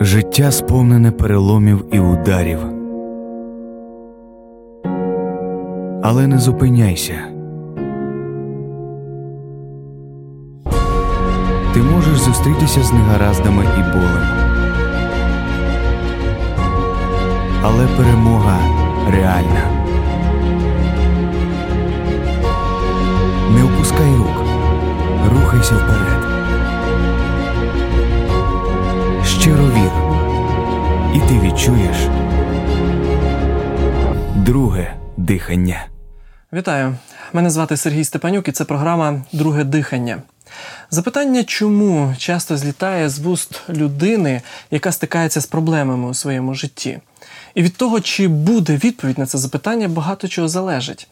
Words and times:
Життя 0.00 0.50
сповнене 0.50 1.10
переломів 1.10 1.84
і 1.92 2.00
ударів. 2.00 2.58
Але 6.02 6.26
не 6.26 6.38
зупиняйся. 6.38 7.14
Ти 11.74 11.82
можеш 11.82 12.18
зустрітися 12.18 12.82
з 12.82 12.92
негараздами 12.92 13.64
і 13.64 13.80
болем. 13.92 14.28
Але 17.62 17.86
перемога 17.96 18.58
реальна. 19.10 19.62
Не 23.54 23.64
опускай 23.64 24.14
рук, 24.16 24.44
рухайся 25.34 25.74
вперед. 25.74 26.28
Щиро 29.24 29.64
вір, 29.64 29.87
і 31.14 31.20
ти 31.28 31.38
відчуєш 31.38 31.96
друге 34.34 34.94
дихання. 35.16 35.86
Вітаю! 36.52 36.96
Мене 37.32 37.50
звати 37.50 37.76
Сергій 37.76 38.04
Степанюк 38.04 38.48
і 38.48 38.52
це 38.52 38.64
програма 38.64 39.22
Друге 39.32 39.64
дихання. 39.64 40.22
Запитання, 40.90 41.44
чому 41.44 42.14
часто 42.18 42.56
злітає 42.56 43.08
з 43.08 43.18
вуст 43.18 43.60
людини, 43.68 44.42
яка 44.70 44.92
стикається 44.92 45.40
з 45.40 45.46
проблемами 45.46 46.08
у 46.08 46.14
своєму 46.14 46.54
житті. 46.54 46.98
І 47.54 47.62
від 47.62 47.76
того, 47.76 48.00
чи 48.00 48.28
буде 48.28 48.76
відповідь 48.76 49.18
на 49.18 49.26
це 49.26 49.38
запитання, 49.38 49.88
багато 49.88 50.28
чого 50.28 50.48
залежить. 50.48 51.08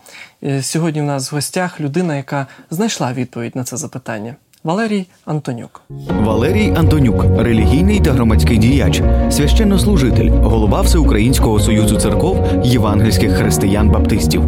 Сьогодні 0.60 1.00
в 1.00 1.04
нас 1.04 1.32
в 1.32 1.34
гостях 1.34 1.80
людина, 1.80 2.16
яка 2.16 2.46
знайшла 2.70 3.12
відповідь 3.12 3.56
на 3.56 3.64
це 3.64 3.76
запитання. 3.76 4.36
Валерій 4.66 5.06
Антонюк. 5.24 5.82
Валерій 6.24 6.74
Антонюк, 6.76 7.24
релігійний 7.38 8.00
та 8.00 8.12
громадський 8.12 8.58
діяч, 8.58 9.02
священнослужитель, 9.30 10.30
голова 10.30 10.80
Всеукраїнського 10.80 11.60
союзу 11.60 11.96
церков 12.00 12.46
євангельських 12.64 13.30
християн-баптистів. 13.30 14.42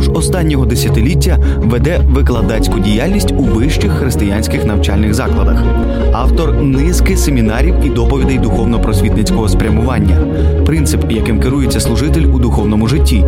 Упродовж 0.00 0.18
останнього 0.18 0.66
десятиліття 0.66 1.38
веде 1.58 2.00
викладацьку 2.10 2.78
діяльність 2.78 3.32
у 3.32 3.42
вищих 3.42 3.92
християнських 3.92 4.64
навчальних 4.64 5.14
закладах, 5.14 5.64
автор 6.12 6.62
низки 6.62 7.16
семінарів 7.16 7.74
і 7.84 7.88
доповідей 7.88 8.38
духовно-просвітницького 8.38 9.48
спрямування, 9.48 10.16
принцип, 10.66 11.10
яким 11.10 11.40
керується 11.40 11.80
служитель 11.80 12.24
у 12.24 12.38
духовному 12.38 12.86
житті. 12.86 13.24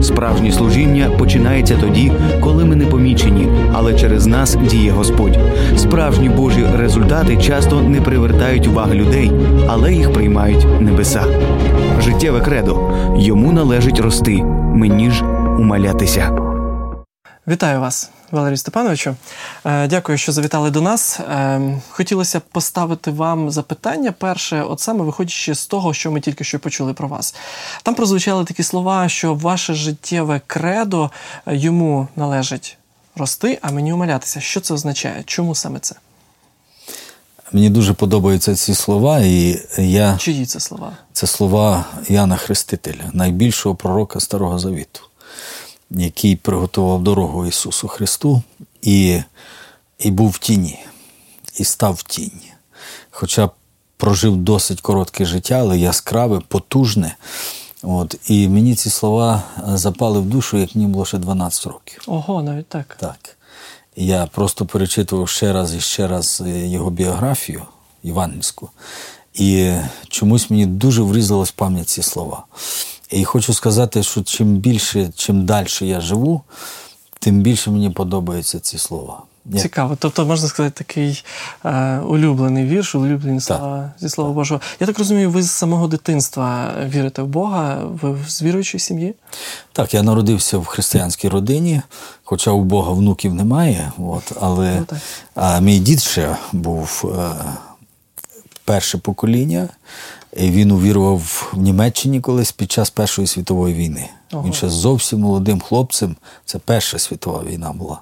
Справжнє 0.00 0.52
служіння 0.52 1.10
починається 1.18 1.76
тоді, 1.80 2.12
коли 2.40 2.64
ми 2.64 2.76
не 2.76 2.84
помічені, 2.84 3.48
але 3.72 3.94
через 3.94 4.26
нас 4.26 4.58
діє 4.70 4.90
Господь. 4.90 5.38
Справжні 5.76 6.28
Божі 6.28 6.64
результати 6.78 7.36
часто 7.36 7.80
не 7.80 8.00
привертають 8.00 8.66
уваги 8.66 8.94
людей, 8.94 9.32
але 9.68 9.92
їх 9.92 10.12
приймають 10.12 10.66
небеса. 10.80 11.22
Життєве 12.00 12.40
кредо 12.40 12.80
йому 13.16 13.52
належить 13.52 14.00
рости, 14.00 14.42
мені 14.74 15.10
ж 15.10 15.24
умалятися. 15.58 16.38
Вітаю 17.48 17.80
вас, 17.80 18.10
Валерій 18.30 18.56
Степановичу. 18.56 19.16
Е, 19.64 19.88
Дякую, 19.88 20.18
що 20.18 20.32
завітали 20.32 20.70
до 20.70 20.80
нас. 20.80 21.20
Е, 21.20 21.80
Хотілося 21.90 22.38
б 22.38 22.42
поставити 22.42 23.10
вам 23.10 23.50
запитання. 23.50 24.12
Перше, 24.18 24.62
от 24.62 24.80
саме 24.80 25.04
виходячи 25.04 25.54
з 25.54 25.66
того, 25.66 25.94
що 25.94 26.10
ми 26.12 26.20
тільки 26.20 26.44
що 26.44 26.58
почули 26.58 26.92
про 26.94 27.08
вас. 27.08 27.34
Там 27.82 27.94
прозвучали 27.94 28.44
такі 28.44 28.62
слова, 28.62 29.08
що 29.08 29.34
ваше 29.34 29.74
життєве 29.74 30.40
кредо 30.46 31.10
е, 31.46 31.56
йому 31.56 32.08
належить 32.16 32.78
рости, 33.16 33.58
а 33.62 33.70
мені 33.72 33.92
умалятися. 33.92 34.40
Що 34.40 34.60
це 34.60 34.74
означає? 34.74 35.22
Чому 35.26 35.54
саме 35.54 35.78
це? 35.78 35.94
Мені 37.52 37.70
дуже 37.70 37.92
подобаються 37.92 38.54
ці 38.56 38.74
слова, 38.74 39.20
і 39.20 39.62
я 39.78 40.16
Чиї 40.18 40.46
це 40.46 40.60
слова? 40.60 40.92
це 41.12 41.26
слова 41.26 41.84
Яна 42.08 42.36
Хрестителя, 42.36 43.10
найбільшого 43.12 43.74
пророка 43.74 44.20
Старого 44.20 44.58
Завіту, 44.58 45.00
який 45.96 46.36
приготував 46.36 47.02
дорогу 47.02 47.46
Ісусу 47.46 47.88
Христу 47.88 48.42
і, 48.82 49.20
і 49.98 50.10
був 50.10 50.30
в 50.30 50.38
тіні, 50.38 50.78
і 51.58 51.64
став 51.64 51.94
в 51.94 52.02
тіні. 52.02 52.52
Хоча 53.10 53.50
прожив 53.96 54.36
досить 54.36 54.80
коротке 54.80 55.24
життя, 55.24 55.54
але 55.54 55.78
яскраве, 55.78 56.40
потужне. 56.48 57.16
От, 57.82 58.16
і 58.26 58.48
мені 58.48 58.74
ці 58.74 58.90
слова 58.90 59.42
запали 59.66 60.20
в 60.20 60.24
душу, 60.24 60.58
як 60.58 60.74
мені 60.74 60.86
було 60.86 61.04
ще 61.04 61.18
12 61.18 61.66
років. 61.66 62.02
Ого, 62.06 62.42
навіть 62.42 62.68
так. 62.68 62.96
Так. 63.00 63.36
Я 63.96 64.26
просто 64.26 64.66
перечитував 64.66 65.28
ще 65.28 65.52
раз 65.52 65.74
і 65.74 65.80
ще 65.80 66.08
раз 66.08 66.42
е, 66.46 66.68
його 66.68 66.90
біографію 66.90 67.62
євангельську, 68.02 68.70
і 69.34 69.72
чомусь 70.08 70.50
мені 70.50 70.66
дуже 70.66 71.02
врізалось 71.02 71.48
в 71.48 71.52
пам'ять 71.52 71.88
ці 71.88 72.02
слова. 72.02 72.44
І 73.12 73.24
хочу 73.24 73.54
сказати, 73.54 74.02
що 74.02 74.22
чим 74.22 74.56
більше, 74.56 75.10
чим 75.16 75.46
далі 75.46 75.68
я 75.80 76.00
живу, 76.00 76.42
тим 77.18 77.40
більше 77.40 77.70
мені 77.70 77.90
подобаються 77.90 78.60
ці 78.60 78.78
слова. 78.78 79.22
Цікаво. 79.58 79.96
Тобто, 79.98 80.26
можна 80.26 80.48
сказати, 80.48 80.84
такий 80.84 81.24
е, 81.64 81.98
улюблений 81.98 82.66
вірш, 82.66 82.94
улюблені 82.94 83.40
слова 83.40 83.92
зі 84.00 84.08
Слова 84.08 84.32
Божого. 84.32 84.60
Я 84.80 84.86
так 84.86 84.98
розумію, 84.98 85.30
ви 85.30 85.42
з 85.42 85.50
самого 85.50 85.88
дитинства 85.88 86.74
вірите 86.88 87.22
в 87.22 87.26
Бога, 87.26 87.78
ви 87.84 88.18
з 88.28 88.42
віруючої 88.42 88.80
сім'ї? 88.80 89.14
Так, 89.72 89.94
я 89.94 90.02
народився 90.02 90.58
в 90.58 90.64
християнській 90.64 91.28
родині, 91.28 91.82
хоча 92.24 92.50
у 92.50 92.64
Бога 92.64 92.92
внуків 92.92 93.34
немає. 93.34 93.92
От, 93.98 94.32
але 94.40 94.82
Ну, 94.90 94.98
а, 95.34 95.60
мій 95.60 95.78
дід 95.78 96.00
ще 96.00 96.36
був 96.52 97.12
е, 97.18 97.44
перше 98.64 98.98
покоління, 98.98 99.68
він 100.36 100.70
увірував 100.70 101.18
в 101.52 101.58
Німеччині 101.58 102.20
колись 102.20 102.52
під 102.52 102.72
час 102.72 102.90
Першої 102.90 103.26
світової 103.28 103.74
війни. 103.74 104.08
Ого. 104.32 104.42
Він 104.42 104.52
ще 104.52 104.68
зовсім 104.68 105.20
молодим 105.20 105.60
хлопцем, 105.60 106.16
це 106.44 106.58
Перша 106.58 106.98
світова 106.98 107.42
війна 107.44 107.72
була. 107.72 108.00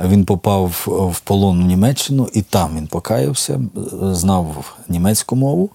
Він 0.00 0.24
попав 0.24 0.82
в- 0.86 1.20
полон 1.20 1.62
в 1.62 1.66
Німеччину, 1.66 2.28
і 2.32 2.42
там 2.42 2.76
він 2.76 2.86
покаявся, 2.86 3.60
знав 4.02 4.74
німецьку 4.88 5.36
мову. 5.36 5.70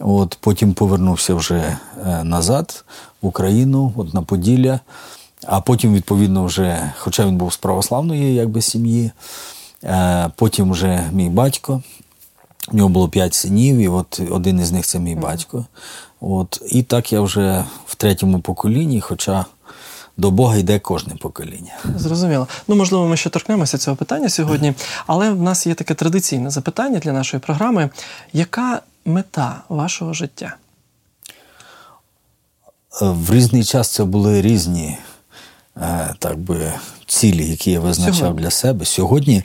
От, 0.00 0.38
потім 0.40 0.74
повернувся 0.74 1.34
вже 1.34 1.76
е, 2.06 2.24
назад 2.24 2.84
в 3.22 3.26
Україну, 3.26 3.92
от 3.96 4.14
на 4.14 4.22
Поділля. 4.22 4.80
А 5.46 5.60
потім, 5.60 5.94
відповідно, 5.94 6.44
вже, 6.44 6.92
хоча 6.98 7.26
він 7.26 7.36
був 7.36 7.52
з 7.52 7.56
православної 7.56 8.34
якби, 8.34 8.62
сім'ї, 8.62 9.10
е, 9.84 10.30
потім 10.36 10.70
вже 10.70 11.08
мій 11.12 11.28
батько. 11.28 11.82
У 12.72 12.76
нього 12.76 12.88
було 12.88 13.08
п'ять 13.08 13.34
синів, 13.34 13.76
і 13.76 13.88
от 13.88 14.20
один 14.30 14.60
із 14.60 14.72
них 14.72 14.86
це 14.86 14.98
мій 14.98 15.14
батько. 15.14 15.66
От, 16.20 16.62
і 16.70 16.82
так 16.82 17.12
я 17.12 17.20
вже 17.20 17.64
в 17.86 17.94
третьому 17.94 18.40
поколінні, 18.40 19.00
хоча 19.00 19.44
до 20.16 20.30
Бога 20.30 20.56
йде 20.56 20.78
кожне 20.78 21.14
покоління. 21.14 21.72
Зрозуміло. 21.96 22.48
Ну, 22.68 22.74
можливо, 22.76 23.06
ми 23.06 23.16
ще 23.16 23.30
торкнемося 23.30 23.78
цього 23.78 23.96
питання 23.96 24.28
сьогодні, 24.28 24.74
але 25.06 25.30
в 25.30 25.42
нас 25.42 25.66
є 25.66 25.74
таке 25.74 25.94
традиційне 25.94 26.50
запитання 26.50 26.98
для 26.98 27.12
нашої 27.12 27.40
програми. 27.40 27.90
Яка 28.32 28.82
мета 29.04 29.62
вашого 29.68 30.12
життя? 30.12 30.56
Е, 33.02 33.08
В 33.08 33.32
різний 33.34 33.64
час 33.64 33.88
це 33.88 34.04
були 34.04 34.42
різні 34.42 34.98
е, 35.76 36.14
так 36.18 36.38
би, 36.38 36.72
цілі, 37.06 37.48
які 37.50 37.70
я 37.70 37.80
визначав 37.80 38.14
Сьогодні. 38.16 38.42
для 38.42 38.50
себе. 38.50 38.84
Сьогодні, 38.84 39.42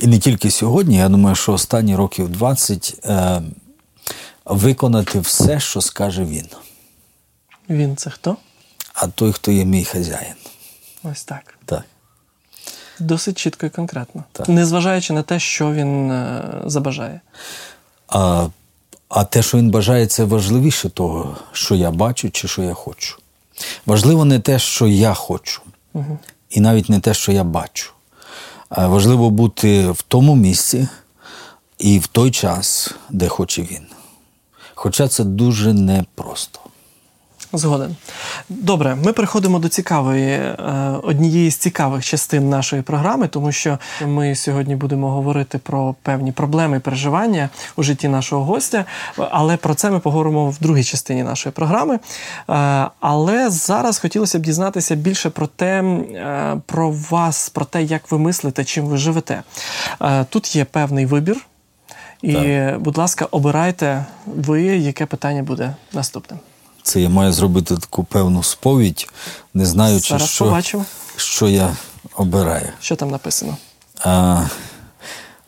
і 0.00 0.06
не 0.06 0.18
тільки 0.18 0.50
сьогодні, 0.50 0.96
я 0.96 1.08
думаю, 1.08 1.36
що 1.36 1.52
останні 1.52 1.96
років 1.96 2.28
20 2.28 3.00
е, 3.04 3.42
виконати 4.44 5.20
все, 5.20 5.60
що 5.60 5.80
скаже 5.80 6.24
він. 6.24 6.46
Він 7.70 7.96
це 7.96 8.10
хто? 8.10 8.36
А 8.94 9.06
той, 9.06 9.32
хто 9.32 9.52
є 9.52 9.64
мій 9.64 9.84
хазяїн. 9.84 10.34
Ось 11.02 11.24
так. 11.24 11.58
Так. 11.64 11.82
Досить 12.98 13.38
чітко 13.38 13.66
і 13.66 13.70
конкретно. 13.70 14.24
Так. 14.32 14.48
Незважаючи 14.48 15.12
на 15.12 15.22
те, 15.22 15.40
що 15.40 15.72
він 15.72 16.10
е, 16.10 16.42
забажає. 16.64 17.20
А, 18.08 18.48
а 19.08 19.24
те, 19.24 19.42
що 19.42 19.58
він 19.58 19.70
бажає, 19.70 20.06
це 20.06 20.24
важливіше 20.24 20.88
того, 20.88 21.36
що 21.52 21.74
я 21.74 21.90
бачу 21.90 22.30
чи 22.30 22.48
що 22.48 22.62
я 22.62 22.74
хочу. 22.74 23.18
Важливо 23.86 24.24
не 24.24 24.40
те, 24.40 24.58
що 24.58 24.86
я 24.86 25.14
хочу, 25.14 25.62
і 26.50 26.60
навіть 26.60 26.88
не 26.88 27.00
те, 27.00 27.14
що 27.14 27.32
я 27.32 27.44
бачу. 27.44 27.92
Важливо 28.76 29.30
бути 29.30 29.90
в 29.90 30.02
тому 30.02 30.34
місці 30.34 30.88
і 31.78 31.98
в 31.98 32.06
той 32.06 32.30
час, 32.30 32.94
де 33.10 33.28
хоче 33.28 33.62
він. 33.62 33.86
Хоча 34.74 35.08
це 35.08 35.24
дуже 35.24 35.72
непросто. 35.72 36.60
Згоден. 37.52 37.96
Добре, 38.48 38.94
ми 38.94 39.12
переходимо 39.12 39.58
до 39.58 39.68
цікавої 39.68 40.30
е, 40.30 40.54
однієї 41.02 41.50
з 41.50 41.56
цікавих 41.56 42.04
частин 42.04 42.50
нашої 42.50 42.82
програми, 42.82 43.28
тому 43.28 43.52
що 43.52 43.78
ми 44.06 44.34
сьогодні 44.34 44.76
будемо 44.76 45.10
говорити 45.10 45.58
про 45.58 45.94
певні 46.02 46.32
проблеми 46.32 46.76
і 46.76 46.80
переживання 46.80 47.48
у 47.76 47.82
житті 47.82 48.08
нашого 48.08 48.44
гостя. 48.44 48.84
Але 49.16 49.56
про 49.56 49.74
це 49.74 49.90
ми 49.90 49.98
поговоримо 49.98 50.50
в 50.50 50.58
другій 50.60 50.84
частині 50.84 51.22
нашої 51.22 51.52
програми. 51.52 51.94
Е, 51.94 52.00
Але 53.00 53.50
зараз 53.50 53.98
хотілося 53.98 54.38
б 54.38 54.42
дізнатися 54.42 54.94
більше 54.94 55.30
про 55.30 55.46
те, 55.46 55.82
е, 55.82 56.60
про 56.66 56.90
вас, 57.10 57.48
про 57.48 57.64
те, 57.64 57.82
як 57.82 58.10
ви 58.10 58.18
мислите, 58.18 58.64
чим 58.64 58.86
ви 58.86 58.96
живете. 58.96 59.42
Тут 60.28 60.56
є 60.56 60.64
певний 60.64 61.06
вибір. 61.06 61.36
І, 62.22 62.58
будь 62.78 62.98
ласка, 62.98 63.28
обирайте 63.30 64.04
ви, 64.26 64.62
яке 64.62 65.06
питання 65.06 65.42
буде 65.42 65.74
наступним. 65.92 66.38
Це 66.82 67.00
я 67.00 67.08
маю 67.08 67.32
зробити 67.32 67.76
таку 67.76 68.04
певну 68.04 68.42
сповідь, 68.42 69.08
не 69.54 69.66
знаючи, 69.66 70.08
Зараз 70.08 70.28
що, 70.30 70.84
що 71.16 71.48
я 71.48 71.76
обираю. 72.16 72.68
Що 72.80 72.96
там 72.96 73.10
написано? 73.10 73.56
А, 74.00 74.44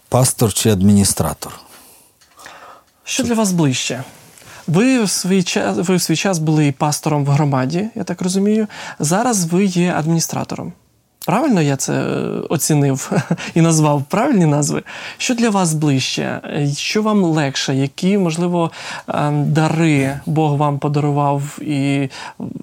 пастор 0.08 0.52
чи 0.52 0.70
адміністратор? 0.70 1.52
Що 3.04 3.22
для 3.22 3.34
вас 3.34 3.52
ближче? 3.52 4.04
Ви 4.66 5.04
в 5.04 5.10
свій 5.10 5.42
час, 5.42 5.76
ви 5.76 5.96
в 5.96 6.02
свій 6.02 6.16
час 6.16 6.38
були 6.38 6.72
пастором 6.72 7.24
в 7.24 7.28
громаді, 7.28 7.88
я 7.94 8.04
так 8.04 8.22
розумію. 8.22 8.66
Зараз 8.98 9.44
ви 9.44 9.64
є 9.64 9.94
адміністратором. 9.96 10.72
Правильно 11.26 11.62
я 11.62 11.76
це 11.76 11.92
е, 11.92 12.16
оцінив 12.48 13.12
і 13.54 13.60
назвав 13.60 14.02
правильні 14.08 14.46
назви. 14.46 14.82
Що 15.18 15.34
для 15.34 15.50
вас 15.50 15.74
ближче? 15.74 16.40
Е, 16.44 16.72
Що 16.76 17.02
вам 17.02 17.24
легше? 17.24 17.74
Які, 17.74 18.18
можливо, 18.18 18.70
ем, 19.08 19.52
дари 19.52 20.20
Бог 20.26 20.56
вам 20.56 20.78
подарував 20.78 21.58
і 21.60 22.10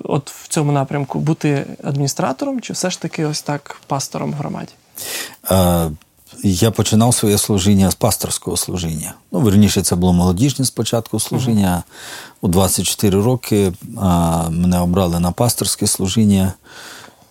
от 0.03 0.31
в 0.31 0.47
цьому 0.47 0.71
напрямку 0.71 1.19
бути 1.19 1.65
адміністратором, 1.83 2.61
чи 2.61 2.73
все 2.73 2.89
ж 2.89 3.01
таки 3.01 3.25
ось 3.25 3.41
так 3.41 3.81
пастором 3.87 4.31
в 4.31 4.33
громаді? 4.33 4.71
А, 5.43 5.89
я 6.43 6.71
починав 6.71 7.13
своє 7.13 7.37
служіння 7.37 7.91
з 7.91 7.95
пасторського 7.95 8.57
служіння. 8.57 9.13
Ну, 9.31 9.39
верніше, 9.39 9.81
це 9.81 9.95
було 9.95 10.13
молодіжне 10.13 10.65
спочатку 10.65 11.19
служіння. 11.19 11.83
У 12.41 12.47
24 12.47 13.21
роки 13.21 13.73
а, 14.01 14.49
мене 14.49 14.79
обрали 14.79 15.19
на 15.19 15.31
пасторське 15.31 15.87
служіння, 15.87 16.53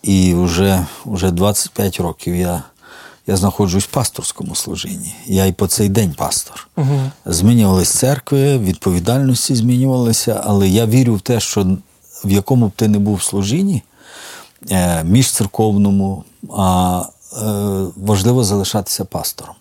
і 0.03 0.35
вже, 0.35 0.87
вже 1.07 1.31
25 1.31 2.01
років 2.01 2.37
я, 2.37 2.63
я 3.27 3.37
знаходжусь 3.37 3.85
в 3.85 3.91
пасторському 3.91 4.55
служінні. 4.55 5.15
Я 5.27 5.47
і 5.47 5.53
по 5.53 5.67
цей 5.67 5.89
день 5.89 6.15
пастор. 6.17 6.69
Змінювались 7.27 7.91
церкви, 7.91 8.59
відповідальності 8.59 9.55
змінювалися, 9.55 10.41
але 10.45 10.69
я 10.69 10.87
вірю 10.87 11.15
в 11.15 11.21
те, 11.21 11.41
що 11.41 11.77
в 12.25 12.31
якому 12.31 12.69
б 12.69 12.73
ти 12.77 12.89
не 12.89 12.99
був 12.99 13.23
служінні, 13.23 13.83
е, 14.71 15.05
міжцерковному, 15.05 16.25
а 16.57 17.03
е, 17.33 17.45
важливо 17.97 18.45
залишатися 18.45 19.05
пастором. 19.05 19.55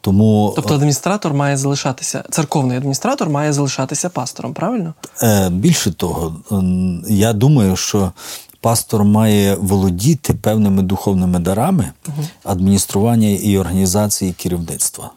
Тому 0.00 0.52
Тобто 0.56 0.74
адміністратор 0.74 1.34
має 1.34 1.56
залишатися, 1.56 2.24
церковний 2.30 2.76
адміністратор 2.76 3.30
має 3.30 3.52
залишатися 3.52 4.08
пастором, 4.08 4.54
правильно? 4.54 4.94
е, 5.22 5.50
більше 5.50 5.92
того, 5.92 6.36
я 7.08 7.32
думаю, 7.32 7.76
що 7.76 8.12
пастор 8.60 9.04
має 9.04 9.54
володіти 9.54 10.34
певними 10.34 10.82
духовними 10.82 11.38
дарами 11.38 11.92
адміністрування 12.44 13.28
і 13.28 13.58
організації 13.58 14.32
керівництва. 14.32 15.10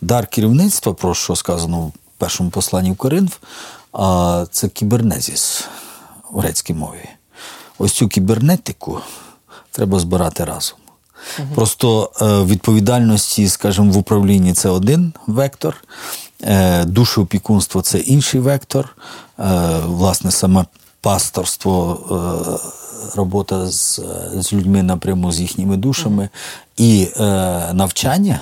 Дар 0.00 0.26
керівництва, 0.26 0.92
про 0.92 1.14
що 1.14 1.36
сказано 1.36 1.80
в 1.80 1.92
першому 2.18 2.50
посланні 2.50 2.90
в 2.90 2.96
Коринф, 2.96 3.36
це 4.50 4.68
кібернезіс 4.68 5.64
в 6.30 6.38
грецькій 6.38 6.74
мові. 6.74 7.08
Ось 7.78 7.92
цю 7.92 8.08
кібернетику 8.08 9.00
треба 9.70 9.98
збирати 9.98 10.44
разом. 10.44 10.78
Просто 11.54 12.10
е, 12.20 12.44
відповідальності, 12.44 13.48
скажімо, 13.48 13.92
в 13.92 13.96
управлінні 13.96 14.52
це 14.52 14.68
один 14.68 15.12
вектор, 15.26 15.76
е, 16.42 16.84
душеопікунство 16.84 17.82
це 17.82 17.98
інший 17.98 18.40
вектор, 18.40 18.96
е, 19.38 19.44
власне, 19.84 20.30
саме 20.30 20.64
пасторство, 21.00 21.98
е, 22.10 22.80
робота 23.16 23.66
з, 23.70 24.00
з 24.34 24.52
людьми 24.52 24.82
напряму 24.82 25.32
з 25.32 25.40
їхніми 25.40 25.76
душами, 25.76 26.28
і 26.76 27.08
е, 27.16 27.22
навчання, 27.72 28.40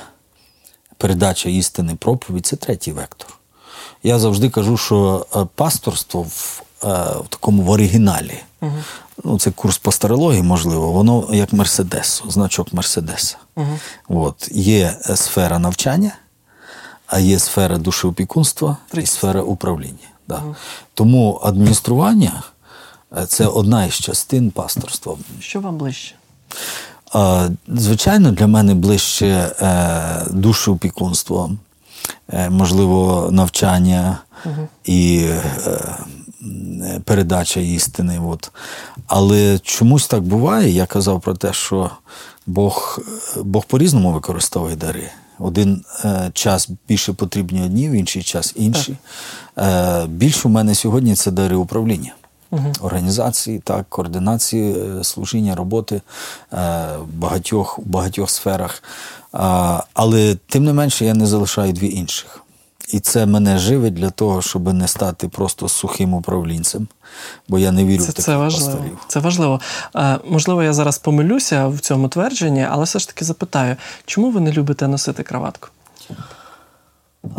передача 0.96 1.48
істини, 1.48 1.94
проповідь 1.94 2.46
це 2.46 2.56
третій 2.56 2.92
вектор. 2.92 3.28
Я 4.02 4.18
завжди 4.18 4.50
кажу, 4.50 4.76
що 4.76 5.26
е, 5.36 5.46
пасторство 5.54 6.22
в, 6.22 6.62
е, 6.84 6.88
в 7.24 7.28
такому 7.28 7.62
в 7.62 7.70
оригіналі, 7.70 8.40
ну, 9.24 9.38
це 9.38 9.50
курс 9.50 9.78
по 9.78 9.92
старології, 9.92 10.42
можливо, 10.42 10.92
воно 10.92 11.28
як 11.32 11.52
Мерседес, 11.52 12.22
значок 12.28 12.72
Мерседеса. 12.72 13.36
От, 14.08 14.48
є 14.52 14.98
сфера 15.14 15.58
навчання, 15.58 16.12
а 17.06 17.18
є 17.18 17.38
сфера 17.38 17.78
душеопікунства 17.78 18.76
і 18.94 19.06
сфера 19.06 19.42
управління. 19.42 20.08
Да. 20.28 20.42
Тому 20.94 21.40
адміністрування 21.42 22.42
е, 23.16 23.26
це 23.26 23.46
одна 23.46 23.84
із 23.84 23.94
частин 23.94 24.50
пасторства. 24.50 25.16
Що 25.40 25.60
вам 25.60 25.76
ближче? 25.76 26.14
Звичайно, 27.68 28.32
для 28.32 28.46
мене 28.46 28.74
ближче 28.74 29.26
е, 29.26 30.24
душеопікунство, 30.30 31.50
е, 32.28 32.50
можливо, 32.50 33.28
навчання 33.32 34.18
і 34.84 35.28
передача 37.04 37.60
істини. 37.60 38.20
От. 38.26 38.50
Але 39.06 39.58
чомусь 39.58 40.06
так 40.06 40.22
буває. 40.22 40.70
Я 40.70 40.86
казав 40.86 41.20
про 41.20 41.34
те, 41.34 41.52
що 41.52 41.90
Бог, 42.46 42.98
Бог 43.36 43.64
по-різному 43.64 44.12
використовує 44.12 44.76
дари. 44.76 45.10
Один 45.38 45.84
е, 46.04 46.30
час 46.34 46.68
більше 46.88 47.12
потрібні 47.12 47.62
одні, 47.62 47.88
в 47.88 47.92
інший 47.92 48.22
час 48.22 48.52
інші. 48.56 48.96
Е, 49.58 50.06
більше 50.06 50.48
у 50.48 50.50
мене 50.50 50.74
сьогодні 50.74 51.14
це 51.14 51.30
дари 51.30 51.56
управління 51.56 52.12
організації, 52.80 53.58
так, 53.58 53.86
координації 53.88 54.72
е, 54.72 55.04
служіння, 55.04 55.54
роботи 55.54 55.94
е, 55.94 56.02
в 56.98 57.14
багатьох, 57.14 57.78
у 57.78 57.82
багатьох 57.82 58.30
сферах. 58.30 58.82
А, 59.32 59.82
але 59.94 60.36
тим 60.46 60.64
не 60.64 60.72
менше 60.72 61.04
я 61.04 61.14
не 61.14 61.26
залишаю 61.26 61.72
дві 61.72 61.90
інших. 61.90 62.42
І 62.92 63.00
це 63.00 63.26
мене 63.26 63.58
живить 63.58 63.94
для 63.94 64.10
того, 64.10 64.42
щоб 64.42 64.74
не 64.74 64.88
стати 64.88 65.28
просто 65.28 65.68
сухим 65.68 66.14
управлінцем, 66.14 66.88
бо 67.48 67.58
я 67.58 67.72
не 67.72 67.84
вірю 67.84 68.02
Це, 68.02 68.10
в 68.10 68.12
таких 68.12 68.24
це 68.24 68.36
важливо. 68.36 68.70
пасторів. 68.70 68.98
Це 69.08 69.20
важливо. 69.20 69.60
Е, 69.96 70.18
можливо, 70.28 70.62
я 70.62 70.72
зараз 70.72 70.98
помилюся 70.98 71.66
в 71.66 71.80
цьому 71.80 72.08
твердженні, 72.08 72.66
але 72.70 72.84
все 72.84 72.98
ж 72.98 73.08
таки 73.08 73.24
запитаю, 73.24 73.76
чому 74.06 74.30
ви 74.30 74.40
не 74.40 74.52
любите 74.52 74.88
носити 74.88 75.22
краватку? 75.22 75.68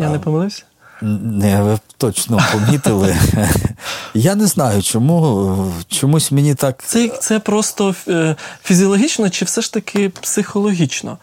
Я 0.00 0.10
не 0.10 0.18
помилився? 0.18 0.62
Не, 1.02 1.62
ви 1.62 1.78
точно 1.96 2.40
помітили. 2.52 3.16
Я 4.14 4.34
не 4.34 4.46
знаю, 4.46 4.82
чому 4.82 5.72
чомусь 5.88 6.32
мені 6.32 6.54
так. 6.54 6.82
Це, 6.86 7.08
це 7.08 7.38
просто 7.38 7.94
е, 8.08 8.36
фізіологічно 8.62 9.30
чи 9.30 9.44
все 9.44 9.60
ж 9.60 9.72
таки 9.72 10.08
психологічно? 10.08 11.18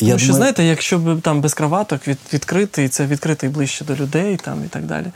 Я 0.00 0.18
що, 0.18 0.26
думаю- 0.26 0.36
знаєте, 0.36 0.64
якщо 0.64 0.98
б 0.98 1.20
там 1.20 1.40
без 1.40 1.54
краваток 1.54 2.08
від, 2.08 2.18
відкритий, 2.32 2.88
це 2.88 3.06
відкритий 3.06 3.48
ближче 3.48 3.84
до 3.84 3.94
людей 3.94 4.36
там, 4.36 4.64
і 4.64 4.68
так 4.68 4.86
далі. 4.86 5.06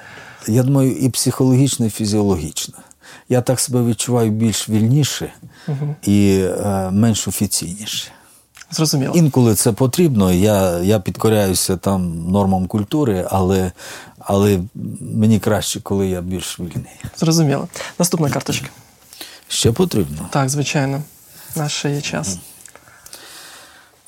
Я 0.46 0.62
думаю, 0.62 0.96
і 0.96 1.08
психологічно, 1.08 1.86
і 1.86 1.90
фізіологічно. 1.90 2.74
Я 3.28 3.40
так 3.40 3.60
себе 3.60 3.84
відчуваю 3.84 4.30
більш 4.30 4.68
вільніше 4.68 5.32
і 6.02 6.44
е, 6.64 6.90
менш 6.92 7.28
офіційніше. 7.28 8.08
Зрозуміло. 8.70 9.14
Інколи 9.16 9.54
це 9.54 9.72
потрібно. 9.72 10.32
Я, 10.32 10.78
я 10.78 11.00
підкоряюся 11.00 11.76
там 11.76 12.30
нормам 12.30 12.66
культури, 12.66 13.26
але, 13.30 13.72
але 14.18 14.60
мені 15.00 15.40
краще, 15.40 15.80
коли 15.80 16.08
я 16.08 16.20
більш 16.20 16.60
вільний. 16.60 17.00
Зрозуміло. 17.16 17.68
Наступна 17.98 18.30
карточка. 18.30 18.66
Ще 19.48 19.72
потрібно. 19.72 20.28
Так, 20.30 20.48
звичайно. 20.48 21.02
Наш 21.56 21.72
ще 21.72 21.90
є 21.90 22.00
час. 22.00 22.38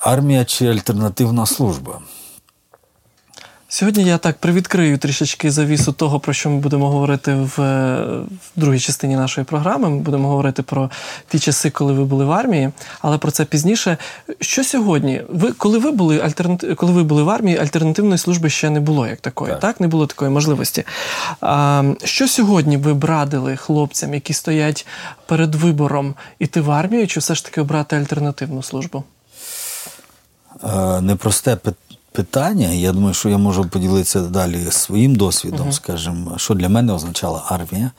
Армія 0.01 0.45
чи 0.45 0.67
альтернативна 0.67 1.45
служба? 1.45 1.99
Сьогодні 3.67 4.03
я 4.03 4.17
так 4.17 4.37
привідкрию 4.37 4.97
трішечки 4.97 5.51
завісу 5.51 5.91
того, 5.91 6.19
про 6.19 6.33
що 6.33 6.49
ми 6.49 6.57
будемо 6.57 6.89
говорити 6.89 7.33
в, 7.33 7.61
е, 7.61 8.05
в 8.29 8.59
другій 8.59 8.79
частині 8.79 9.15
нашої 9.15 9.45
програми. 9.45 9.89
Ми 9.89 9.99
будемо 9.99 10.27
говорити 10.27 10.63
про 10.63 10.89
ті 11.27 11.39
часи, 11.39 11.69
коли 11.69 11.93
ви 11.93 12.05
були 12.05 12.25
в 12.25 12.31
армії, 12.31 12.69
але 13.01 13.17
про 13.17 13.31
це 13.31 13.45
пізніше. 13.45 13.97
Що 14.39 14.63
сьогодні? 14.63 15.21
Ви 15.29 15.51
коли 15.51 15.77
ви 15.79 15.91
були 15.91 16.19
альтернати... 16.19 16.75
коли 16.75 16.91
ви 16.91 17.03
були 17.03 17.23
в 17.23 17.29
армії, 17.29 17.57
альтернативної 17.57 18.17
служби 18.17 18.49
ще 18.49 18.69
не 18.69 18.79
було 18.79 19.07
як 19.07 19.21
такої, 19.21 19.51
так? 19.51 19.61
Так. 19.61 19.79
Не 19.79 19.87
було 19.87 20.07
такої 20.07 20.31
можливості. 20.31 20.83
А, 21.41 21.83
що 22.03 22.27
сьогодні 22.27 22.77
ви 22.77 22.93
б 22.93 23.03
радили 23.03 23.55
хлопцям, 23.55 24.13
які 24.13 24.33
стоять 24.33 24.87
перед 25.25 25.55
вибором 25.55 26.15
іти 26.39 26.61
в 26.61 26.71
армію, 26.71 27.07
чи 27.07 27.19
все 27.19 27.35
ж 27.35 27.45
таки 27.45 27.61
обрати 27.61 27.95
альтернативну 27.95 28.63
службу? 28.63 29.03
Е, 30.63 31.01
Непросте 31.01 31.57
питання. 32.11 32.67
Я 32.67 32.91
думаю, 32.91 33.13
що 33.13 33.29
я 33.29 33.37
можу 33.37 33.69
поділитися 33.69 34.21
далі 34.21 34.71
своїм 34.71 35.15
досвідом, 35.15 35.71
скажімо, 35.71 36.37
що 36.37 36.53
для 36.53 36.69
мене 36.69 36.93
означала 36.93 37.43
армія. 37.47 37.91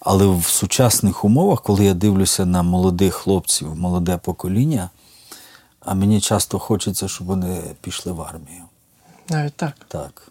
Але 0.00 0.26
в 0.26 0.44
сучасних 0.44 1.24
умовах, 1.24 1.62
коли 1.62 1.84
я 1.84 1.94
дивлюся 1.94 2.46
на 2.46 2.62
молодих 2.62 3.14
хлопців, 3.14 3.76
молоде 3.76 4.16
покоління, 4.16 4.90
а 5.80 5.94
мені 5.94 6.20
часто 6.20 6.58
хочеться, 6.58 7.08
щоб 7.08 7.26
вони 7.26 7.62
пішли 7.80 8.12
в 8.12 8.22
армію. 8.22 8.62
Навіть 9.28 9.54
так. 9.54 9.74
Так. 9.88 10.28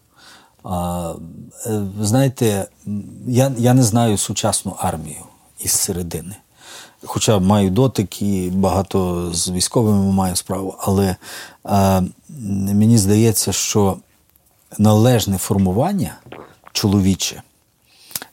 А, 0.63 1.13
е, 1.65 1.81
знаєте, 2.01 2.67
я, 3.27 3.51
я 3.57 3.73
не 3.73 3.83
знаю 3.83 4.17
сучасну 4.17 4.75
армію 4.79 5.21
із 5.59 5.71
середини. 5.71 6.35
Хоча 7.05 7.39
маю 7.39 7.69
дотик 7.69 8.21
і 8.21 8.49
багато 8.49 9.29
з 9.33 9.49
військовими 9.49 10.11
маю 10.11 10.35
справу, 10.35 10.75
але 10.79 11.15
м, 11.65 12.13
мені 12.73 12.97
здається, 12.97 13.51
що 13.51 13.97
належне 14.77 15.37
формування 15.37 16.15
чоловіче, 16.71 17.41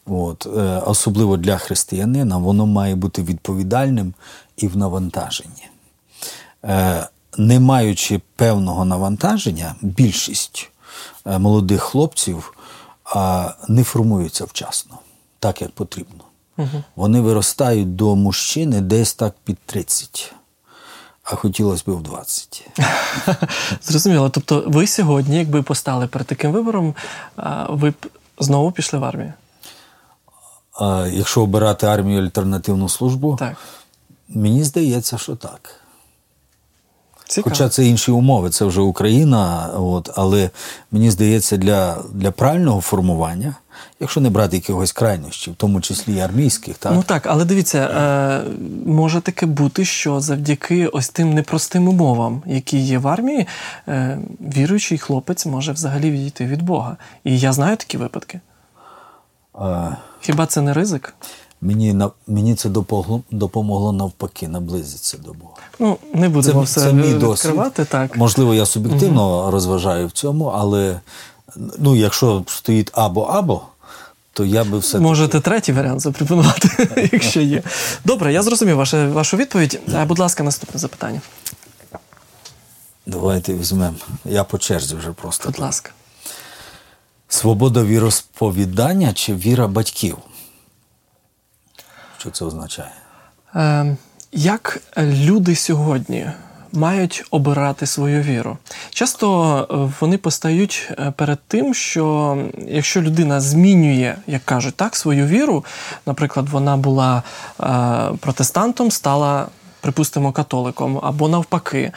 от, 0.07 0.47
е, 0.47 0.83
особливо 0.87 1.37
для 1.37 1.59
християнина, 1.59 2.39
воно 2.39 2.67
має 2.67 2.95
бути 2.95 3.23
відповідальним 3.23 4.15
і 4.57 4.69
в 4.69 4.77
навантаженні. 4.77 5.69
Е, 6.65 7.09
Не 7.39 7.61
маючи 7.61 8.21
певного 8.37 8.85
навантаження, 8.85 9.75
більшість 9.81 10.71
е, 11.27 11.39
молодих 11.39 11.83
хлопців 11.83 12.55
не 13.69 13.85
формуються 13.85 14.45
вчасно, 14.45 14.99
так 15.39 15.63
як 15.63 15.71
потрібно. 15.71 16.25
Вони 16.97 17.21
виростають 17.21 17.97
до 17.97 18.17
мужчини 18.17 18.81
десь 18.81 19.15
так 19.15 19.35
під 19.45 19.59
30, 19.59 20.33
а 21.23 21.35
хотілося 21.37 21.83
б 21.87 21.91
в 21.91 22.03
20. 22.03 22.69
Зрозуміло. 23.83 24.31
Тобто, 24.31 24.65
ви 24.67 24.87
сьогодні, 24.87 25.37
якби 25.37 25.63
постали 25.63 26.07
перед 26.07 26.27
таким 26.27 26.53
вибором, 26.53 26.95
ви 27.69 27.91
б 27.91 27.95
знову 28.39 28.73
пішли 28.73 28.99
в 28.99 29.05
армію? 29.05 29.33
А 30.81 31.07
якщо 31.13 31.43
обирати 31.43 31.87
армію 31.87 32.23
альтернативну 32.23 32.89
службу, 32.89 33.37
Так. 33.39 33.57
мені 34.29 34.65
здається, 34.65 35.19
що 35.19 35.37
так. 35.37 35.81
Цікаво. 37.31 37.51
Хоча 37.51 37.69
це 37.69 37.87
інші 37.87 38.11
умови, 38.11 38.51
це 38.51 38.65
вже 38.65 38.81
Україна, 38.81 39.71
от, 39.77 40.11
але 40.17 40.51
мені 40.91 41.11
здається, 41.11 41.57
для, 41.57 42.03
для 42.13 42.31
правильного 42.31 42.81
формування, 42.81 43.55
якщо 44.01 44.21
не 44.21 44.31
брати 44.31 44.57
якихось 44.57 44.93
крайнощів, 44.93 45.53
в 45.53 45.57
тому 45.57 45.81
числі 45.81 46.15
і 46.17 46.21
армійських, 46.21 46.77
так, 46.79 46.93
Ну 46.95 47.03
так, 47.07 47.27
але 47.27 47.45
дивіться, 47.45 47.79
е, 47.79 48.51
може 48.87 49.21
таке 49.21 49.47
бути, 49.47 49.85
що 49.85 50.21
завдяки 50.21 50.87
ось 50.87 51.09
тим 51.09 51.35
непростим 51.35 51.89
умовам, 51.89 52.43
які 52.47 52.79
є 52.79 52.99
в 52.99 53.09
армії, 53.09 53.47
е, 53.89 54.19
віруючий 54.57 54.99
хлопець 54.99 55.47
може 55.47 55.73
взагалі 55.73 56.11
відійти 56.11 56.47
від 56.47 56.63
Бога. 56.63 56.97
І 57.25 57.39
я 57.39 57.53
знаю 57.53 57.77
такі 57.77 57.97
випадки. 57.99 58.41
е, 59.61 59.97
Хіба 60.21 60.47
це 60.47 60.61
не 60.61 60.73
ризик? 60.73 61.15
мені, 61.63 61.93
на- 61.93 62.11
мені 62.27 62.55
це 62.55 62.69
допомогло, 62.69 63.23
допомогло 63.31 63.93
навпаки 63.93 64.49
наблизитися 64.49 65.19
до 65.19 65.33
Бога. 65.33 65.55
Ну, 65.79 65.97
не 66.15 66.29
будемо 66.29 66.61
це, 66.61 66.65
все 66.65 66.81
це 66.81 66.93
мій 66.93 67.03
відкривати. 67.03 67.57
досвід. 67.83 67.89
Так. 67.89 68.17
Можливо, 68.17 68.55
я 68.55 68.67
суб'єктивно 68.67 69.51
розважаю 69.51 70.07
в 70.07 70.11
цьому, 70.11 70.45
але 70.45 71.01
ну, 71.79 71.97
якщо 71.97 72.45
стоїть 72.47 72.91
або-або, 72.93 73.63
то 74.33 74.45
я 74.45 74.65
би 74.65 74.79
все 74.79 74.99
Можете 74.99 75.41
третій 75.41 75.73
варіант 75.73 76.01
запропонувати, 76.01 76.89
якщо 77.13 77.41
є. 77.41 77.63
Добре, 78.05 78.33
я 78.33 78.43
зрозумів 78.43 78.77
вашу, 78.77 79.13
вашу 79.13 79.37
відповідь. 79.37 79.81
Будь 80.07 80.19
ласка, 80.19 80.43
наступне 80.43 80.81
запитання. 80.81 81.21
Давайте 83.07 83.55
візьмемо. 83.55 83.97
Я 84.25 84.45
по 84.45 84.59
черзі 84.59 84.95
вже 84.95 85.13
просто. 85.13 85.49
Будь 85.49 85.59
ласка. 85.59 85.91
Свобода 87.29 87.83
віросповідання 87.83 89.13
чи 89.13 89.35
віра 89.35 89.69
батьків? 89.69 90.19
Що 92.19 92.31
це 92.31 92.45
означає? 92.45 92.93
Е, 93.55 93.97
як 94.33 94.83
люди 94.99 95.57
сьогодні 95.57 96.31
мають 96.73 97.25
обирати 97.31 97.87
свою 97.87 98.23
віру? 98.23 98.59
Часто 98.91 99.57
е, 99.71 99.93
вони 100.01 100.19
постають 100.19 100.89
е, 100.91 101.13
перед 101.17 101.39
тим, 101.49 101.75
що 101.75 102.37
якщо 102.69 103.03
людина 103.03 103.41
змінює, 103.41 104.15
як 104.27 104.45
кажуть, 104.45 104.75
так, 104.75 104.97
свою 104.97 105.27
віру, 105.27 105.65
наприклад, 106.07 106.49
вона 106.49 106.77
була 106.77 107.23
е, 107.61 108.17
протестантом, 108.21 108.91
стала. 108.91 109.47
Припустимо, 109.83 110.33
католиком 110.33 111.01
або 111.03 111.29
навпаки, 111.29 111.93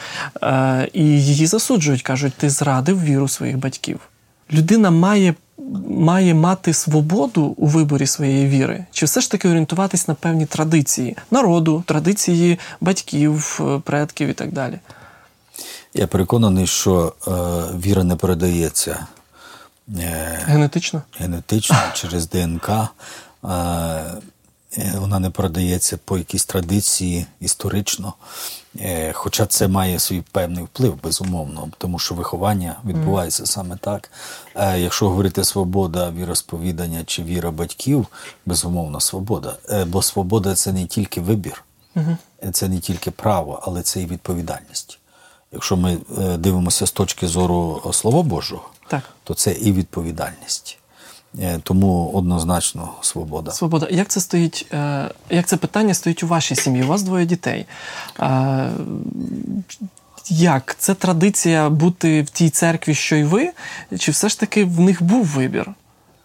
і 0.92 1.04
її 1.04 1.46
засуджують, 1.46 2.02
кажуть, 2.02 2.34
ти 2.34 2.50
зрадив 2.50 3.02
віру 3.02 3.28
своїх 3.28 3.58
батьків. 3.58 4.00
Людина 4.52 4.90
має, 4.90 5.34
має 5.88 6.34
мати 6.34 6.74
свободу 6.74 7.42
у 7.42 7.66
виборі 7.66 8.06
своєї 8.06 8.46
віри, 8.46 8.84
чи 8.92 9.06
все 9.06 9.20
ж 9.20 9.30
таки 9.30 9.48
орієнтуватись 9.48 10.08
на 10.08 10.14
певні 10.14 10.46
традиції 10.46 11.16
народу, 11.30 11.84
традиції 11.86 12.58
батьків, 12.80 13.60
е, 13.60 13.78
предків 13.84 14.28
і 14.28 14.32
так 14.32 14.52
далі. 14.52 14.78
Я 15.94 16.06
переконаний, 16.06 16.66
що 16.66 17.14
е, 17.28 17.30
віра 17.78 18.04
не 18.04 18.16
передається 18.16 19.06
е, 19.98 20.38
Генетично? 20.46 21.02
генетично 21.18 21.76
через 21.94 22.28
ДНК. 22.28 22.68
Е, 22.68 23.48
е, 23.48 24.04
вона 24.94 25.18
не 25.18 25.30
передається 25.30 25.98
по 26.04 26.18
якійсь 26.18 26.44
традиції 26.44 27.26
історично. 27.40 28.14
Е, 28.80 29.12
Хоча 29.12 29.46
це 29.46 29.68
має 29.68 29.98
свій 29.98 30.22
певний 30.32 30.64
вплив, 30.64 30.98
безумовно, 31.02 31.68
тому 31.78 31.98
що 31.98 32.14
виховання 32.14 32.76
відбувається 32.84 33.46
саме 33.46 33.76
так. 33.76 34.10
Е, 34.54 34.80
Якщо 34.80 35.08
говорити 35.08 35.44
свобода 35.44 36.10
віросповідання 36.10 37.04
чи 37.04 37.22
віра 37.22 37.50
батьків, 37.50 38.06
безумовно, 38.46 39.00
свобода. 39.00 39.56
Е, 39.70 39.84
Бо 39.84 40.02
свобода 40.02 40.54
це 40.54 40.72
не 40.72 40.86
тільки 40.86 41.20
вибір, 41.20 41.64
Е, 41.96 42.50
це 42.52 42.68
не 42.68 42.78
тільки 42.80 43.10
право, 43.10 43.60
але 43.62 43.82
це 43.82 44.02
і 44.02 44.06
відповідальність. 44.06 44.98
Якщо 45.52 45.76
ми 45.76 45.98
е, 46.18 46.36
дивимося 46.36 46.86
з 46.86 46.90
точки 46.92 47.26
зору 47.28 47.82
е, 47.86 47.92
Слова 47.92 48.22
Божого, 48.22 48.68
Так. 48.88 49.02
то 49.24 49.34
це 49.34 49.52
і 49.52 49.72
відповідальність. 49.72 50.78
Е, 51.42 51.58
Тому 51.62 52.10
однозначно 52.14 52.88
свобода. 53.00 53.50
Свобода. 53.52 53.88
Як 53.90 54.08
це 54.08 54.20
стоїть? 54.20 54.66
е, 54.72 55.10
Як 55.30 55.46
це 55.46 55.56
питання 55.56 55.94
стоїть 55.94 56.22
у 56.22 56.26
вашій 56.26 56.56
сім'ї? 56.56 56.82
У 56.82 56.86
вас 56.86 57.02
двоє 57.02 57.26
дітей. 57.26 57.66
Е, 58.20 58.70
Як 60.28 60.76
це 60.78 60.94
традиція 60.94 61.70
бути 61.70 62.22
в 62.22 62.30
тій 62.30 62.50
церкві, 62.50 62.94
що 62.94 63.16
й 63.16 63.24
ви? 63.24 63.50
Чи 63.98 64.10
все 64.12 64.28
ж 64.28 64.40
таки 64.40 64.64
в 64.64 64.80
них 64.80 65.02
був 65.02 65.24
вибір? 65.26 65.70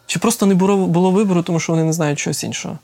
Чи 0.05 0.19
просто 0.19 0.45
не 0.45 0.55
було, 0.55 1.11
вибору, 1.11 1.43
тому 1.43 1.59
що 1.59 1.73
вони 1.73 1.83
не 1.85 1.93
знають 1.93 2.19
чогось 2.19 2.43
іншого? 2.43 2.77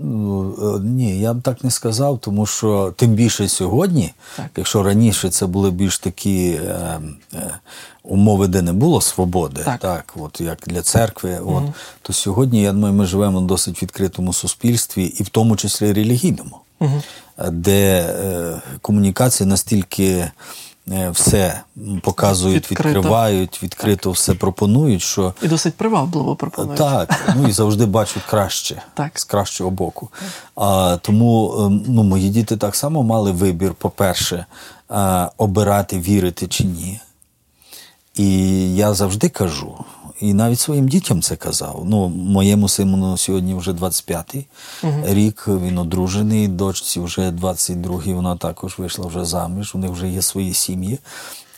Ну, 0.00 0.54
е, 0.76 0.80
ні, 0.80 1.18
я 1.20 1.34
б 1.34 1.42
так 1.42 1.64
не 1.64 1.70
сказав, 1.70 2.18
тому 2.18 2.46
що 2.46 2.94
тим 2.96 3.10
більше 3.10 3.48
сьогодні, 3.48 4.12
Так. 4.36 4.46
якщо 4.56 4.82
раніше 4.82 5.30
це 5.30 5.46
були 5.46 5.70
більш 5.70 5.98
такі 5.98 6.48
е, 6.48 7.00
е, 7.34 7.58
умови, 8.02 8.48
де 8.48 8.62
не 8.62 8.72
було 8.72 9.00
свободи, 9.00 9.62
Так. 9.64 9.80
так, 9.80 10.14
от 10.16 10.40
як 10.40 10.58
для 10.66 10.82
церкви, 10.82 11.38
от, 11.46 11.64
то 12.02 12.12
сьогодні, 12.12 12.62
я 12.62 12.72
думаю, 12.72 12.94
ми 12.94 13.06
живемо 13.06 13.40
в 13.40 13.46
досить 13.46 13.82
відкритому 13.82 14.32
суспільстві, 14.32 15.04
і 15.04 15.22
в 15.22 15.28
тому 15.28 15.56
числі 15.56 15.92
релігійному, 15.92 16.60
е, 16.80 17.00
де 17.50 18.00
е, 18.00 18.60
комунікація 18.82 19.48
настільки. 19.48 20.30
Е, 20.92 21.10
Все 21.10 21.60
показують, 22.02 22.70
Відкрито. 22.70 22.98
відкривають, 22.98 23.62
відкрито 23.62 24.10
все 24.10 24.34
пропонують, 24.34 25.02
що 25.02 25.34
І 25.42 25.48
досить 25.48 25.74
привабливо 25.74 26.36
пропонують. 26.36 26.78
так, 26.78 27.20
ну 27.36 27.48
і 27.48 27.52
завжди 27.52 27.86
бачать 27.86 28.22
краще 28.22 28.82
Так. 28.94 29.18
з 29.18 29.24
кращого 29.24 29.70
боку. 29.70 30.08
А, 30.56 30.98
тому 31.02 31.54
ем, 31.58 31.84
ну, 31.88 32.02
мої 32.02 32.28
діти 32.28 32.56
так 32.56 32.76
само 32.76 33.02
мали 33.02 33.32
вибір, 33.32 33.74
по-перше, 33.74 34.46
а, 34.88 35.30
обирати, 35.36 35.98
вірити 36.00 36.46
чи 36.46 36.64
ні. 36.64 37.00
І 38.14 38.74
я 38.74 38.94
завжди 38.94 39.28
кажу, 39.28 39.74
і 40.20 40.34
навіть 40.34 40.60
своїм 40.60 40.88
дітям 40.88 41.22
це 41.22 41.36
казав. 41.36 41.82
Ну, 41.86 42.08
моєму 42.08 42.68
сину 42.68 43.16
сьогодні 43.16 43.54
вже 43.54 43.72
25-й 43.72 44.46
рік, 45.04 45.44
він 45.48 45.78
одружений, 45.78 46.48
дочці 46.48 47.00
вже 47.00 47.30
22-й, 47.30 48.14
вона 48.14 48.36
також 48.36 48.78
вийшла 48.78 49.06
вже 49.06 49.24
заміж, 49.24 49.74
у 49.74 49.78
них 49.78 49.90
вже 49.90 50.08
є 50.08 50.22
свої 50.22 50.54
сім'ї. 50.54 50.98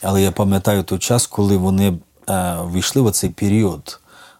Але 0.01 0.21
я 0.21 0.31
пам'ятаю 0.31 0.83
той 0.83 0.99
час, 0.99 1.27
коли 1.27 1.57
вони 1.57 1.97
е, 2.29 2.57
війшли 2.73 3.01
в 3.01 3.11
цей 3.11 3.29
період, 3.29 3.99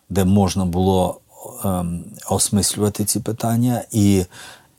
де 0.10 0.26
можна 0.26 0.66
було 0.66 1.20
ем, 1.66 2.04
осмислювати 2.30 3.06
ці 3.06 3.20
питання 3.20 3.84
і, 3.92 4.26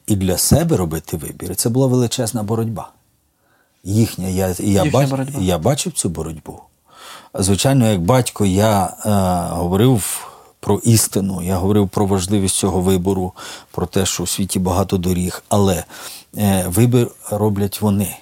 і 0.07 0.17
для 0.17 0.39
себе 0.39 0.77
робити 0.77 1.17
вибір. 1.17 1.53
І 1.53 1.55
Це 1.55 1.69
була 1.69 1.87
величезна 1.87 2.43
боротьба. 2.43 2.91
Їхня, 3.85 4.29
я, 4.29 4.49
я, 4.49 4.55
Їхня 4.59 4.91
бач, 4.91 5.11
боротьба. 5.11 5.41
я 5.41 5.59
бачив 5.59 5.93
цю 5.93 6.09
боротьбу. 6.09 6.61
Звичайно, 7.35 7.91
як 7.91 8.01
батько, 8.01 8.47
я 8.47 8.85
е, 8.85 9.11
говорив 9.55 10.27
про 10.61 10.79
істину, 10.79 11.43
я 11.43 11.57
говорив 11.57 11.89
про 11.89 12.07
важливість 12.07 12.57
цього 12.57 12.81
вибору, 12.81 13.33
про 13.71 13.87
те, 13.87 14.07
що 14.07 14.23
в 14.23 14.29
світі 14.29 14.59
багато 14.59 14.97
доріг, 14.97 15.43
але 15.49 15.85
е, 16.37 16.65
вибір 16.69 17.11
роблять 17.31 17.81
вони. 17.81 18.17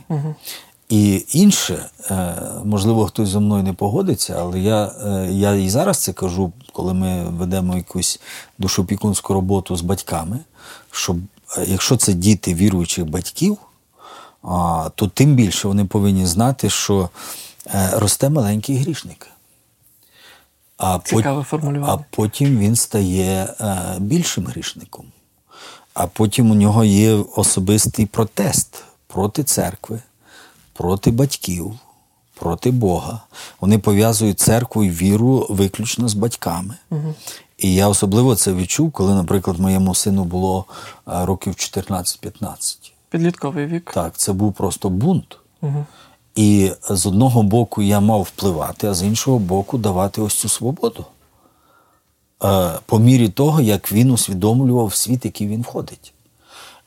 І 0.88 1.24
інше, 1.32 1.86
е, 2.10 2.34
можливо, 2.64 3.06
хтось 3.06 3.28
зі 3.28 3.38
мною 3.38 3.62
не 3.62 3.72
погодиться, 3.72 4.36
але 4.38 4.60
я, 4.60 4.92
е, 5.06 5.28
я 5.32 5.52
і 5.54 5.68
зараз 5.68 5.98
це 5.98 6.12
кажу, 6.12 6.52
коли 6.72 6.94
ми 6.94 7.24
ведемо 7.24 7.76
якусь 7.76 8.20
душопікунську 8.58 9.34
роботу 9.34 9.76
з 9.76 9.80
батьками, 9.80 10.38
що 10.90 11.16
е, 11.58 11.64
якщо 11.66 11.96
це 11.96 12.12
діти 12.12 12.54
віруючих 12.54 13.06
батьків, 13.06 13.58
то 14.94 15.10
тим 15.14 15.34
більше 15.34 15.68
вони 15.68 15.84
повинні 15.84 16.26
знати, 16.26 16.70
що 16.70 17.08
росте 17.92 18.28
маленький 18.28 18.76
грішник. 18.76 19.26
А, 20.76 20.98
Цікаве 21.04 21.42
формулювання. 21.42 21.92
а 21.92 22.04
потім 22.10 22.58
він 22.58 22.76
стає 22.76 23.54
е, 23.60 23.96
більшим 23.98 24.46
грішником. 24.46 25.04
А 25.94 26.06
потім 26.06 26.50
у 26.50 26.54
нього 26.54 26.84
є 26.84 27.14
особистий 27.36 28.06
протест 28.06 28.84
проти 29.06 29.44
церкви, 29.44 30.00
проти 30.72 31.10
батьків, 31.10 31.78
проти 32.34 32.70
Бога. 32.70 33.20
Вони 33.60 33.78
пов'язують 33.78 34.40
церкву 34.40 34.84
і 34.84 34.90
віру 34.90 35.46
виключно 35.50 36.08
з 36.08 36.14
батьками. 36.14 36.74
Угу. 36.90 37.14
І 37.58 37.74
я 37.74 37.88
особливо 37.88 38.36
це 38.36 38.52
відчув, 38.52 38.92
коли, 38.92 39.14
наприклад, 39.14 39.58
моєму 39.60 39.94
сину 39.94 40.24
було 40.24 40.64
е, 41.08 41.24
років 41.24 41.52
14-15. 41.52 42.92
Підлітковий 43.10 43.66
вік. 43.66 43.90
Так, 43.94 44.16
це 44.16 44.32
був 44.32 44.52
просто 44.52 44.88
бунт. 44.88 45.38
Угу. 45.60 45.86
І 46.38 46.72
з 46.90 47.06
одного 47.06 47.42
боку 47.42 47.82
я 47.82 48.00
мав 48.00 48.22
впливати, 48.22 48.86
а 48.86 48.94
з 48.94 49.02
іншого 49.02 49.38
боку, 49.38 49.78
давати 49.78 50.20
ось 50.20 50.34
цю 50.34 50.48
свободу. 50.48 51.04
Е, 52.44 52.72
по 52.86 52.98
мірі 52.98 53.28
того, 53.28 53.60
як 53.60 53.92
він 53.92 54.10
усвідомлював 54.10 54.94
світ, 54.94 55.24
який 55.24 55.48
він 55.48 55.62
входить. 55.62 56.12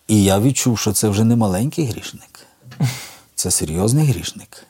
І 0.08 0.24
я 0.24 0.40
відчув, 0.40 0.80
що 0.80 0.94
це 0.94 1.10
вже 1.10 1.24
не 1.24 1.36
маленький 1.36 1.86
грішник, 1.86 2.48
це 3.36 3.52
серйозний 3.52 4.06
грішник. 4.06 4.68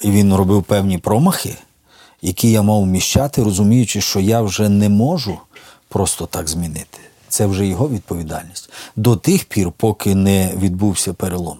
І 0.00 0.10
він 0.10 0.34
робив 0.34 0.62
певні 0.62 0.98
промахи, 0.98 1.56
які 2.22 2.50
я 2.50 2.62
мав 2.62 2.82
вміщати, 2.82 3.42
розуміючи, 3.42 4.00
що 4.00 4.20
я 4.20 4.42
вже 4.42 4.68
не 4.68 4.88
можу 4.88 5.38
просто 5.88 6.26
так 6.26 6.48
змінити. 6.48 6.98
Це 7.28 7.46
вже 7.46 7.66
його 7.66 7.88
відповідальність. 7.88 8.70
До 8.96 9.16
тих 9.16 9.44
пір, 9.44 9.72
поки 9.72 10.14
не 10.14 10.54
відбувся 10.56 11.12
перелом, 11.12 11.58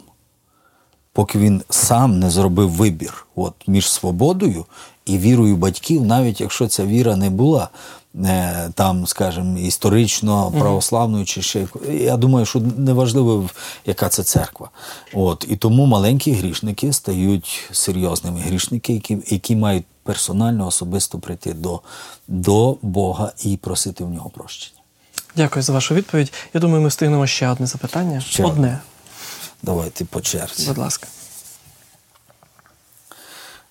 поки 1.13 1.39
він 1.39 1.63
сам 1.71 2.19
не 2.19 2.31
зробив 2.31 2.71
вибір 2.71 3.27
от, 3.35 3.55
між 3.67 3.91
свободою 3.91 4.65
і 5.05 5.19
вірою 5.19 5.57
батьків, 5.57 6.05
навіть 6.05 6.41
якщо 6.41 6.69
ця 6.69 6.87
віра 6.87 7.17
не 7.17 7.31
була 7.31 7.69
Е, 8.25 8.71
там, 8.75 9.07
скажімо, 9.07 9.59
історично 9.59 10.53
православною 10.59 11.25
чи 11.25 11.43
ще 11.43 11.67
я 11.89 12.17
думаю, 12.17 12.47
що 12.47 12.61
неважливо, 12.77 13.51
яка 13.87 14.09
це 14.09 14.23
церква. 14.23 14.71
От 15.15 15.47
і 15.49 15.57
тому 15.57 15.87
маленькі 15.87 16.33
грішники 16.33 16.93
стають 16.93 17.69
серйозними 17.73 18.41
грішники, 18.41 18.93
які 18.93 19.19
які 19.27 19.57
мають 19.57 19.85
персонально 20.03 20.67
особисто 20.67 21.19
прийти 21.19 21.53
до, 21.53 21.81
до 22.29 22.77
Бога 22.83 23.33
і 23.45 23.57
просити 23.57 24.05
в 24.05 24.11
нього 24.11 24.31
прощення. 24.31 24.81
Дякую 25.37 25.63
за 25.63 25.73
вашу 25.73 25.95
відповідь. 25.95 26.33
Я 26.55 26.61
думаю, 26.61 26.83
ми 26.83 26.89
встигнемо 26.89 27.27
ще 27.27 27.49
одне 27.49 27.67
запитання. 27.67 28.21
Ще 28.21 28.45
одне. 28.45 28.79
Давайте 29.63 30.05
по 30.05 30.21
черзі. 30.21 30.67
Будь 30.67 30.79
ласка. 30.79 31.07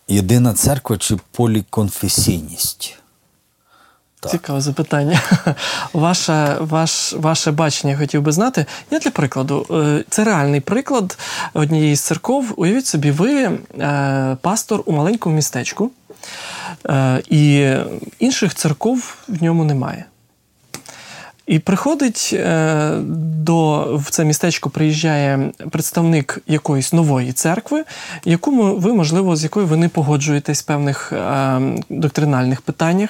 Єдина 0.07 0.53
церква 0.53 0.97
чи 0.97 1.17
поліконфесійність? 1.31 2.99
Так. 4.19 4.31
Цікаве 4.31 4.61
запитання. 4.61 5.21
Ваше 5.93 6.57
ваш, 6.59 7.13
ваше 7.13 7.51
бачення 7.51 7.97
хотів 7.97 8.21
би 8.21 8.31
знати. 8.31 8.65
Я 8.91 8.99
для 8.99 9.11
прикладу, 9.11 9.65
е, 9.71 10.03
це 10.09 10.23
реальний 10.23 10.59
приклад 10.59 11.17
однієї 11.53 11.95
з 11.95 12.01
церков. 12.01 12.53
Уявіть 12.57 12.85
собі, 12.85 13.11
ви 13.11 13.43
е, 13.43 14.37
пастор 14.41 14.83
у 14.85 14.91
маленькому 14.91 15.35
містечку, 15.35 15.91
е, 16.89 17.21
і 17.29 17.73
інших 18.19 18.55
церков 18.55 19.15
в 19.27 19.43
ньому 19.43 19.63
немає. 19.63 20.05
І 21.49 21.59
приходить 21.59 22.29
е, 22.33 22.91
до 23.45 23.87
в 23.95 24.09
це 24.09 24.25
містечко 24.25 24.69
приїжджає 24.69 25.51
представник 25.69 26.41
якоїсь 26.47 26.93
нової 26.93 27.31
церкви, 27.31 27.83
яку 28.25 28.75
ви, 28.75 28.93
можливо, 28.93 29.35
з 29.35 29.43
якою 29.43 29.65
ви 29.65 29.77
не 29.77 29.89
погоджуєтесь 29.89 30.61
в 30.61 30.65
певних 30.65 31.13
е, 31.13 31.61
доктринальних 31.89 32.61
питаннях. 32.61 33.09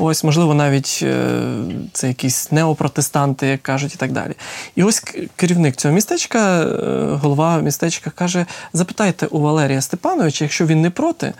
Ось, 0.00 0.24
можливо, 0.24 0.54
навіть 0.54 1.00
е, 1.02 1.42
це 1.92 2.08
якісь 2.08 2.52
неопротестанти, 2.52 3.46
як 3.46 3.62
кажуть, 3.62 3.94
і 3.94 3.96
так 3.96 4.12
далі. 4.12 4.32
І 4.76 4.82
ось 4.82 5.04
керівник 5.36 5.76
цього 5.76 5.94
містечка, 5.94 6.64
голова 7.22 7.58
містечка, 7.58 8.10
каже: 8.10 8.46
запитайте 8.72 9.26
у 9.26 9.40
Валерія 9.40 9.80
Степановича, 9.80 10.44
якщо 10.44 10.66
він 10.66 10.80
не 10.80 10.90
проти, 10.90 11.32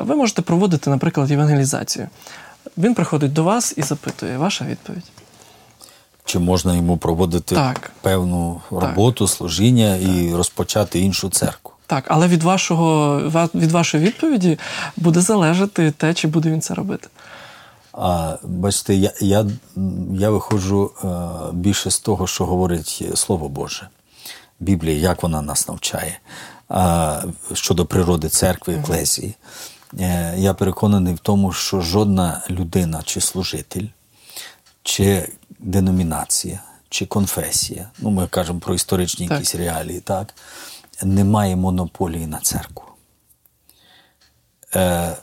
ви 0.00 0.16
можете 0.16 0.42
проводити, 0.42 0.90
наприклад, 0.90 1.30
евангелізацію. 1.30 2.08
Він 2.78 2.94
приходить 2.94 3.32
до 3.32 3.44
вас 3.44 3.74
і 3.76 3.82
запитує, 3.82 4.38
ваша 4.38 4.64
відповідь. 4.64 5.23
Чи 6.24 6.38
можна 6.38 6.76
йому 6.76 6.96
проводити 6.96 7.54
так. 7.54 7.92
певну 8.00 8.60
роботу, 8.70 9.24
так. 9.24 9.34
служіння 9.34 9.96
і 9.96 10.34
розпочати 10.34 10.98
іншу 10.98 11.30
церкву? 11.30 11.72
Так, 11.86 12.04
але 12.08 12.28
від 12.28 12.42
вашого 12.42 13.20
від 13.54 13.72
вашої 13.72 14.04
відповіді 14.04 14.58
буде 14.96 15.20
залежати 15.20 15.90
те, 15.90 16.14
чи 16.14 16.28
буде 16.28 16.50
він 16.50 16.60
це 16.60 16.74
робити. 16.74 17.08
А 17.92 18.36
бачите, 18.42 18.94
я 18.94 19.12
я, 19.20 19.46
я 20.12 20.30
виходжу 20.30 20.90
е, 21.04 21.08
більше 21.52 21.90
з 21.90 21.98
того, 21.98 22.26
що 22.26 22.46
говорить 22.46 23.04
Слово 23.14 23.48
Боже, 23.48 23.88
Біблія, 24.60 24.98
як 24.98 25.22
вона 25.22 25.42
нас 25.42 25.68
навчає 25.68 26.18
е, 26.70 27.22
щодо 27.52 27.86
природи 27.86 28.28
церкви, 28.28 28.74
еклезії. 28.74 29.34
Е, 30.00 30.34
я 30.38 30.54
переконаний 30.54 31.14
в 31.14 31.18
тому, 31.18 31.52
що 31.52 31.80
жодна 31.80 32.42
людина 32.50 33.02
чи 33.04 33.20
служитель, 33.20 33.86
чи 34.82 35.28
деномінація 35.64 36.60
чи 36.88 37.06
конфесія, 37.06 37.88
ну 37.98 38.10
ми 38.10 38.26
кажемо 38.26 38.60
про 38.60 38.74
історичні 38.74 39.28
так. 39.28 39.38
якісь 39.38 39.54
реалії, 39.54 40.00
так, 40.00 40.34
немає 41.02 41.56
монополії 41.56 42.26
на 42.26 42.38
церкву. 42.38 42.84
Е, 44.74 45.16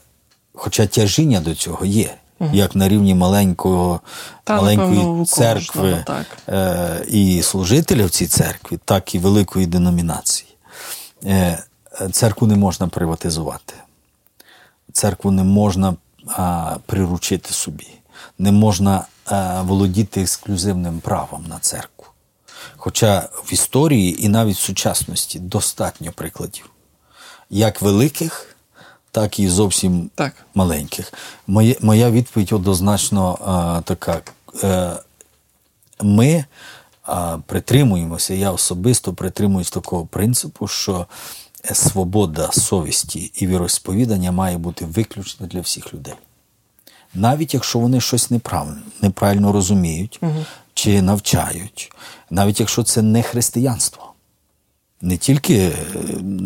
Хоча 0.53 0.87
тяжіння 0.87 1.39
до 1.39 1.55
цього 1.55 1.85
є, 1.85 2.15
угу. 2.39 2.49
як 2.53 2.75
на 2.75 2.89
рівні 2.89 3.15
маленького, 3.15 4.01
Та, 4.43 4.55
маленької 4.55 4.97
напевно, 4.97 5.25
церкви 5.25 6.03
так. 6.07 6.25
е, 6.49 7.05
і 7.07 7.41
служителя 7.41 8.05
в 8.05 8.09
цій 8.09 8.27
церкві, 8.27 8.79
так 8.85 9.15
і 9.15 9.19
великої 9.19 9.65
деномінації. 9.65 10.49
Е, 11.25 11.63
Церкву 12.11 12.47
не 12.47 12.55
можна 12.55 12.87
приватизувати, 12.87 13.73
церкву 14.93 15.31
не 15.31 15.43
можна 15.43 15.95
а, 16.27 16.75
приручити 16.85 17.53
собі, 17.53 17.87
не 18.39 18.51
можна 18.51 19.05
володіти 19.65 20.21
ексклюзивним 20.21 20.99
правом 20.99 21.45
на 21.47 21.59
церкву. 21.59 22.05
Хоча 22.77 23.29
в 23.45 23.53
історії 23.53 24.25
і 24.25 24.29
навіть 24.29 24.57
в 24.57 24.59
сучасності 24.61 25.39
достатньо 25.39 26.11
прикладів, 26.11 26.69
як 27.49 27.81
великих, 27.81 28.55
так 29.11 29.39
і 29.39 29.49
зовсім 29.49 30.09
так. 30.15 30.33
маленьких. 30.55 31.13
Моє, 31.47 31.75
моя 31.81 32.11
відповідь 32.11 32.53
однозначно 32.53 33.37
а, 33.45 33.79
е, 33.79 33.81
така. 33.81 34.21
Е, 34.63 34.93
ми 36.01 36.45
а, 37.03 37.37
притримуємося, 37.45 38.33
я 38.33 38.51
особисто 38.51 39.13
притримуюсь 39.13 39.69
такого 39.69 40.05
принципу, 40.05 40.67
що 40.67 41.07
свобода 41.73 42.51
совісті 42.51 43.31
і 43.35 43.47
віросповідання 43.47 44.31
має 44.31 44.57
бути 44.57 44.85
виключно 44.85 45.47
для 45.47 45.61
всіх 45.61 45.93
людей 45.93 46.15
навіть 47.13 47.53
якщо 47.53 47.79
вони 47.79 48.01
щось 48.01 48.31
неправильно, 48.31 48.81
неправильно 49.01 49.51
розуміють 49.51 50.19
угу. 50.21 50.45
чи 50.73 51.01
навчають, 51.01 51.91
навіть 52.29 52.59
якщо 52.59 52.83
це 52.83 53.01
не 53.01 53.23
християнство. 53.23 54.07
Не 55.03 55.17
тільки 55.17 55.55
е, 55.55 55.73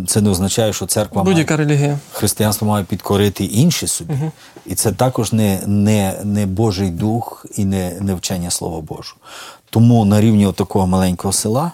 це 0.08 0.22
не 0.22 0.30
означає, 0.30 0.74
що 0.74 0.86
церква 0.86 1.24
будь-яка 1.24 1.58
релігія 1.58 2.00
християнство 2.12 2.68
має 2.68 2.86
підкорити 2.86 3.46
інші 3.46 3.88
собі. 3.88 4.14
Угу. 4.14 4.32
І 4.66 4.76
це 4.76 4.92
також 4.92 5.34
не 5.34 5.62
не, 5.68 6.20
не 6.24 6.46
Божий 6.46 6.90
дух 6.90 7.46
і 7.56 7.66
не 7.66 7.98
не 8.00 8.16
вчення 8.16 8.52
Слова 8.52 8.82
Божого. 8.82 9.18
Тому 9.70 10.06
на 10.06 10.22
рівні 10.22 10.54
такого 10.54 10.88
маленького 10.88 11.32
села, 11.34 11.72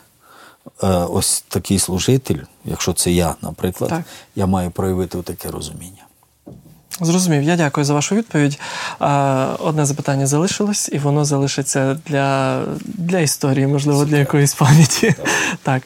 е, 0.84 0.88
ось 0.88 1.44
такий 1.48 1.80
служитель, 1.80 2.40
якщо 2.66 2.94
це 2.94 3.12
я, 3.12 3.36
наприклад, 3.42 3.90
так. 3.90 4.02
я 4.36 4.46
маю 4.46 4.72
проявити 4.72 5.22
таке 5.22 5.52
розуміння. 5.52 6.04
Зрозумів, 7.02 7.44
я 7.44 7.56
дякую 7.56 7.86
за 7.86 7.94
вашу 7.94 8.16
відповідь. 8.16 8.60
Одне 9.60 9.86
запитання 9.86 10.28
залишилось, 10.28 10.90
і 10.94 10.98
воно 10.98 11.26
залишиться 11.26 11.98
для 12.08 12.62
для 12.86 13.20
історії, 13.20 13.68
можливо, 13.68 14.06
для 14.06 14.18
якоїсь 14.18 14.54
пам'яті. 14.54 15.16
Так. 15.64 15.84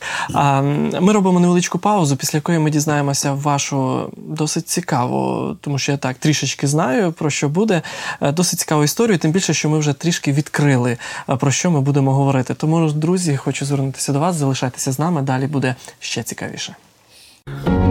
Ми 1.01 1.13
робимо 1.13 1.39
невеличку 1.39 1.80
паузу, 1.80 2.15
після 2.15 2.38
якої 2.38 2.60
ми 2.60 2.69
дізнаємося 2.69 3.34
вашу 3.34 4.10
досить 4.17 4.69
цікаву, 4.69 5.56
тому 5.62 5.80
що 5.80 5.91
я 5.91 5.97
так 5.97 6.17
трішечки 6.17 6.67
знаю, 6.67 7.12
про 7.12 7.30
що 7.30 7.49
буде. 7.49 7.82
Е, 8.21 8.32
досить 8.32 8.60
цікаву 8.60 8.84
історію, 8.84 9.17
тим 9.17 9.32
більше, 9.32 9.54
що 9.54 9.69
ми 9.69 9.80
вже 9.80 9.93
трішки 9.93 10.32
відкрили, 10.32 10.97
е, 11.30 11.36
про 11.36 11.51
що 11.51 11.71
ми 11.71 11.82
будемо 11.82 12.13
говорити. 12.13 12.54
Тому, 12.54 12.91
друзі, 12.91 13.38
хочу 13.38 13.65
звернутися 13.65 14.13
до 14.13 14.19
вас, 14.19 14.36
залишайтеся 14.36 14.91
з 14.91 14.99
нами. 14.99 15.21
Далі 15.21 15.47
буде 15.47 15.75
ще 15.99 16.23
цікавіше. 16.23 16.75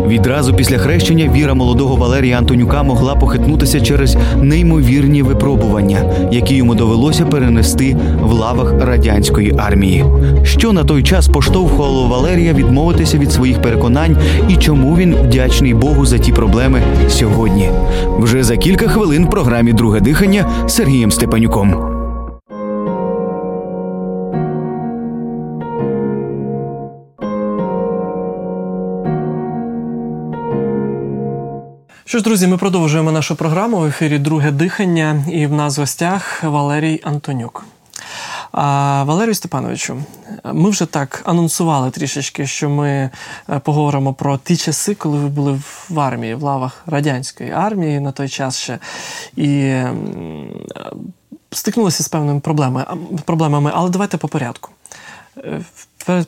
Відразу 0.07 0.55
після 0.55 0.79
хрещення 0.79 1.33
віра 1.33 1.55
молодого 1.55 1.97
Валерія 1.97 2.38
Антонюка 2.38 2.83
могла 2.83 3.14
похитнутися 3.14 3.81
через 3.81 4.17
неймовірні 4.37 5.23
випробування, 5.23 6.12
які 6.33 6.55
йому 6.55 6.75
довелося 6.75 7.25
перенести 7.25 7.97
в 8.23 8.33
лавах 8.33 8.73
радянської 8.81 9.55
армії. 9.59 10.05
Що 10.43 10.73
на 10.73 10.85
той 10.85 11.03
час 11.03 11.29
поштовхувало 11.29 12.07
Валерія 12.09 12.53
відмовитися 12.53 13.19
від 13.19 13.33
своїх 13.33 13.62
переконань 13.62 14.19
і 14.49 14.57
чому 14.57 14.97
він 14.97 15.14
вдячний 15.14 15.75
Богу 15.75 16.07
за 16.07 16.19
ті 16.19 16.33
проблеми 16.33 16.83
сьогодні? 17.09 17.71
Вже 18.19 18.43
за 18.43 18.57
кілька 18.57 18.88
хвилин 18.88 19.27
в 19.27 19.31
програмі 19.31 19.73
Друге 19.73 20.01
дихання 20.01 20.51
Сергієм 20.67 21.11
Степанюком. 21.11 22.04
Що 32.07 32.19
ж, 32.19 32.25
друзі, 32.25 32.47
ми 32.47 32.57
продовжуємо 32.59 33.12
нашу 33.12 33.37
програму 33.37 33.79
в 33.79 33.85
ефірі 33.85 34.19
Друге 34.19 34.51
дихання 34.51 35.25
і 35.33 35.47
в 35.47 35.53
нас 35.53 35.77
в 35.77 35.81
гостях 35.81 36.45
Валерій 36.45 37.01
Антонюк. 37.05 37.64
А, 38.53 39.05
Валерію 39.07 39.35
Степановичу, 39.35 39.97
ми 40.45 40.71
вже 40.71 40.87
так 40.87 41.23
анонсували 41.25 41.90
трішечки, 41.90 42.47
що 42.47 42.71
ми 42.71 43.11
е, 43.51 43.59
поговоримо 43.59 44.14
про 44.14 44.38
ті 44.38 44.57
часи, 44.57 44.95
коли 44.95 45.19
ви 45.19 45.29
були 45.29 45.61
в 45.88 46.01
армії, 46.01 46.35
в 46.35 46.43
лавах 46.43 46.83
радянської 46.87 47.51
армії 47.51 48.01
на 48.01 48.12
той 48.12 48.29
час 48.29 48.59
ще. 48.59 48.79
І 49.37 49.59
е, 49.59 49.95
стикнулися 51.51 52.03
з 52.03 52.09
певними 52.09 52.40
проблемами, 52.40 52.87
проблемами, 53.25 53.71
але 53.75 53.90
давайте 53.90 54.17
по 54.17 54.29
порядку. 54.29 54.71
Е, 55.38 55.61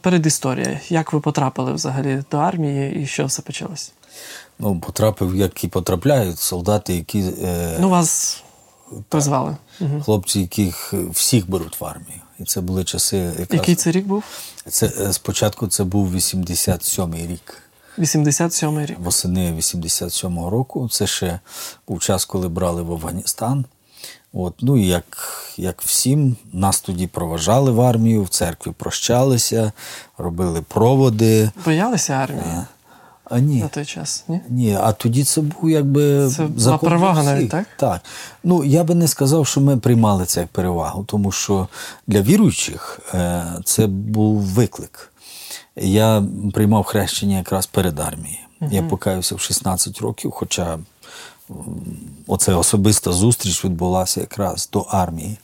перед- 0.02 0.26
історією, 0.26 0.78
як 0.88 1.12
ви 1.12 1.20
потрапили 1.20 1.72
взагалі 1.72 2.22
до 2.30 2.38
армії 2.38 3.02
і 3.02 3.06
що 3.06 3.26
все 3.26 3.42
почалося? 3.42 3.92
Ну, 4.58 4.80
потрапив, 4.80 5.36
як 5.36 5.64
і 5.64 5.68
потрапляють 5.68 6.38
солдати, 6.38 6.94
які 6.94 7.24
е, 7.42 7.76
Ну, 7.80 7.88
вас 7.88 8.42
призвали. 9.08 9.56
хлопці, 10.04 10.40
яких 10.40 10.94
всіх 11.10 11.50
беруть 11.50 11.80
в 11.80 11.84
армію. 11.84 12.20
І 12.38 12.44
це 12.44 12.60
були 12.60 12.84
часи, 12.84 13.16
якраз, 13.16 13.48
Який 13.52 13.74
це 13.74 13.90
рік 13.90 14.06
був? 14.06 14.24
це 14.68 14.92
е, 15.00 15.12
спочатку 15.12 15.66
це 15.66 15.84
був 15.84 16.14
87-й 16.14 17.26
рік. 17.26 17.62
87-й 17.98 18.86
рік. 18.86 18.98
Восени 18.98 19.52
87-го 19.52 20.50
року. 20.50 20.88
Це 20.92 21.06
ще 21.06 21.40
був 21.88 22.00
час, 22.00 22.24
коли 22.24 22.48
брали 22.48 22.82
в 22.82 22.92
Афганістан. 22.92 23.64
От, 24.32 24.54
ну 24.60 24.76
і 24.76 24.86
як, 24.86 25.04
як 25.56 25.82
всім, 25.82 26.36
нас 26.52 26.80
тоді 26.80 27.06
проважали 27.06 27.70
в 27.70 27.80
армію, 27.80 28.22
в 28.22 28.28
церкві 28.28 28.70
прощалися, 28.76 29.72
робили 30.18 30.62
проводи. 30.62 31.50
Боялися 31.64 32.12
армії 32.12 32.42
А 33.30 33.38
ні. 33.38 33.60
на 33.60 33.68
той 33.68 33.84
час? 33.84 34.24
Ні? 34.28 34.40
Ні, 34.48 34.78
а 34.80 34.92
тоді 34.92 35.24
це 35.24 35.40
був 35.40 35.70
якби 35.70 36.28
Це 36.28 36.42
була 36.42 36.60
закон 36.60 36.78
для 36.80 36.88
перевага 36.88 37.22
навіть, 37.22 37.50
так? 37.50 37.66
Так. 37.76 38.00
Ну 38.44 38.64
я 38.64 38.84
би 38.84 38.94
не 38.94 39.08
сказав, 39.08 39.46
що 39.46 39.60
ми 39.60 39.76
приймали 39.76 40.24
це 40.24 40.40
як 40.40 40.48
перевагу, 40.48 41.04
тому 41.04 41.32
що 41.32 41.68
для 42.06 42.22
віруючих 42.22 43.00
е, 43.14 43.44
це 43.64 43.86
був 43.86 44.40
виклик. 44.40 45.12
Я 45.76 46.24
приймав 46.54 46.84
хрещення 46.84 47.36
якраз 47.36 47.66
перед 47.66 48.00
армією. 48.00 48.38
Я 48.70 48.82
покаявся 48.82 49.34
в 49.34 49.40
16 49.40 50.00
років, 50.00 50.30
хоча 50.30 50.78
оце 52.26 52.54
особиста 52.54 53.12
зустріч 53.12 53.64
відбулася 53.64 54.20
якраз 54.20 54.68
до 54.72 54.80
армії 54.80 55.38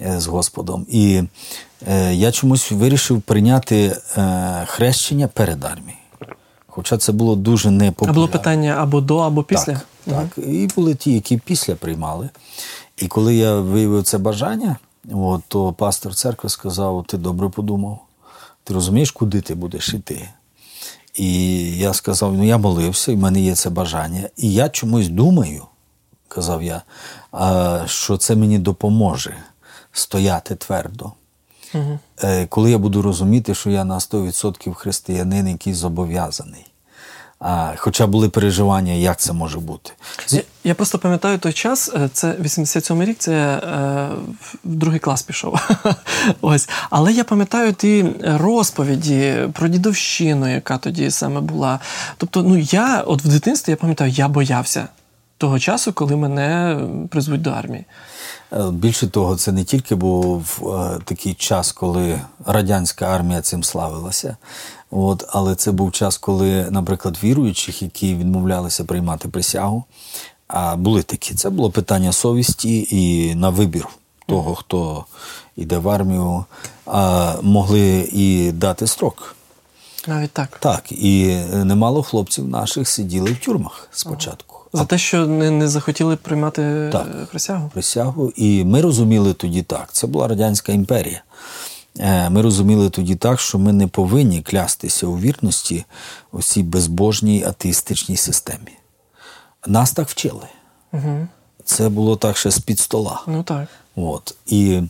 е, 0.00 0.20
з 0.20 0.26
Господом. 0.26 0.86
І 0.88 1.22
е, 1.88 2.14
я 2.14 2.32
чомусь 2.32 2.72
вирішив 2.72 3.22
прийняти 3.22 3.96
хрещення 4.66 5.28
перед 5.28 5.64
армією. 5.64 5.97
Хоча 6.78 6.98
це 6.98 7.12
було 7.12 7.36
дуже 7.36 7.68
А 7.68 7.72
непопулярно. 7.72 8.14
було 8.14 8.28
питання 8.28 8.74
або 8.78 9.00
до, 9.00 9.18
або 9.18 9.42
після? 9.42 9.72
Так, 9.72 9.86
так. 10.04 10.44
І 10.46 10.68
були 10.76 10.94
ті, 10.94 11.12
які 11.12 11.36
після 11.36 11.74
приймали. 11.74 12.28
І 12.96 13.06
коли 13.06 13.34
я 13.34 13.60
виявив 13.60 14.02
це 14.02 14.18
бажання, 14.18 14.76
от, 15.12 15.42
то 15.48 15.72
пастор 15.72 16.14
церкви 16.14 16.50
сказав: 16.50 17.04
ти 17.08 17.16
добре 17.16 17.48
подумав, 17.48 17.98
ти 18.64 18.74
розумієш, 18.74 19.10
куди 19.10 19.40
ти 19.40 19.54
будеш 19.54 19.94
йти? 19.94 20.28
І 21.14 21.56
я 21.78 21.94
сказав: 21.94 22.34
ну 22.34 22.44
я 22.44 22.58
молився, 22.58 23.12
і 23.12 23.14
в 23.14 23.18
мене 23.18 23.40
є 23.40 23.54
це 23.54 23.70
бажання. 23.70 24.28
І 24.36 24.52
я 24.52 24.68
чомусь 24.68 25.08
думаю, 25.08 25.64
казав 26.28 26.62
я, 26.62 26.82
що 27.86 28.16
це 28.16 28.36
мені 28.36 28.58
допоможе 28.58 29.36
стояти 29.92 30.54
твердо. 30.54 31.12
Е, 32.24 32.46
Коли 32.46 32.70
я 32.70 32.78
буду 32.78 33.02
розуміти, 33.02 33.54
що 33.54 33.70
я 33.70 33.84
на 33.84 33.98
100% 33.98 34.74
християнин, 34.74 35.48
який 35.48 35.74
зобов'язаний. 35.74 36.66
А, 37.40 37.72
хоча 37.76 38.06
були 38.06 38.28
переживання, 38.28 38.92
як 38.92 39.18
це 39.18 39.32
може 39.32 39.58
бути. 39.58 39.92
Я, 40.28 40.42
я 40.64 40.74
просто 40.74 40.98
пам'ятаю 40.98 41.38
той 41.38 41.52
час, 41.52 41.90
е, 41.94 42.08
це 42.12 42.32
87-й 42.32 43.04
рік, 43.04 43.16
це 43.18 43.32
е, 43.32 44.08
в 44.40 44.74
другий 44.74 45.00
клас 45.00 45.22
пішов. 45.22 45.60
Ось. 46.40 46.68
Але 46.90 47.12
я 47.12 47.24
пам'ятаю 47.24 47.72
ті 47.72 48.06
розповіді 48.22 49.34
про 49.52 49.68
дідовщину, 49.68 50.52
яка 50.52 50.78
тоді 50.78 51.10
саме 51.10 51.40
була. 51.40 51.80
Тобто, 52.16 52.42
ну 52.42 52.56
я 52.58 53.00
от 53.00 53.24
в 53.24 53.28
дитинстві 53.28 53.70
я 53.70 53.76
пам'ятаю, 53.76 54.10
я 54.10 54.28
боявся 54.28 54.88
того 55.38 55.58
часу, 55.58 55.92
коли 55.92 56.16
мене 56.16 56.78
призвуть 57.10 57.42
до 57.42 57.50
армії. 57.50 57.84
Е, 58.52 58.70
Більше 58.70 59.06
того, 59.06 59.36
це 59.36 59.52
не 59.52 59.64
тільки 59.64 59.94
був 59.94 60.60
е, 60.62 60.98
такий 61.04 61.34
час, 61.34 61.72
коли 61.72 62.20
радянська 62.46 63.06
армія 63.06 63.40
цим 63.40 63.64
славилася, 63.64 64.36
от, 64.90 65.24
але 65.28 65.54
це 65.54 65.72
був 65.72 65.92
час, 65.92 66.18
коли, 66.18 66.70
наприклад, 66.70 67.18
віруючих, 67.24 67.82
які 67.82 68.14
відмовлялися 68.14 68.84
приймати 68.84 69.28
присягу, 69.28 69.84
а 70.48 70.76
були 70.76 71.02
такі. 71.02 71.34
Це 71.34 71.50
було 71.50 71.70
питання 71.70 72.12
совісті 72.12 72.88
і 72.90 73.34
на 73.34 73.48
вибір 73.50 73.88
того, 74.26 74.54
хто 74.54 75.04
йде 75.56 75.78
в 75.78 75.88
армію, 75.88 76.44
а 76.86 77.34
могли 77.42 78.08
і 78.12 78.52
дати 78.52 78.86
строк. 78.86 79.34
Навіть 80.06 80.30
так. 80.30 80.58
Так, 80.60 80.92
і 80.92 81.36
немало 81.52 82.02
хлопців 82.02 82.48
наших 82.48 82.88
сиділи 82.88 83.32
в 83.32 83.38
тюрмах 83.38 83.88
спочатку. 83.92 84.47
За 84.72 84.84
те, 84.84 84.98
що 84.98 85.26
не, 85.26 85.50
не 85.50 85.68
захотіли 85.68 86.16
приймати 86.16 86.88
Так. 86.92 87.06
е, 87.22 87.26
присягу. 87.30 87.70
присягу. 87.74 88.32
І 88.36 88.64
ми 88.64 88.80
розуміли 88.80 89.34
тоді 89.34 89.62
так. 89.62 89.88
Це 89.92 90.06
була 90.06 90.28
Радянська 90.28 90.72
імперія. 90.72 91.22
Е, 91.98 92.30
Ми 92.30 92.42
розуміли 92.42 92.90
тоді 92.90 93.14
так, 93.14 93.40
що 93.40 93.58
ми 93.58 93.72
не 93.72 93.86
повинні 93.86 94.42
клястися 94.42 95.06
у 95.06 95.18
вірності 95.18 95.84
у 96.32 96.42
цій 96.42 96.62
безбожній 96.62 97.44
атеїстичній 97.44 98.16
системі. 98.16 98.72
Нас 99.66 99.92
так 99.92 100.08
вчили. 100.08 100.46
Угу. 100.92 101.26
Це 101.64 101.88
було 101.88 102.16
так 102.16 102.36
ще 102.36 102.50
з-під 102.50 102.78
стола. 102.80 103.22
Ну 103.26 103.42
так. 103.42 103.68
От. 103.96 104.34
І, 104.46 104.82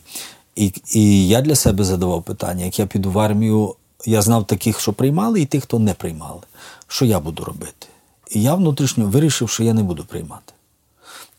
і, 0.56 0.72
і 0.92 1.28
я 1.28 1.40
для 1.40 1.54
себе 1.54 1.84
задавав 1.84 2.22
питання, 2.22 2.64
як 2.64 2.78
я 2.78 2.86
піду 2.86 3.10
в 3.10 3.18
армію, 3.18 3.74
я 4.06 4.22
знав 4.22 4.46
таких, 4.46 4.80
що 4.80 4.92
приймали, 4.92 5.40
і 5.40 5.46
тих, 5.46 5.62
хто 5.62 5.78
не 5.78 5.94
приймали. 5.94 6.40
Що 6.88 7.04
я 7.04 7.20
буду 7.20 7.44
робити? 7.44 7.86
І 8.30 8.42
я 8.42 8.54
внутрішньо 8.54 9.06
вирішив, 9.06 9.48
що 9.48 9.62
я 9.62 9.74
не 9.74 9.82
буду 9.82 10.04
приймати. 10.04 10.52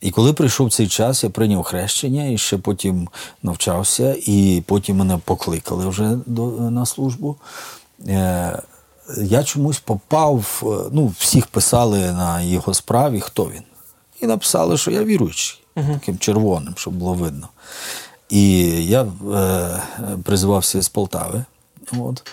І 0.02 0.12
коли 0.12 0.34
прийшов 0.34 0.74
цей 0.74 0.88
час, 0.88 1.24
я 1.24 1.30
прийняв 1.30 1.64
хрещення 1.64 2.28
і 2.28 2.38
ще 2.38 2.58
потім 2.58 3.10
навчався, 3.44 4.16
і 4.20 4.64
потім 4.68 4.98
мене 4.98 5.18
покликали 5.26 5.88
вже 5.88 6.18
до, 6.26 6.46
на 6.52 6.86
службу. 6.86 7.36
Е, 8.08 8.62
я 9.18 9.44
чомусь 9.44 9.80
попав, 9.80 10.64
е, 10.64 10.90
ну, 10.92 11.14
всіх 11.20 11.48
писали 11.48 12.12
на 12.12 12.42
його 12.42 12.74
справі, 12.74 13.20
хто 13.20 13.46
він. 13.46 13.64
І 14.22 14.28
написали, 14.28 14.78
що 14.78 14.92
я 14.92 15.04
віруючий, 15.04 15.60
таким 15.76 16.18
червоним, 16.18 16.74
щоб 16.78 16.94
було 16.94 17.14
видно. 17.14 17.48
І 18.30 18.62
я 18.86 19.08
е, 19.34 19.82
призвався 20.24 20.82
з 20.82 20.90
Полтави. 20.90 21.46
От, 22.00 22.24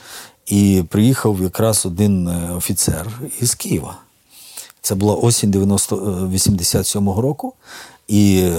і 0.46 0.84
приїхав 0.88 1.42
якраз 1.42 1.86
один 1.86 2.28
е, 2.28 2.50
офіцер 2.56 3.06
із 3.40 3.54
Києва. 3.54 3.96
Це 4.86 4.94
була 4.94 5.14
осінь 5.14 5.50
90, 5.50 5.96
е, 5.96 6.36
87-го 6.36 7.22
року, 7.22 7.52
і, 8.08 8.50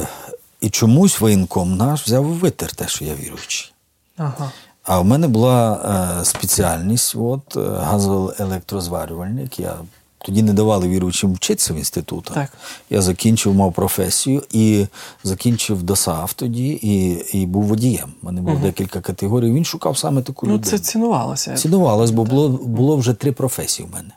і 0.61 0.69
чомусь 0.69 1.21
воєнком 1.21 1.77
наш 1.77 2.03
взяв 2.03 2.25
і 2.25 2.33
витер 2.33 2.75
те, 2.75 2.87
що 2.87 3.05
я 3.05 3.15
віруючий. 3.15 3.71
Ага. 4.17 4.51
А 4.83 4.99
в 4.99 5.05
мене 5.05 5.27
була 5.27 5.73
е, 6.21 6.25
спеціальність, 6.25 7.15
от, 7.15 7.57
е, 7.57 7.59
газоелектрозварювальник. 7.59 9.59
Я 9.59 9.75
тоді 10.17 10.43
не 10.43 10.53
давали 10.53 10.87
віруючим 10.87 11.33
вчитися 11.33 11.73
в 11.73 11.77
інститутах. 11.77 12.35
Так. 12.35 12.51
Я 12.89 13.01
закінчив, 13.01 13.53
мав 13.53 13.73
професію 13.73 14.43
і 14.51 14.85
закінчив 15.23 15.83
ДОСАВ 15.83 16.33
тоді 16.33 16.79
і, 16.81 17.25
і 17.37 17.45
був 17.45 17.63
водієм. 17.63 18.09
У 18.21 18.25
мене 18.25 18.41
було 18.41 18.57
декілька 18.57 19.01
категорій. 19.01 19.51
Він 19.51 19.65
шукав 19.65 19.97
саме 19.97 20.21
таку 20.21 20.47
Ну, 20.47 20.53
людину. 20.53 20.71
це 20.71 20.79
цінувалося. 20.79 21.55
Цінувалось, 21.55 22.11
бо 22.11 22.23
було, 22.23 22.49
було 22.49 22.97
вже 22.97 23.13
три 23.13 23.31
професії 23.31 23.87
в 23.91 23.95
мене. 23.95 24.11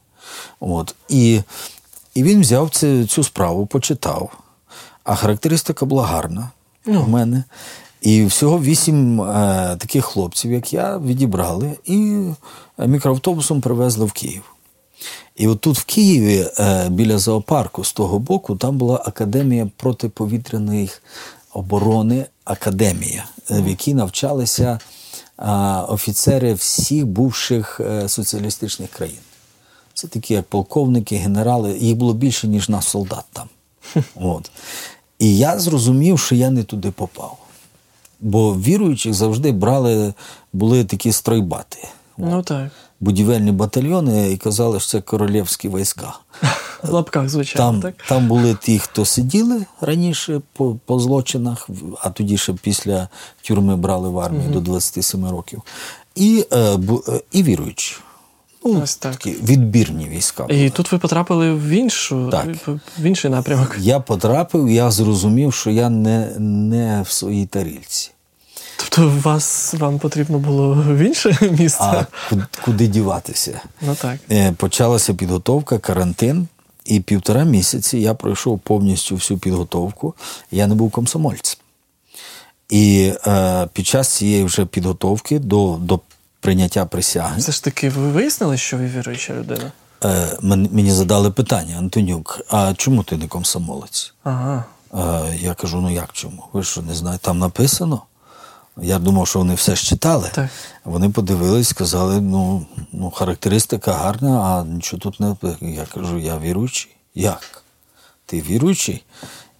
От. 0.60 0.94
І, 1.08 1.40
і 2.14 2.22
він 2.22 2.40
взяв 2.40 2.70
цю, 2.70 3.06
цю 3.06 3.24
справу, 3.24 3.66
почитав. 3.66 4.30
А 5.04 5.14
характеристика 5.14 5.86
була 5.86 6.06
гарна 6.06 6.50
Ну. 6.86 7.02
в 7.02 7.08
мене. 7.08 7.44
І 8.00 8.24
всього 8.24 8.60
вісім 8.60 9.20
е, 9.20 9.24
таких 9.78 10.04
хлопців, 10.04 10.52
як 10.52 10.72
я, 10.72 10.98
відібрали 10.98 11.70
і 11.84 12.22
мікроавтобусом 12.78 13.60
привезли 13.60 14.04
в 14.04 14.12
Київ. 14.12 14.42
І 15.36 15.48
от 15.48 15.60
тут 15.60 15.78
в 15.78 15.84
Києві, 15.84 16.46
е, 16.58 16.88
біля 16.88 17.18
зоопарку, 17.18 17.84
з 17.84 17.92
того 17.92 18.18
боку, 18.18 18.56
там 18.56 18.78
була 18.78 19.02
академія 19.06 19.68
протиповітряної 19.76 20.90
оборони 21.52 22.26
Академія, 22.44 23.24
е, 23.50 23.60
в 23.62 23.68
якій 23.68 23.94
навчалися 23.94 24.78
е, 25.38 25.50
офіцери 25.88 26.54
всіх 26.54 27.06
бувших 27.06 27.80
е, 27.80 28.08
соціалістичних 28.08 28.90
країн. 28.90 29.18
Це 29.94 30.08
такі, 30.08 30.42
полковники, 30.48 31.16
генерали, 31.16 31.78
їх 31.78 31.96
було 31.96 32.14
більше, 32.14 32.48
ніж 32.48 32.68
нас 32.68 32.88
солдат 32.88 33.24
там. 33.32 33.48
От. 34.14 34.50
І 35.18 35.36
я 35.36 35.58
зрозумів, 35.58 36.18
що 36.18 36.34
я 36.34 36.50
не 36.50 36.62
туди 36.64 36.90
попав. 36.90 37.36
Бо 38.20 38.54
віруючих 38.54 39.14
завжди 39.14 39.52
брали, 39.52 40.14
були 40.52 40.84
такі 40.84 41.12
стройбати. 41.12 41.88
Ну 42.18 42.42
так. 42.42 42.70
Будівельні 43.00 43.52
батальйони 43.52 44.32
і 44.32 44.36
казали, 44.36 44.80
що 44.80 44.88
це 44.88 45.00
королівські 45.00 45.68
війська. 45.68 46.18
В 46.82 46.90
лапках, 46.90 47.28
звичайно, 47.28 47.70
Там, 47.72 47.80
так? 47.82 47.94
там 48.08 48.28
були 48.28 48.56
ті, 48.62 48.78
хто 48.78 49.04
сиділи 49.04 49.64
раніше 49.80 50.40
по, 50.52 50.76
по 50.86 50.98
злочинах, 51.00 51.68
а 52.00 52.10
тоді 52.10 52.38
ще 52.38 52.52
після 52.52 53.08
тюрми 53.42 53.76
брали 53.76 54.08
в 54.08 54.18
армію 54.18 54.50
до 54.50 54.60
27 54.60 55.26
років. 55.30 55.62
І, 56.14 56.46
е, 56.52 56.76
бу- 56.76 57.04
е, 57.08 57.20
і 57.32 57.42
віруючі. 57.42 57.96
Ну, 58.64 58.80
Ось 58.82 58.96
так. 58.96 59.12
такі 59.12 59.30
відбірні 59.30 60.08
війська. 60.08 60.46
І 60.48 60.70
тут 60.70 60.92
ви 60.92 60.98
потрапили 60.98 61.52
в 61.54 61.68
іншу, 61.68 62.28
Так. 62.30 62.46
в 62.98 63.02
інший 63.02 63.30
напрямок. 63.30 63.76
Я 63.80 64.00
потрапив, 64.00 64.68
я 64.68 64.90
зрозумів, 64.90 65.54
що 65.54 65.70
я 65.70 65.90
не, 65.90 66.26
не 66.38 67.02
в 67.02 67.10
своїй 67.10 67.46
тарільці. 67.46 68.10
Тобто 68.76 69.12
вас 69.22 69.74
вам 69.74 69.98
потрібно 69.98 70.38
було 70.38 70.74
в 70.74 70.98
інше 70.98 71.38
місце? 71.58 71.82
А 71.84 72.06
куди, 72.28 72.42
куди 72.64 72.86
діватися? 72.86 73.60
Ну 73.82 73.94
так. 73.94 74.16
Е, 74.30 74.52
Почалася 74.52 75.14
підготовка, 75.14 75.78
карантин, 75.78 76.48
і 76.84 77.00
півтора 77.00 77.44
місяці 77.44 77.98
я 77.98 78.14
пройшов 78.14 78.58
повністю 78.58 79.14
всю 79.14 79.38
підготовку. 79.38 80.14
Я 80.50 80.66
не 80.66 80.74
був 80.74 80.90
комсомольцем. 80.90 81.60
І 82.68 83.12
е, 83.26 83.68
під 83.72 83.86
час 83.86 84.08
цієї 84.08 84.44
вже 84.44 84.64
підготовки 84.64 85.38
до, 85.38 85.76
до 85.80 86.00
прийняття 86.40 86.84
присяги 86.86 87.38
Все 87.38 87.52
ж 87.52 87.64
таки, 87.64 87.88
ви 87.88 88.08
вияснили, 88.08 88.56
що 88.56 88.76
ви 88.76 88.86
віруюча 88.86 89.34
людина? 89.34 89.72
е, 90.04 90.36
мені 90.42 90.92
задали 90.92 91.30
питання, 91.30 91.78
Антонюк, 91.78 92.40
а 92.50 92.74
чому 92.76 93.02
ти 93.02 93.16
не 93.16 93.28
комсомолець? 93.28 94.14
Ага. 94.24 94.64
Е, 94.94 95.36
я 95.40 95.54
кажу: 95.54 95.80
ну 95.80 95.90
як 95.90 96.12
чому? 96.12 96.44
Ви 96.52 96.64
що 96.64 96.82
не 96.82 96.94
знаєте, 96.94 97.24
там 97.24 97.38
написано? 97.38 98.02
Я 98.82 98.98
думав, 98.98 99.28
що 99.28 99.38
вони 99.38 99.54
все 99.54 99.76
ж 99.76 99.84
читали. 99.86 100.30
Так. 100.32 100.48
Вони 100.84 101.10
подивились, 101.10 101.68
сказали: 101.68 102.20
ну, 102.20 102.66
ну, 102.92 103.10
характеристика 103.10 103.92
гарна, 103.92 104.40
а 104.40 104.64
нічого 104.64 105.00
тут 105.00 105.20
не. 105.20 105.36
Я 105.60 105.84
кажу, 105.94 106.18
я 106.18 106.38
віруючий. 106.38 106.96
Як? 107.14 107.62
Ти 108.26 108.40
віруючий? 108.40 109.04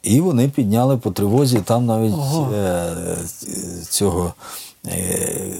І 0.03 0.21
вони 0.21 0.49
підняли 0.49 0.97
по 0.97 1.11
тривозі 1.11 1.61
там 1.65 1.87
навіть 1.87 2.15
е, 2.55 3.17
цього 3.91 4.35
е, 4.87 5.55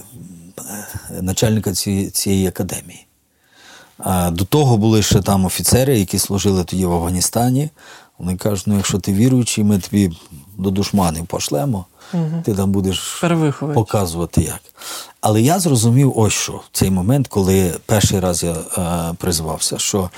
начальника 1.21 1.73
цієї, 1.73 2.11
цієї 2.11 2.47
академії. 2.47 3.07
А 3.99 4.31
до 4.31 4.45
того 4.45 4.77
були 4.77 5.03
ще 5.03 5.21
там 5.21 5.45
офіцери, 5.45 5.99
які 5.99 6.19
служили 6.19 6.65
тоді 6.65 6.87
в 6.87 6.93
Афганістані. 6.93 7.71
Вони 8.19 8.37
кажуть, 8.37 8.67
ну 8.67 8.77
якщо 8.77 8.99
ти 8.99 9.13
віруючий, 9.13 9.65
ми 9.65 9.79
тобі 9.79 10.13
до 10.59 10.71
душманів 10.71 11.27
пошлемо, 11.27 11.85
ти 12.45 12.55
там 12.55 12.73
будеш 12.73 13.23
показувати 13.75 14.43
як. 14.43 14.61
Але 15.21 15.43
я 15.43 15.59
зрозумів 15.59 16.19
ось 16.19 16.33
що 16.33 16.53
в 16.53 16.69
цей 16.73 16.91
момент, 16.91 17.29
коли 17.29 17.75
перший 17.87 18.21
раз 18.21 18.43
я 18.43 18.53
е, 18.53 19.15
призвався, 19.19 19.79
що 19.79 20.11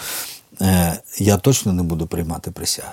е, 0.60 1.00
я 1.18 1.36
точно 1.36 1.72
не 1.72 1.82
буду 1.82 2.06
приймати 2.06 2.50
присяги. 2.50 2.88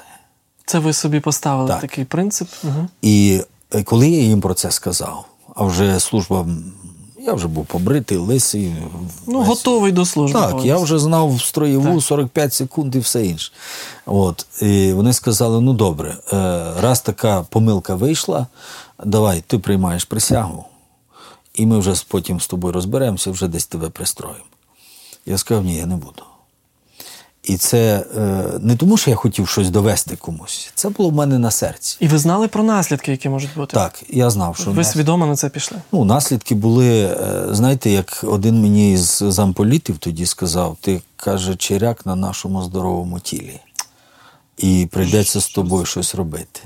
Це 0.65 0.79
ви 0.79 0.93
собі 0.93 1.19
поставили 1.19 1.67
Так. 1.67 1.81
такий 1.81 2.05
принцип. 2.05 2.47
Угу. 2.63 2.87
І 3.01 3.41
е, 3.73 3.83
коли 3.83 4.09
я 4.09 4.21
їм 4.21 4.41
про 4.41 4.53
це 4.53 4.71
сказав, 4.71 5.25
а 5.55 5.63
вже 5.63 5.99
служба, 5.99 6.47
я 7.29 7.35
вже 7.35 7.47
був 7.47 7.65
побритий, 7.65 8.17
лисий. 8.17 8.75
Ну, 9.27 9.39
весь- 9.39 9.47
готовий 9.47 9.91
до 9.91 10.05
служби. 10.05 10.39
Так, 10.39 10.65
я 10.65 10.77
вже 10.77 10.99
знав 10.99 11.35
в 11.35 11.41
строєву 11.41 12.01
45 12.01 12.53
секунд 12.53 12.95
і 12.95 12.99
все 12.99 13.25
інше. 13.25 13.51
От. 14.05 14.45
І 14.61 14.93
вони 14.93 15.13
сказали: 15.13 15.61
ну 15.61 15.73
добре, 15.73 16.17
е, 16.33 16.35
раз 16.81 17.01
така 17.01 17.41
помилка 17.41 17.95
вийшла, 17.95 18.47
давай, 19.05 19.43
ти 19.47 19.59
приймаєш 19.59 20.05
присягу, 20.05 20.65
і 21.53 21.65
ми 21.65 21.79
вже 21.79 21.93
потім 22.07 22.39
з 22.39 22.47
тобою 22.47 22.73
розберемося, 22.73 23.31
вже 23.31 23.47
десь 23.47 23.65
тебе 23.65 23.89
пристроїмо. 23.89 24.43
Я 25.25 25.37
сказав, 25.37 25.63
ні, 25.65 25.75
я 25.77 25.85
не 25.85 25.95
буду. 25.95 26.23
І 27.43 27.57
це 27.57 28.05
е, 28.17 28.43
не 28.61 28.75
тому, 28.75 28.97
що 28.97 29.09
я 29.09 29.15
хотів 29.15 29.47
щось 29.47 29.69
довести 29.69 30.15
комусь. 30.15 30.71
Це 30.75 30.89
було 30.89 31.09
в 31.09 31.13
мене 31.13 31.39
на 31.39 31.51
серці. 31.51 31.97
І 31.99 32.07
ви 32.07 32.17
знали 32.17 32.47
про 32.47 32.63
наслідки, 32.63 33.11
які 33.11 33.29
можуть 33.29 33.49
бути? 33.55 33.73
Так, 33.73 34.03
я 34.09 34.29
знав, 34.29 34.55
що 34.55 34.71
Ви 34.71 34.77
нас- 34.77 34.91
свідомо 34.91 35.25
на 35.25 35.35
це 35.35 35.49
пішли? 35.49 35.77
Ну, 35.91 36.05
наслідки 36.05 36.55
були, 36.55 36.99
е, 37.01 37.45
знаєте, 37.51 37.89
як 37.89 38.23
один 38.27 38.61
мені 38.61 38.93
із 38.93 39.23
замполітів 39.27 39.97
тоді 39.97 40.25
сказав: 40.25 40.77
ти 40.81 41.01
каже, 41.15 41.55
черяк 41.55 42.05
на 42.05 42.15
нашому 42.15 42.63
здоровому 42.63 43.19
тілі. 43.19 43.59
І 44.57 44.87
прийдеться 44.91 45.41
з 45.41 45.47
тобою 45.47 45.85
щось 45.85 46.15
робити. 46.15 46.61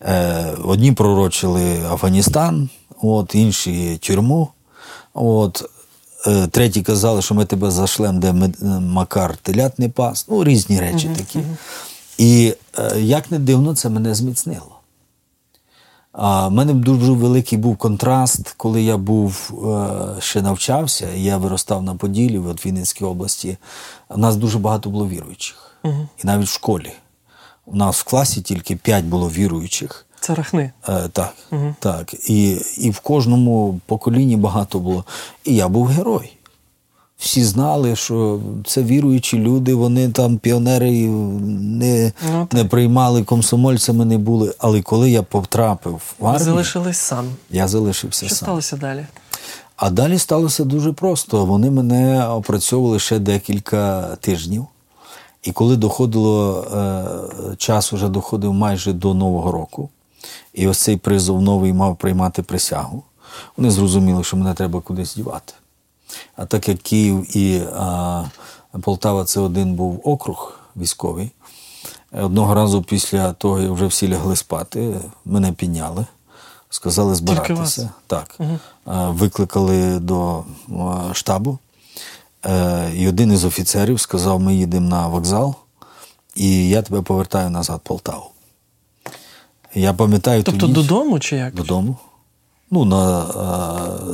Е, 0.00 0.46
одні 0.64 0.92
пророчили 0.92 1.80
Афганістан, 1.90 2.68
от, 3.02 3.34
інші 3.34 3.98
тюрму. 4.02 4.48
От, 5.14 5.70
треті 6.50 6.82
казали, 6.82 7.22
що 7.22 7.34
ми 7.34 7.44
тебе 7.44 7.70
зашлем, 7.70 8.20
де 8.20 8.32
Макар 8.80 9.36
телят 9.36 9.78
не 9.78 9.88
пас. 9.88 10.26
Ну, 10.28 10.44
різні 10.44 10.80
речі 10.80 11.10
такі. 11.16 11.40
І 12.18 12.54
е, 12.78 13.00
як 13.00 13.30
не 13.30 13.38
дивно, 13.38 13.74
це 13.74 13.88
мене 13.88 14.14
зміцнило. 14.14 14.70
В 16.14 16.50
мене 16.50 16.74
дуже 16.74 17.12
великий 17.12 17.58
був 17.58 17.76
контраст, 17.76 18.54
коли 18.56 18.82
я 18.82 18.96
був 18.96 19.50
е, 19.68 20.20
ще 20.20 20.42
навчався, 20.42 21.08
я 21.14 21.36
виростав 21.36 21.82
на 21.82 21.94
Поділі, 21.94 22.38
в 22.38 22.52
Вінницькій 22.66 23.04
області. 23.04 23.56
У 24.08 24.18
нас 24.18 24.36
дуже 24.36 24.58
багато 24.58 24.90
було 24.90 25.08
віруючих. 25.08 25.76
І 26.24 26.26
навіть 26.26 26.46
в 26.46 26.52
школі. 26.52 26.92
У 27.66 27.76
нас 27.76 28.00
в 28.00 28.04
класі 28.04 28.40
тільки 28.40 28.76
5 28.76 29.04
було 29.04 29.28
віруючих. 29.28 30.06
Це 30.24 30.34
рахни. 30.34 30.72
Е, 30.88 31.08
так, 31.12 31.34
так. 31.80 32.14
І, 32.30 32.58
і 32.78 32.90
в 32.90 32.98
кожному 33.00 33.80
поколінні 33.86 34.36
багато 34.36 34.78
було. 34.78 35.04
І 35.44 35.54
я 35.54 35.68
був 35.68 35.86
герой. 35.86 36.32
Всі 37.18 37.44
знали, 37.44 37.96
що 37.96 38.40
це 38.66 38.82
віруючі 38.82 39.38
люди, 39.38 39.74
вони 39.74 40.08
там 40.08 40.38
піонери 40.38 40.90
не, 41.08 42.12
Ну, 42.32 42.48
не 42.52 42.64
приймали, 42.64 43.24
комсомольцями 43.24 44.04
не 44.04 44.18
були. 44.18 44.54
Але 44.58 44.82
коли 44.82 45.10
я 45.10 45.22
потрапив 45.22 46.00
в 46.18 46.26
армію, 46.26 46.44
залишились 46.44 46.98
сам. 46.98 47.26
я 47.50 47.68
залишився 47.68 48.26
Що 48.26 48.34
сам. 48.34 48.46
сталося 48.46 48.76
далі? 48.76 49.06
А 49.76 49.90
далі 49.90 50.18
сталося 50.18 50.64
дуже 50.64 50.92
просто. 50.92 51.44
Вони 51.44 51.70
мене 51.70 52.28
опрацьовували 52.28 52.98
ще 52.98 53.18
декілька 53.18 54.02
тижнів. 54.20 54.66
І 55.42 55.52
коли 55.52 55.76
доходило 55.76 56.64
е, 57.52 57.56
час, 57.56 57.92
уже 57.92 58.08
доходив 58.08 58.52
майже 58.54 58.92
до 58.92 59.14
Нового 59.14 59.52
року, 59.52 59.88
і 60.52 60.68
ось 60.68 60.78
цей 60.78 60.96
призов 60.96 61.42
новий 61.42 61.72
мав 61.72 61.96
приймати 61.96 62.42
присягу, 62.42 63.02
вони 63.56 63.70
зрозуміли, 63.70 64.24
що 64.24 64.36
мене 64.36 64.54
треба 64.54 64.80
кудись 64.80 65.14
дівати. 65.14 65.54
А 66.36 66.46
так 66.46 66.68
як 66.68 66.78
Київ 66.78 67.36
і 67.36 67.62
а, 67.76 68.24
Полтава 68.82 69.24
це 69.24 69.40
один 69.40 69.74
був 69.74 70.00
округ 70.04 70.58
військовий, 70.76 71.30
одного 72.12 72.54
разу 72.54 72.82
після 72.82 73.32
того, 73.32 73.60
як 73.60 73.70
вже 73.70 73.86
всі 73.86 74.08
лягли 74.08 74.36
спати, 74.36 75.00
мене 75.24 75.52
підняли, 75.52 76.06
сказали 76.70 77.14
збиратися. 77.14 77.90
Так. 78.06 78.36
Е, 78.40 78.58
Викликали 78.86 79.98
до 79.98 80.44
штабу. 81.12 81.58
Е, 82.46 82.90
І 82.94 83.08
один 83.08 83.32
із 83.32 83.44
офіцерів 83.44 84.00
сказав: 84.00 84.40
ми 84.40 84.54
їдемо 84.54 84.88
на 84.88 85.08
вокзал, 85.08 85.54
і 86.34 86.68
я 86.68 86.82
тебе 86.82 87.02
повертаю 87.02 87.50
назад 87.50 87.80
Полтаву. 87.84 88.30
Я 89.74 89.92
пам'ятаю 89.92 90.42
ту 90.42 90.50
Тобто 90.52 90.66
ніч 90.66 90.74
додому 90.76 91.18
чи 91.18 91.36
як? 91.36 91.54
додому. 91.54 91.96
Ну, 92.70 92.84
на 92.84 93.20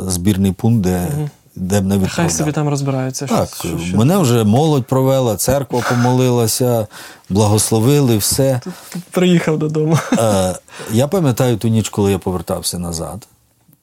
е, 0.07 0.11
збірний 0.11 0.53
пункт, 0.53 0.81
де, 0.81 1.09
де 1.57 1.81
мене 1.81 1.95
Хай 1.95 2.05
відправляли. 2.05 2.31
собі 2.39 2.53
там 2.53 2.69
розбираються. 2.69 3.27
Так, 3.27 3.49
що- 3.57 3.79
що. 3.79 3.97
мене 3.97 4.19
вже 4.19 4.45
молодь 4.45 4.87
провела, 4.87 5.37
церква 5.37 5.83
помолилася, 5.89 6.87
благословили 7.29 8.17
все. 8.17 8.61
Приїхав 9.11 9.59
додому. 9.59 9.99
Е, 10.19 10.55
я 10.93 11.09
пам'ятаю 11.09 11.57
ту 11.57 11.69
ніч, 11.69 11.89
коли 11.89 12.13
я 12.13 12.19
повертався 12.19 12.79
назад. 12.79 13.27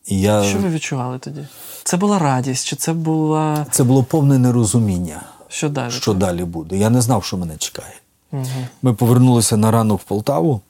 І 0.06 0.20
я... 0.22 0.44
Що 0.44 0.58
ви 0.58 0.70
відчували 0.70 1.20
тоді? 1.20 1.42
Це 1.84 1.98
була 1.98 2.20
радість, 2.20 2.68
чи 2.68 2.76
це 2.76 2.94
була. 2.94 3.66
Це 3.72 3.84
було 3.84 4.04
повне 4.04 4.38
нерозуміння, 4.38 5.22
Що 5.48 5.70
далі? 5.70 5.92
що 5.92 6.14
далі 6.14 6.44
буде. 6.44 6.78
Я 6.78 6.90
не 6.90 7.02
знав, 7.02 7.24
що 7.24 7.38
мене 7.38 7.58
чекає. 7.58 7.94
Угу. 8.32 8.46
Ми 8.82 8.94
повернулися 8.94 9.58
на 9.58 9.72
ранок 9.72 10.02
в 10.02 10.04
Полтаву, 10.04 10.62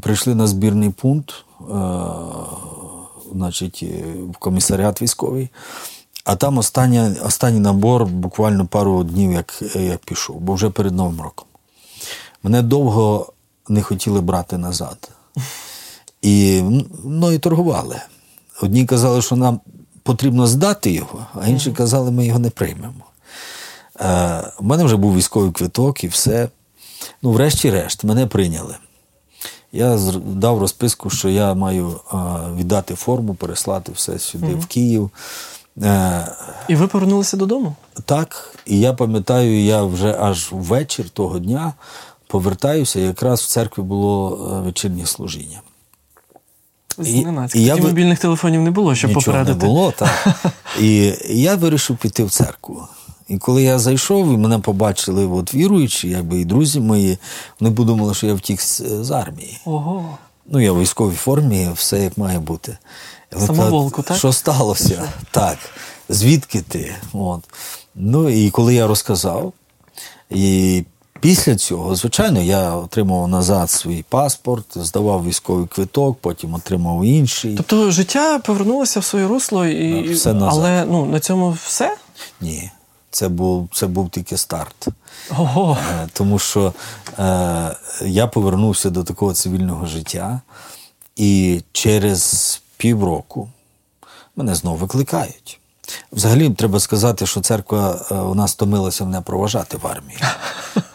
прийшли 0.00 0.34
на 0.34 0.46
збірний 0.46 0.90
пункт, 0.90 1.34
е, 1.60 1.64
значить, 3.32 3.80
е, 3.82 4.04
в 4.32 4.36
комісаріат 4.36 5.02
військовий. 5.02 5.48
А 6.24 6.36
там 6.36 6.58
остання, 6.58 7.16
останній 7.24 7.60
набор 7.60 8.06
буквально 8.06 8.66
пару 8.66 9.04
днів, 9.04 9.32
як, 9.32 9.62
як 9.74 9.98
пішов, 9.98 10.40
бо 10.40 10.54
вже 10.54 10.70
перед 10.70 10.94
Новим 10.94 11.20
роком. 11.20 11.46
Мене 12.42 12.62
довго 12.62 13.32
не 13.68 13.82
хотіли 13.82 14.20
брати 14.20 14.58
назад. 14.58 15.10
І 16.22 16.62
мною 17.04 17.38
торгували. 17.38 18.00
Одні 18.62 18.86
казали, 18.86 19.22
що 19.22 19.36
нам 19.36 19.60
потрібно 20.02 20.46
здати 20.46 20.90
його, 20.90 21.26
а 21.34 21.48
інші 21.48 21.72
казали, 21.72 22.10
ми 22.10 22.26
його 22.26 22.38
не 22.38 22.50
приймемо. 22.50 23.04
Е, 24.00 24.52
У 24.60 24.64
мене 24.64 24.84
вже 24.84 24.96
був 24.96 25.16
військовий 25.16 25.52
квиток 25.52 26.04
і 26.04 26.08
все. 26.08 26.48
Ну, 27.22 27.32
врешті-решт, 27.32 28.04
мене 28.04 28.26
прийняли. 28.26 28.76
Я 29.72 29.98
дав 30.26 30.58
розписку, 30.58 31.10
що 31.10 31.28
я 31.28 31.54
маю 31.54 32.00
віддати 32.56 32.94
форму, 32.94 33.34
переслати 33.34 33.92
все 33.92 34.18
сюди, 34.18 34.46
в 34.54 34.66
Київ. 34.66 35.10
Е, 35.82 36.28
І 36.68 36.74
ви 36.76 36.86
повернулися 36.86 37.36
додому? 37.36 37.74
так, 38.04 38.54
і 38.66 38.80
я 38.80 38.92
пам'ятаю, 38.92 39.64
я 39.64 39.82
вже 39.82 40.16
аж 40.20 40.48
ввечір 40.52 41.08
того 41.10 41.38
дня 41.38 41.72
повертаюся, 42.26 43.00
якраз 43.00 43.40
в 43.40 43.46
церкві 43.46 43.82
було 43.82 44.38
е, 44.58 44.60
вечірнє 44.64 45.06
служіння. 45.06 45.60
Зненацька. 46.98 47.58
і 47.58 47.62
я 47.62 47.72
Тоді 47.72 47.82
ви- 47.82 47.88
мобільних 47.88 48.18
телефонів 48.18 48.60
не 48.62 48.70
було, 48.70 48.94
щоб 48.94 49.08
Нічого 49.10 49.24
попередити. 49.24 49.58
не 49.66 49.72
було, 49.72 49.92
так. 49.96 50.26
І 50.80 51.14
я 51.28 51.54
вирішив 51.56 51.96
піти 51.96 52.24
в 52.24 52.30
церкву. 52.30 52.82
І 53.30 53.38
коли 53.38 53.62
я 53.62 53.78
зайшов, 53.78 54.34
і 54.34 54.36
мене 54.36 54.58
побачили 54.58 55.26
от 55.26 55.54
віруючі, 55.54 56.08
якби 56.08 56.40
і 56.40 56.44
друзі 56.44 56.80
мої, 56.80 57.18
вони 57.60 57.74
подумали, 57.74 58.14
що 58.14 58.26
я 58.26 58.34
втік 58.34 58.60
з, 58.60 58.82
з 59.00 59.10
армії. 59.10 59.60
Ого. 59.64 60.18
Ну, 60.46 60.60
я 60.60 60.72
в 60.72 60.80
військовій 60.80 61.14
формі, 61.14 61.68
все 61.74 62.02
як 62.02 62.18
має 62.18 62.38
бути. 62.38 62.78
Самоволку, 63.46 64.02
так? 64.02 64.16
Що 64.16 64.32
сталося? 64.32 65.08
Так. 65.30 65.58
Звідки 66.08 66.62
ти? 66.68 66.94
От. 67.12 67.40
Ну 67.94 68.28
і 68.28 68.50
коли 68.50 68.74
я 68.74 68.86
розказав, 68.86 69.52
і 70.30 70.84
після 71.20 71.56
цього, 71.56 71.94
звичайно, 71.94 72.40
я 72.40 72.74
отримав 72.74 73.28
назад 73.28 73.70
свій 73.70 74.04
паспорт, 74.08 74.66
здавав 74.74 75.26
військовий 75.26 75.66
квиток, 75.66 76.18
потім 76.20 76.54
отримав 76.54 77.04
інший. 77.04 77.56
Тобто 77.56 77.90
життя 77.90 78.38
повернулося 78.38 79.00
в 79.00 79.04
своє 79.04 79.26
русло, 79.26 79.66
і... 79.66 80.12
Все 80.12 80.32
назад. 80.32 80.50
але 80.52 80.84
ну, 80.84 81.06
на 81.06 81.20
цьому 81.20 81.56
все? 81.66 81.96
Ні, 82.40 82.70
це 83.10 83.28
був, 83.28 83.68
це 83.72 83.86
був 83.86 84.10
тільки 84.10 84.36
старт. 84.36 84.88
Ого. 85.30 85.78
Е, 86.02 86.08
Тому 86.12 86.38
що 86.38 86.72
е, 87.18 87.76
я 88.02 88.26
повернувся 88.26 88.90
до 88.90 89.04
такого 89.04 89.32
цивільного 89.32 89.86
життя, 89.86 90.40
і 91.16 91.62
через 91.72 92.62
півроку 92.76 93.48
мене 94.36 94.54
знову 94.54 94.76
викликають. 94.76 95.60
Взагалі, 96.12 96.50
треба 96.50 96.80
сказати, 96.80 97.26
що 97.26 97.40
церква 97.40 98.06
е, 98.10 98.14
у 98.14 98.34
нас 98.34 98.50
стомилася 98.52 99.04
мене 99.04 99.20
проважати 99.20 99.76
в 99.76 99.86
армії. 99.86 100.18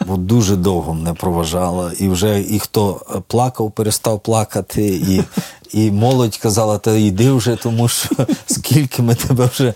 Бо 0.06 0.16
дуже 0.16 0.56
довго 0.56 0.94
мене 0.94 1.14
проважала. 1.14 1.92
І 1.98 2.08
вже 2.08 2.40
і 2.40 2.58
хто 2.58 3.06
плакав, 3.28 3.70
перестав 3.70 4.20
плакати, 4.20 4.86
і, 4.86 5.24
і 5.72 5.90
молодь 5.90 6.36
казала, 6.36 6.78
та 6.78 6.96
йди 6.96 7.32
вже, 7.32 7.56
тому 7.56 7.88
що 7.88 8.08
скільки 8.46 9.02
ми 9.02 9.14
тебе 9.14 9.48
вже. 9.52 9.74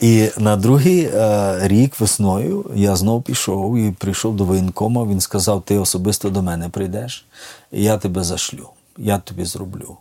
І 0.00 0.30
на 0.38 0.56
другий 0.56 1.04
е, 1.14 1.58
рік 1.68 2.00
весною 2.00 2.70
я 2.74 2.96
знов 2.96 3.22
пішов 3.22 3.76
і 3.78 3.90
прийшов 3.90 4.36
до 4.36 4.44
воєнкома. 4.44 5.04
Він 5.04 5.20
сказав: 5.20 5.62
ти 5.62 5.78
особисто 5.78 6.30
до 6.30 6.42
мене 6.42 6.68
прийдеш, 6.68 7.26
і 7.72 7.82
я 7.82 7.98
тебе 7.98 8.24
зашлю, 8.24 8.68
я 8.98 9.18
тобі 9.18 9.44
зроблю. 9.44 9.96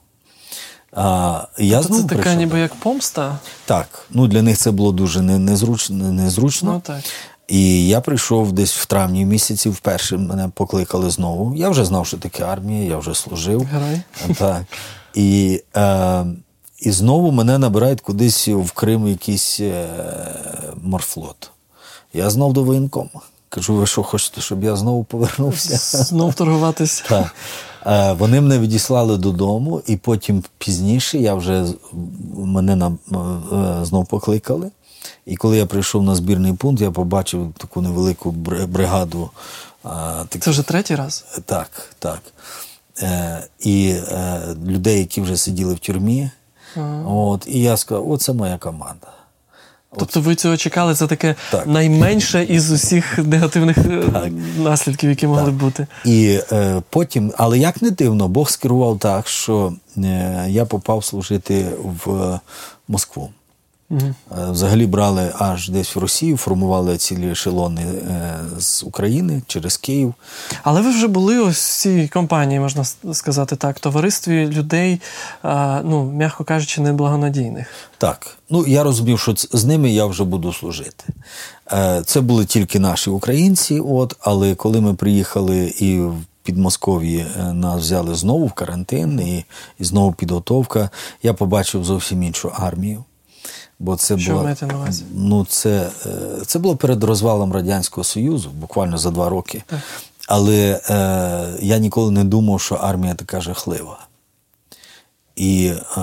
А, 0.94 1.42
я 1.58 1.82
Тобто 1.82 1.96
це 1.98 2.04
така 2.04 2.16
прийшов. 2.16 2.38
ніби 2.40 2.60
як 2.60 2.76
помста. 2.76 3.38
Так, 3.66 4.06
ну 4.10 4.28
для 4.28 4.42
них 4.42 4.58
це 4.58 4.72
було 4.72 4.92
дуже 4.92 5.22
незручно. 5.22 6.12
незручно. 6.12 6.72
Ну 6.74 6.82
так. 6.86 7.04
І 7.48 7.88
я 7.88 8.02
прийшов 8.02 8.52
десь 8.52 8.74
в 8.74 8.86
травні 8.86 9.26
місяці, 9.26 9.70
вперше 9.70 10.18
мене 10.18 10.50
покликали 10.54 11.10
знову. 11.10 11.56
Я 11.56 11.70
вже 11.70 11.86
знав, 11.86 12.08
що 12.08 12.18
таке 12.18 12.44
армія, 12.44 12.90
я 12.90 12.98
вже 12.98 13.16
служив. 13.16 13.64
Герой. 13.64 14.02
Так. 14.38 14.64
І, 15.14 15.62
е, 15.76 16.26
і 16.80 16.92
знову 16.92 17.32
мене 17.32 17.58
набирають 17.58 18.02
кудись 18.02 18.48
в 18.48 18.72
Крим 18.72 19.08
якийсь 19.08 19.60
е, 19.60 19.88
морфлот. 20.84 21.52
Я 22.14 22.30
знов 22.30 22.54
до 22.54 22.64
воєнкома. 22.64 23.22
Кажу, 23.50 23.76
ви 23.76 23.88
що 23.88 24.04
хочете, 24.04 24.42
щоб 24.42 24.64
я 24.64 24.76
знову 24.76 25.04
повернувся? 25.04 25.78
Знов 26.04 26.34
торгуватись. 26.34 27.04
Так. 27.10 27.36
Е, 27.86 28.14
Вони 28.14 28.42
мене 28.42 28.60
відіслали 28.60 29.18
додому, 29.18 29.82
і 29.88 29.96
потім 29.98 30.44
пізніше 30.58 31.18
я 31.18 31.36
вже 31.36 31.66
мене 32.38 32.76
на, 32.76 32.88
е, 32.88 33.86
знов 33.86 34.06
покликали. 34.06 34.72
І 35.26 35.36
коли 35.36 35.58
я 35.58 35.66
прийшов 35.66 36.04
на 36.04 36.16
збірний 36.16 36.54
пункт, 36.54 36.82
я 36.82 36.92
побачив 36.92 37.54
таку 37.58 37.82
невелику 37.82 38.32
бри- 38.32 38.68
бригаду. 38.68 39.30
таких- 39.84 40.44
Це 40.44 40.52
вже 40.52 40.64
третій 40.64 40.96
раз. 40.96 41.26
так, 41.46 41.96
так. 42.00 42.22
І 43.60 43.96
людей, 44.66 45.00
які 45.00 45.22
вже 45.22 45.38
сиділи 45.38 45.74
в 45.74 45.80
тюрмі. 45.80 46.30
От, 47.08 47.48
і 47.48 47.62
я 47.62 47.78
сказав, 47.78 48.12
оце 48.12 48.34
моя 48.34 48.58
команда. 48.58 49.08
Тобто 50.00 50.22
ви 50.22 50.36
цього 50.36 50.58
чекали, 50.58 50.96
це 50.96 51.08
таке 51.08 51.36
Так. 51.52 51.68
найменше 51.68 52.44
із 52.44 52.72
усіх 52.72 53.18
негативних 53.18 53.78
так. 54.14 54.32
наслідків, 54.58 55.10
які 55.10 55.28
могли 55.28 55.52
б 55.52 55.56
бути. 55.56 55.88
І 56.06 56.40
е, 56.52 56.82
потім, 56.90 57.34
але 57.38 57.60
як 57.60 57.82
не 57.82 57.92
дивно, 57.92 58.28
Бог 58.28 58.50
скерував 58.50 59.00
так, 59.00 59.28
що 59.28 59.74
е, 59.98 60.46
я 60.50 60.66
попав 60.66 61.04
служити 61.04 61.66
в 62.06 62.40
Москву. 62.88 63.30
Е, 63.92 64.14
Взагалі 64.32 64.86
брали 64.86 65.34
аж 65.40 65.70
десь 65.70 65.96
в 65.96 66.00
Росію, 66.00 66.38
формували 66.38 66.98
цілі 66.98 67.32
ешелони 67.32 67.82
е, 67.82 68.36
з 68.60 68.84
України 68.84 69.42
через 69.48 69.78
Київ. 69.78 70.14
Але 70.64 70.82
ви 70.82 70.90
вже 70.90 71.08
були 71.08 71.40
ось 71.40 71.58
в 71.58 71.82
цій 71.82 72.08
компанії, 72.08 72.60
можна 72.60 72.84
сказати 73.14 73.56
так, 73.56 73.80
товаристві 73.80 74.48
людей, 74.48 75.02
ну, 75.84 76.12
м'яко 76.14 76.44
кажучи, 76.44 76.82
неблагонадійних. 76.82 77.68
Так, 77.98 78.38
ну 78.50 78.68
я 78.68 78.84
розумів, 78.84 79.20
що 79.20 79.34
з 79.36 79.66
ними 79.66 79.92
я 79.92 80.06
вже 80.06 80.24
буду 80.24 80.54
служити. 80.54 81.04
Е, 81.72 82.02
Це 82.06 82.22
були 82.22 82.46
тільки 82.46 82.80
наші 82.80 83.10
українці, 83.10 83.80
от, 83.80 84.16
але 84.20 84.56
коли 84.56 84.82
ми 84.82 84.94
приїхали 84.94 85.74
і 85.80 86.00
в 86.00 86.16
Підмосков'ї 86.44 87.26
е, 87.40 87.54
нас 87.54 87.82
взяли 87.82 88.16
знову 88.16 88.46
в 88.46 88.54
карантин, 88.54 89.20
і, 89.20 89.46
і 89.80 89.84
знову 89.84 90.14
підготовка, 90.14 90.90
я 91.24 91.34
побачив 91.34 91.84
зовсім 91.86 92.24
іншу 92.24 92.52
армію. 92.56 93.04
Бо 93.80 93.96
це 93.96 94.18
Що 94.18 94.36
маєте 94.36 94.66
на 94.66 94.76
увазі? 94.76 95.06
Ну, 95.14 95.46
це, 95.50 95.90
е, 96.06 96.10
це 96.46 96.60
було 96.60 96.76
перед 96.76 97.04
розвалом 97.04 97.54
Радянського 97.54 98.04
Союзу, 98.04 98.50
буквально 98.50 98.98
за 98.98 99.12
два 99.12 99.30
роки. 99.30 99.64
Але 100.28 100.82
е, 100.90 101.58
я 101.62 101.78
ніколи 101.78 102.12
не 102.12 102.24
думав, 102.24 102.62
що 102.62 102.76
армія 102.76 103.16
така 103.16 103.42
жахлива. 103.42 104.00
І 105.36 105.74
е, 105.98 106.02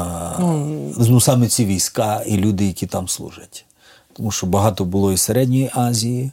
ну, 0.98 1.20
саме 1.20 1.48
ці 1.48 1.66
війська 1.66 2.22
і 2.26 2.36
люди, 2.36 2.66
які 2.66 2.86
там 2.86 3.08
служать. 3.08 3.64
Тому 4.12 4.30
що 4.30 4.46
багато 4.46 4.84
було 4.84 5.12
і 5.12 5.16
Середньої 5.16 5.70
Азії, 5.74 6.32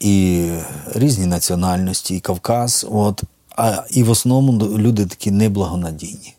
і 0.00 0.48
різні 0.94 1.26
національності, 1.26 2.16
і 2.16 2.20
Кавказ. 2.20 2.86
От, 2.90 3.22
а, 3.56 3.84
і 3.90 4.02
в 4.02 4.10
основному 4.10 4.78
люди 4.78 5.06
такі 5.06 5.30
неблагонадійні. 5.30 6.34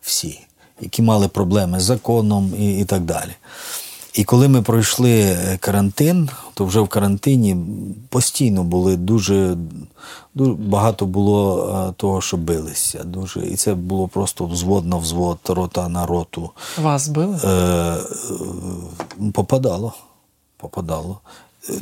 Всі, 0.00 0.40
які 0.82 1.02
мали 1.02 1.28
проблеми 1.28 1.80
з 1.80 1.82
законом 1.82 2.52
і, 2.58 2.78
і 2.78 2.84
так 2.84 3.02
далі. 3.02 3.30
І 4.14 4.24
коли 4.24 4.48
ми 4.48 4.62
пройшли 4.62 5.20
е, 5.20 5.58
карантин, 5.60 6.30
то 6.54 6.64
вже 6.64 6.80
в 6.80 6.88
карантині 6.88 7.56
постійно 8.08 8.64
були 8.64 8.96
дуже, 8.96 9.56
дуже 10.34 10.52
багато 10.52 11.06
було 11.06 11.68
е, 11.90 11.92
того, 11.96 12.20
що 12.20 12.36
билися. 12.36 13.04
Дуже, 13.04 13.40
і 13.40 13.56
це 13.56 13.74
було 13.74 14.08
просто 14.08 14.46
взвод 14.46 14.86
на 14.86 14.96
взвод, 14.96 15.38
рота 15.48 15.88
на 15.88 16.06
роту. 16.06 16.50
Вас 16.82 17.08
били? 17.08 17.38
Е, 17.44 17.48
е, 17.48 17.96
попадало. 19.32 19.92
Попадало. 20.56 21.18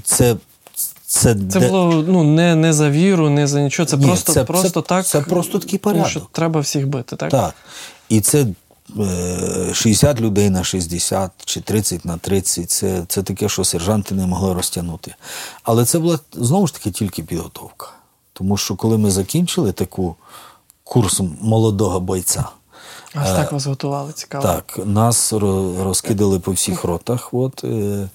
Це, 0.04 0.36
це, 1.06 1.34
Це 1.34 1.34
де- 1.34 1.68
було 1.68 2.04
ну, 2.08 2.24
не, 2.24 2.54
не 2.54 2.72
за 2.72 2.90
віру, 2.90 3.30
не 3.30 3.46
за 3.46 3.60
нічого. 3.60 3.86
Це 3.86 3.96
Ні, 3.96 4.06
просто, 4.06 4.32
це- 4.32 4.44
просто 4.44 4.80
це- 4.82 4.88
так. 4.88 5.06
це 5.06 5.20
просто 5.20 5.58
такий 5.58 5.78
порядок. 5.78 6.08
що 6.08 6.20
треба 6.32 6.60
всіх 6.60 6.88
бити, 6.88 7.16
так? 7.16 7.30
Так. 7.30 7.54
І 8.08 8.20
це 8.20 8.46
60 9.72 10.20
людей 10.20 10.50
на 10.50 10.64
60 10.64 11.30
чи 11.44 11.60
30 11.60 12.04
на 12.04 12.18
30. 12.18 12.70
Це, 12.70 13.04
це 13.08 13.22
таке, 13.22 13.48
що 13.48 13.64
сержанти 13.64 14.14
не 14.14 14.26
могли 14.26 14.54
розтягнути. 14.54 15.14
Але 15.62 15.84
це 15.84 15.98
була 15.98 16.18
знову 16.32 16.66
ж 16.66 16.74
таки 16.74 16.90
тільки 16.90 17.22
підготовка. 17.22 17.86
Тому 18.32 18.56
що 18.56 18.76
коли 18.76 18.98
ми 18.98 19.10
закінчили 19.10 19.72
таку 19.72 20.16
курс 20.84 21.20
молодого 21.40 22.00
бойця, 22.00 22.44
Аж 23.14 23.28
так 23.30 23.52
вас 23.52 23.66
готували, 23.66 24.12
цікаво. 24.12 24.44
так, 24.44 24.80
нас 24.84 25.32
розкидали 25.32 26.38
по 26.38 26.52
всіх 26.52 26.84
ротах 26.84 27.34
от, 27.34 27.64
е, 27.64 28.08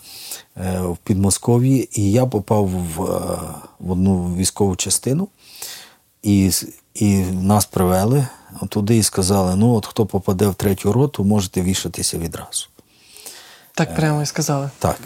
е, 0.58 0.82
в 0.82 0.98
Підмосков'ї, 0.98 1.90
і 2.02 2.12
я 2.12 2.26
попав 2.26 2.68
в, 2.68 3.04
е, 3.04 3.40
в 3.80 3.92
одну 3.92 4.36
військову 4.36 4.76
частину, 4.76 5.28
і, 6.24 6.52
і 6.94 7.18
нас 7.24 7.66
привели 7.66 8.28
туди 8.70 8.98
і 8.98 9.04
сказали: 9.04 9.56
ну, 9.56 9.74
от 9.76 9.86
хто 9.86 10.06
попаде 10.06 10.48
в 10.48 10.56
третю 10.56 10.94
роту, 10.94 11.24
можете 11.24 11.62
вішатися 11.62 12.18
відразу. 12.18 12.68
Так 13.74 13.96
прямо 13.96 14.22
і 14.22 14.26
сказали. 14.26 14.70
Так. 14.80 14.98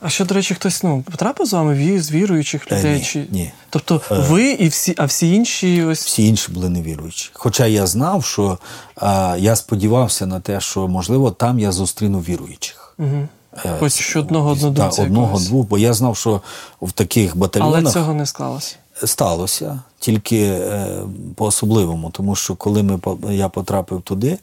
А 0.00 0.08
що, 0.08 0.24
до 0.24 0.34
речі, 0.34 0.54
хтось 0.54 0.82
ну, 0.82 1.02
потрапив 1.10 1.46
з 1.46 1.52
вами 1.52 2.00
з 2.00 2.10
віруючих 2.10 2.66
Е, 2.70 2.78
людей? 2.78 2.98
ні, 2.98 3.04
чи... 3.04 3.26
ні. 3.30 3.52
Тобто 3.70 4.00
ви 4.10 4.50
і 4.50 4.68
всі, 4.68 4.94
а 4.98 5.04
всі 5.04 5.34
інші 5.34 5.82
ось. 5.82 6.04
Всі 6.06 6.28
інші 6.28 6.52
були 6.52 6.68
невіруючі. 6.68 7.30
Хоча 7.32 7.66
я 7.66 7.86
знав, 7.86 8.24
що 8.24 8.58
е, 9.02 9.34
я 9.38 9.56
сподівався 9.56 10.26
на 10.26 10.40
те, 10.40 10.60
що 10.60 10.88
можливо 10.88 11.30
там 11.30 11.58
я 11.58 11.72
зустріну 11.72 12.20
віруючих. 12.20 12.94
Угу. 12.98 13.28
Е, 13.64 13.76
Хоч 13.78 14.16
одного 14.16 14.50
однодумця. 14.50 15.02
одного-двох, 15.02 15.66
бо 15.66 15.78
я 15.78 15.92
знав, 15.92 16.16
що 16.16 16.40
в 16.82 16.92
таких 16.92 17.36
Але 17.60 17.92
цього 17.92 18.14
не 18.14 18.26
склалося. 18.26 18.76
Сталося, 19.04 19.80
тільки 19.98 20.42
е, 20.42 20.98
по-особливому, 21.34 22.10
тому 22.10 22.36
що 22.36 22.56
коли 22.56 22.82
ми, 22.82 23.00
я 23.30 23.48
потрапив 23.48 24.02
туди, 24.02 24.38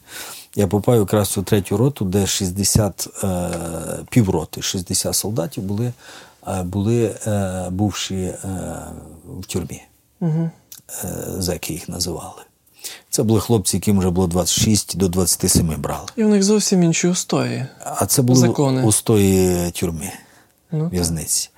я 0.54 0.66
попав 0.66 0.96
якраз 0.96 1.38
у 1.38 1.42
третю 1.42 1.76
роту, 1.76 2.04
де 2.04 2.26
60 2.26 3.08
е, 3.24 3.48
півроти, 4.10 4.62
60 4.62 5.14
солдатів 5.14 5.62
були, 5.62 5.92
е, 6.48 6.62
були 6.62 7.14
бувші 7.70 8.34
в 9.40 9.46
тюрмі. 9.46 9.82
Угу. 10.20 10.50
Зеки 11.38 11.72
їх 11.72 11.88
називали. 11.88 12.42
Це 13.10 13.22
були 13.22 13.40
хлопці, 13.40 13.76
яким 13.76 13.98
вже 13.98 14.10
було 14.10 14.26
26 14.26 14.98
до 14.98 15.08
27 15.08 15.74
брали. 15.78 16.06
І 16.16 16.24
у 16.24 16.28
них 16.28 16.42
зовсім 16.42 16.82
інші 16.82 17.08
устої. 17.08 17.66
А 17.84 18.06
це 18.06 18.22
були 18.22 18.40
Закони. 18.40 18.82
устої 18.82 19.70
тюрми, 19.70 20.12
Ну, 20.72 20.88
в'язниці. 20.88 21.50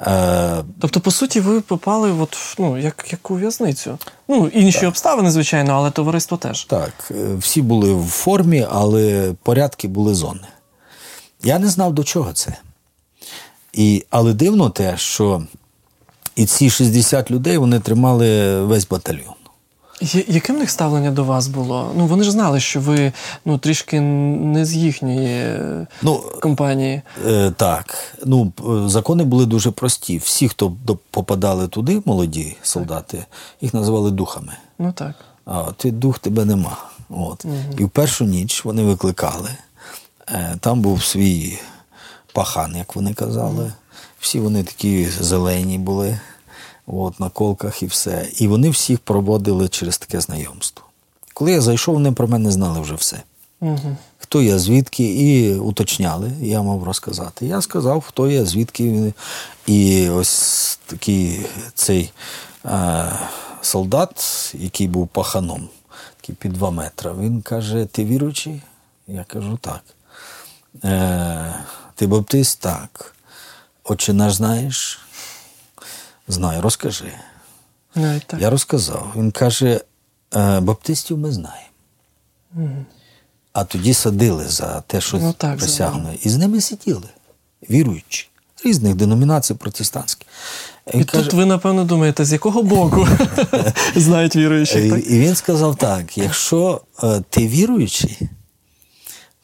Е, 0.00 0.64
Тобто, 0.80 1.00
по 1.00 1.10
суті, 1.10 1.40
ви 1.40 1.60
попали 1.60 2.12
от, 2.12 2.36
ну, 2.58 2.78
як, 2.78 3.06
як 3.10 3.30
у 3.30 3.34
в'язницю. 3.34 3.98
Ну, 4.28 4.48
інші 4.48 4.86
обставини, 4.86 5.30
звичайно, 5.30 5.72
але 5.72 5.90
товариство 5.90 6.36
теж. 6.36 6.64
Так, 6.64 6.92
е, 7.10 7.34
всі 7.34 7.62
були 7.62 7.94
в 7.94 8.06
формі, 8.06 8.66
але 8.70 9.34
порядки 9.42 9.88
були 9.88 10.14
зони. 10.14 10.46
Я 11.42 11.58
не 11.58 11.68
знав, 11.68 11.92
до 11.94 12.04
чого 12.04 12.32
це. 12.32 12.56
І, 13.72 14.04
але 14.10 14.32
дивно 14.32 14.70
те, 14.70 14.96
що 14.96 15.42
і 16.36 16.46
ці 16.46 16.70
60 16.70 17.30
людей 17.30 17.58
вони 17.58 17.80
тримали 17.80 18.60
весь 18.64 18.88
батальйон. 18.88 19.34
Я- 20.00 20.24
Яке 20.28 20.52
них 20.52 20.70
ставлення 20.70 21.10
до 21.10 21.24
вас 21.24 21.48
було? 21.48 21.92
Ну, 21.96 22.06
вони 22.06 22.24
ж 22.24 22.30
знали, 22.30 22.60
що 22.60 22.80
ви 22.80 23.12
ну, 23.44 23.58
трішки 23.58 24.00
не 24.00 24.64
з 24.64 24.74
їхньої 24.74 25.26
е, 25.28 25.86
Ну, 26.02 26.24
компанії. 26.42 27.02
Е, 27.26 27.50
так, 27.56 27.96
ну 28.24 28.52
е, 28.60 28.88
закони 28.88 29.24
були 29.24 29.46
дуже 29.46 29.70
прості. 29.70 30.18
Всі, 30.18 30.48
хто 30.48 30.72
попадали 31.10 31.68
туди, 31.68 32.02
молоді 32.04 32.56
солдати, 32.62 33.24
їх 33.60 33.74
називали 33.74 34.10
духами. 34.10 34.52
Ну 34.78 34.92
так. 34.92 35.14
А 35.44 35.62
ти 35.76 35.90
дух 35.90 36.18
тебе 36.18 36.44
нема. 36.44 36.76
От. 37.10 37.44
І 37.78 37.84
в 37.84 37.90
першу 37.90 38.24
ніч 38.24 38.64
вони 38.64 38.82
викликали. 38.82 39.50
Е, 40.28 40.56
Там 40.60 40.80
був 40.80 41.04
свій 41.04 41.58
пахан, 42.32 42.76
як 42.76 42.96
вони 42.96 43.14
казали. 43.14 43.72
Всі 44.20 44.40
вони 44.40 44.62
такі 44.62 45.06
зелені 45.20 45.78
були, 45.78 46.18
от, 46.92 47.20
на 47.20 47.28
колках 47.28 47.82
і 47.82 47.86
все. 47.86 48.28
І 48.36 48.48
вони 48.48 48.70
всіх 48.70 48.98
проводили 48.98 49.68
через 49.68 49.98
таке 49.98 50.20
знайомство. 50.20 50.84
Коли 51.34 51.52
я 51.52 51.60
зайшов, 51.60 51.94
вони 51.94 52.12
про 52.12 52.28
мене 52.28 52.50
знали 52.50 52.80
вже 52.80 52.94
все. 52.94 53.22
Угу. 53.60 53.96
Хто 54.18 54.42
я, 54.42 54.58
звідки, 54.58 55.04
і 55.04 55.54
уточняли, 55.54 56.32
я 56.40 56.62
мав 56.62 56.84
розказати. 56.84 57.46
Я 57.46 57.60
сказав, 57.60 58.00
хто 58.00 58.28
я, 58.28 58.44
звідки. 58.44 59.12
І 59.66 60.08
ось 60.08 60.78
такий 60.86 61.46
цей 61.74 62.12
е, 62.64 63.12
солдат, 63.62 64.24
який 64.58 64.88
був 64.88 65.08
паханом, 65.08 65.68
такий 66.20 66.34
під 66.34 66.52
два 66.52 66.70
метри, 66.70 67.12
він 67.12 67.42
каже: 67.42 67.86
Ти 67.92 68.04
віруючий? 68.04 68.62
Я 69.06 69.24
кажу, 69.24 69.58
так. 69.60 69.82
Е, 70.84 71.54
ти 71.94 72.06
баптист? 72.06 72.60
Так. 72.60 73.14
Отче 73.84 74.12
наш 74.12 74.32
знаєш? 74.32 74.98
Знаю, 76.28 76.62
розкажи. 76.62 77.12
Навіть 77.94 78.26
так. 78.26 78.40
Я 78.40 78.50
розказав. 78.50 79.12
Він 79.16 79.30
каже: 79.30 79.80
«Е, 80.36 80.60
баптистів 80.60 81.18
ми 81.18 81.32
знаємо. 81.32 81.66
А 83.52 83.64
тоді 83.64 83.94
садили 83.94 84.48
за 84.48 84.80
те, 84.80 85.00
що 85.00 85.18
Ну, 85.18 85.32
так, 85.32 85.58
присягнули. 85.58 86.18
І 86.22 86.28
з 86.28 86.36
ними 86.36 86.60
сиділи, 86.60 87.08
віруючі, 87.70 88.28
різних 88.64 88.94
деномінацій 88.94 89.54
протестантських. 89.54 90.28
І 90.94 91.04
тут 91.04 91.32
ви, 91.32 91.44
напевно, 91.44 91.84
думаєте, 91.84 92.24
з 92.24 92.32
якого 92.32 92.62
боку 92.62 93.08
знають 93.96 94.36
віруючих, 94.36 94.90
так? 94.90 95.06
і, 95.06 95.16
і 95.16 95.18
він 95.18 95.34
сказав 95.34 95.76
так: 95.76 96.18
якщо 96.18 96.80
е, 97.02 97.22
ти 97.30 97.48
віруючий, 97.48 98.18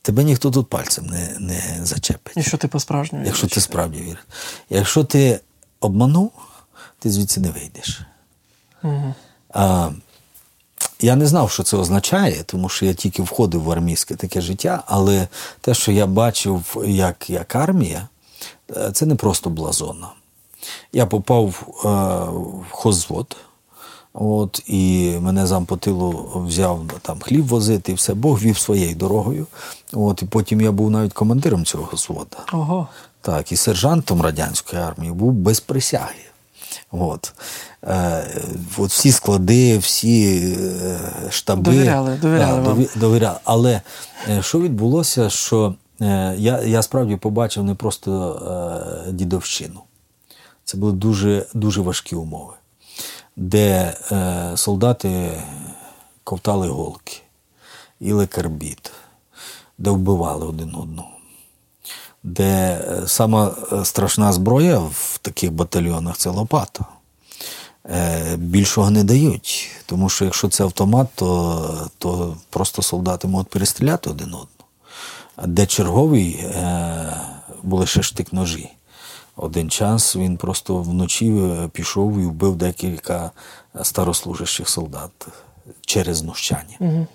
тебе 0.02 0.24
ніхто 0.24 0.50
тут 0.50 0.68
пальцем 0.68 1.06
не, 1.06 1.36
не 1.40 1.80
зачепить. 1.82 2.36
І 2.36 2.42
що 2.42 2.56
ти 2.56 2.68
по-справжньому 2.68 3.26
Якщо 3.26 3.46
ти 3.46 3.60
справді 3.60 3.98
віриш. 4.00 4.26
Якщо 4.70 5.04
ти 5.04 5.40
обманув, 5.80 6.32
ти 7.06 7.12
звідси 7.12 7.40
не 7.40 7.50
вийдеш. 7.50 8.00
А, 9.52 9.90
я 11.00 11.16
не 11.16 11.26
знав, 11.26 11.50
що 11.50 11.62
це 11.62 11.76
означає, 11.76 12.42
тому 12.46 12.68
що 12.68 12.86
я 12.86 12.94
тільки 12.94 13.22
входив 13.22 13.62
в 13.62 13.70
армійське 13.70 14.14
таке 14.14 14.40
життя, 14.40 14.82
але 14.86 15.28
те, 15.60 15.74
що 15.74 15.92
я 15.92 16.06
бачив 16.06 16.84
як, 16.86 17.30
як 17.30 17.56
армія, 17.56 18.08
е, 18.76 18.90
це 18.92 19.06
не 19.06 19.14
просто 19.14 19.50
була 19.50 19.72
зона. 19.72 20.08
Я 20.92 21.06
попав 21.06 21.54
е, 21.66 21.88
в 22.70 22.70
хозвод, 22.70 23.36
от, 24.12 24.62
і 24.66 25.12
мене 25.20 25.46
зампотилу 25.46 26.30
взяв 26.46 26.80
там 27.02 27.20
хліб 27.20 27.46
возити, 27.46 27.92
і 27.92 27.94
все. 27.94 28.14
Бог 28.14 28.38
вів 28.38 28.58
своєю 28.58 28.94
дорогою. 28.94 29.46
От, 29.92 30.22
і 30.22 30.26
потім 30.26 30.60
я 30.60 30.72
був 30.72 30.90
навіть 30.90 31.12
командиром 31.12 31.64
цього 31.64 31.88
взвода. 31.92 32.36
Ого. 32.52 32.88
Так, 33.20 33.52
і 33.52 33.56
сержантом 33.56 34.22
радянської 34.22 34.82
армії 34.82 35.12
був 35.12 35.32
без 35.32 35.60
присяги. 35.60 36.25
От. 36.90 37.32
Е, 37.84 38.26
от 38.78 38.90
всі 38.90 39.12
склади, 39.12 39.78
всі 39.78 40.36
е, 40.82 40.98
штаби. 41.30 41.62
Довіряли, 41.62 42.16
довіряли 42.22 42.60
вам. 42.60 42.64
дові- 42.64 42.98
довіряли. 42.98 43.38
Але 43.44 43.80
е, 44.28 44.42
що 44.42 44.60
відбулося, 44.60 45.30
що 45.30 45.74
я, 46.36 46.62
я 46.62 46.82
справді 46.82 47.16
побачив 47.16 47.64
не 47.64 47.74
просто 47.74 49.02
дідовщину. 49.12 49.80
Це 50.64 50.76
були 50.78 50.92
дуже, 50.92 51.46
дуже 51.54 51.80
важкі 51.80 52.16
умови, 52.16 52.52
де 53.36 53.94
солдати 54.56 55.32
ковтали 56.24 56.68
голки, 56.68 57.16
їли 58.00 58.26
карбід, 58.26 58.92
де 59.78 59.90
вбивали 59.90 60.46
один 60.46 60.74
одного 60.74 61.08
де 62.26 62.44
е, 62.44 63.08
сама 63.08 63.54
е, 63.72 63.84
страшна 63.84 64.32
зброя 64.32 64.78
в 64.78 65.18
таких 65.22 65.52
батальйонах 65.52 66.16
це 66.16 66.30
лопата. 66.30 66.84
Е, 67.90 68.36
Більшого 68.36 68.90
не 68.90 69.04
дають, 69.04 69.70
тому 69.86 70.08
що 70.08 70.24
якщо 70.24 70.48
це 70.48 70.64
автомат, 70.64 71.08
то, 71.14 71.90
то 71.98 72.36
просто 72.50 72.82
солдати 72.82 73.28
можуть 73.28 73.48
перестріляти 73.48 74.10
один 74.10 74.26
одного. 74.26 74.48
А 75.36 75.46
де 75.46 75.66
черговий 75.66 76.44
були 77.62 77.86
ще 77.86 78.00
штик-ножі. 78.00 78.68
Один 79.36 79.70
час 79.70 80.16
він 80.16 80.36
просто 80.36 80.76
вночі 80.76 81.50
пішов 81.72 82.18
і 82.18 82.26
вбив 82.26 82.56
декілька 82.56 83.30
старослужащих 83.82 84.68
солдат 84.68 85.10
через 85.80 86.16
знущання. 86.16 87.06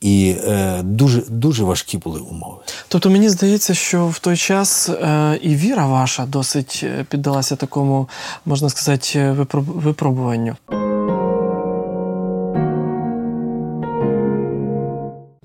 І 0.00 0.36
е, 0.44 0.82
дуже, 0.82 1.22
дуже 1.28 1.64
важкі 1.64 1.98
були 1.98 2.20
умови. 2.20 2.56
Тобто 2.88 3.10
мені 3.10 3.28
здається, 3.28 3.74
що 3.74 4.06
в 4.06 4.18
той 4.18 4.36
час 4.36 4.88
е, 4.88 5.38
і 5.42 5.54
віра 5.56 5.86
ваша 5.86 6.26
досить 6.26 6.80
е, 6.84 7.04
піддалася 7.10 7.56
такому, 7.56 8.08
можна 8.46 8.68
сказати, 8.68 9.18
випроб- 9.18 9.80
випробуванню. 9.80 10.56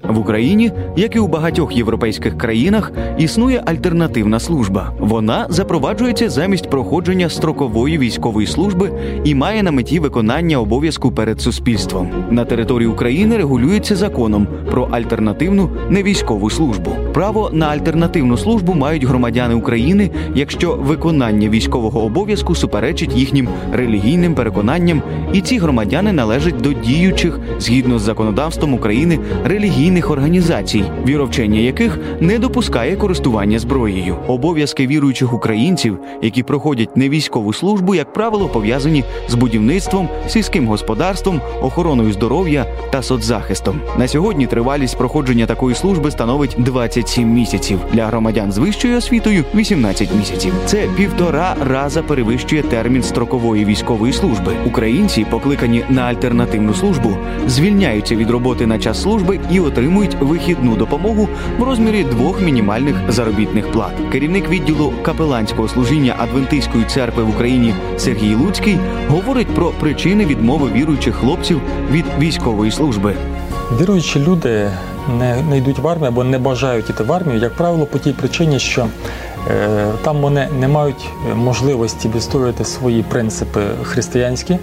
В 0.10 0.20
Україні, 0.20 0.72
як 0.96 1.16
і 1.16 1.20
у 1.20 1.28
багатьох 1.28 1.78
європейських 1.78 2.38
країнах, 2.38 2.92
існує 3.18 3.64
альтернативна 3.66 4.40
служба. 4.40 4.92
Вона 5.00 5.46
запроваджується 5.50 6.30
замість 6.30 6.70
проходження 6.70 7.30
строкової 7.30 7.98
військової 7.98 8.48
служби 8.48 8.92
і 9.24 9.36
має 9.36 9.64
на 9.64 9.72
меті 9.72 10.00
виконання 10.00 10.58
обов'язку 10.58 11.12
перед 11.12 11.42
суспільством. 11.42 12.10
На 12.30 12.46
території 12.46 12.88
України 12.88 13.38
регулюється 13.38 13.96
законом 13.96 14.48
про 14.72 14.84
альтернативну 14.92 15.70
невійськову 15.90 16.50
службу. 16.50 16.92
Право 17.14 17.50
на 17.54 17.68
альтернативну 17.68 18.38
службу 18.38 18.74
мають 18.74 19.04
громадяни 19.04 19.54
України, 19.54 20.12
якщо 20.36 20.76
виконання 20.76 21.50
військового 21.50 22.04
обов'язку 22.04 22.56
суперечить 22.56 23.16
їхнім 23.16 23.48
релігійним 23.74 24.36
переконанням, 24.36 25.02
і 25.34 25.42
ці 25.42 25.58
громадяни 25.58 26.14
належать 26.14 26.62
до 26.62 26.74
діючих 26.74 27.40
згідно 27.60 28.00
з 28.00 28.02
законодавством 28.02 28.74
України 28.74 29.20
релігійних 29.44 30.03
організацій, 30.12 30.84
віровчення 31.08 31.60
яких 31.60 32.00
не 32.20 32.40
допускає 32.40 32.96
користування 32.96 33.60
зброєю. 33.60 34.16
Обов'язки 34.28 34.88
віруючих 34.88 35.34
українців, 35.34 36.00
які 36.22 36.44
проходять 36.44 36.98
невійськову 36.98 37.54
службу, 37.54 37.96
як 37.96 38.14
правило, 38.14 38.48
пов'язані 38.48 39.04
з 39.30 39.36
будівництвом, 39.36 40.10
сільським 40.28 40.68
господарством, 40.68 41.42
охороною 41.62 42.14
здоров'я 42.14 42.66
та 42.92 43.02
соцзахистом. 43.02 43.82
На 43.98 44.08
сьогодні 44.08 44.48
тривалість 44.48 44.98
проходження 44.98 45.46
такої 45.46 45.76
служби 45.76 46.12
становить 46.12 46.56
27 46.58 47.34
місяців 47.34 47.80
для 47.94 48.06
громадян 48.06 48.52
з 48.52 48.58
вищою 48.58 48.98
освітою 48.98 49.44
18 49.56 50.16
місяців. 50.16 50.54
Це 50.66 50.88
півтора 50.98 51.56
раза 51.66 52.04
перевищує 52.04 52.64
термін 52.64 53.04
строкової 53.04 53.66
військової 53.66 54.14
служби. 54.14 54.54
Українці, 54.66 55.26
покликані 55.30 55.84
на 55.90 56.02
альтернативну 56.02 56.74
службу, 56.74 57.18
звільняються 57.48 58.16
від 58.16 58.30
роботи 58.30 58.68
на 58.68 58.80
час 58.80 59.02
служби 59.02 59.40
і 59.52 59.60
отримують 59.60 59.83
отримують 59.84 60.16
вихідну 60.20 60.76
допомогу 60.76 61.30
в 61.60 61.64
розмірі 61.64 62.04
двох 62.04 62.42
мінімальних 62.42 62.96
заробітних 63.10 63.72
плат. 63.72 63.92
Керівник 64.12 64.50
відділу 64.50 64.94
капеланського 65.02 65.68
служіння 65.68 66.16
Адвентистської 66.18 66.84
церкви 66.86 67.24
в 67.24 67.30
Україні 67.30 67.74
Сергій 67.98 68.36
Луцький 68.36 68.78
говорить 69.08 69.48
про 69.48 69.70
причини 69.70 70.26
відмови 70.26 70.72
віруючих 70.72 71.16
хлопців 71.16 71.62
від 71.92 72.06
військової 72.20 72.72
служби. 72.72 73.16
Віруючі 73.82 74.20
люди 74.20 74.72
не, 75.20 75.42
не 75.50 75.58
йдуть 75.58 75.80
в 75.80 75.88
армію 75.88 76.08
або 76.08 76.24
не 76.24 76.38
бажають 76.38 76.90
йти 76.90 77.04
в 77.04 77.14
армію, 77.14 77.40
як 77.40 77.54
правило, 77.54 77.86
по 77.86 78.00
тій 78.00 78.12
причині, 78.12 78.60
що 78.60 78.88
е, 79.48 79.86
там 80.04 80.18
вони 80.18 80.48
не 80.60 80.68
мають 80.68 81.10
можливості 81.36 82.10
відстоювати 82.16 82.66
свої 82.66 83.04
принципи 83.04 83.62
християнські. 83.84 84.58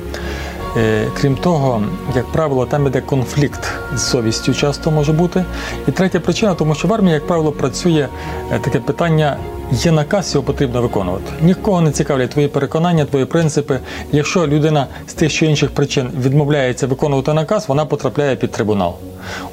Е, 0.76 1.08
крім 1.20 1.36
того, 1.36 1.82
як 2.16 2.26
правило, 2.26 2.66
там 2.66 2.86
іде 2.86 3.00
конфлікт 3.00 3.72
з 3.94 4.02
совістю, 4.02 4.54
часто 4.54 4.90
може 4.90 5.12
бути. 5.12 5.44
І 5.88 5.90
третя 5.90 6.20
причина, 6.20 6.54
тому 6.54 6.74
що 6.74 6.88
в 6.88 6.94
армії, 6.94 7.14
як 7.14 7.26
правило, 7.26 7.52
працює 7.52 8.08
е, 8.52 8.58
таке 8.58 8.78
питання. 8.78 9.36
Є 9.72 9.92
наказ, 9.92 10.34
його 10.34 10.46
потрібно 10.46 10.82
виконувати. 10.82 11.32
Нікого 11.42 11.80
не 11.80 11.90
цікавлять 11.90 12.30
твої 12.30 12.48
переконання, 12.48 13.04
твої 13.04 13.24
принципи. 13.24 13.78
Якщо 14.12 14.46
людина 14.46 14.86
з 15.06 15.14
тих 15.14 15.32
чи 15.32 15.46
інших 15.46 15.70
причин 15.70 16.10
відмовляється 16.20 16.86
виконувати 16.86 17.32
наказ, 17.32 17.68
вона 17.68 17.84
потрапляє 17.84 18.36
під 18.36 18.50
трибунал. 18.50 18.94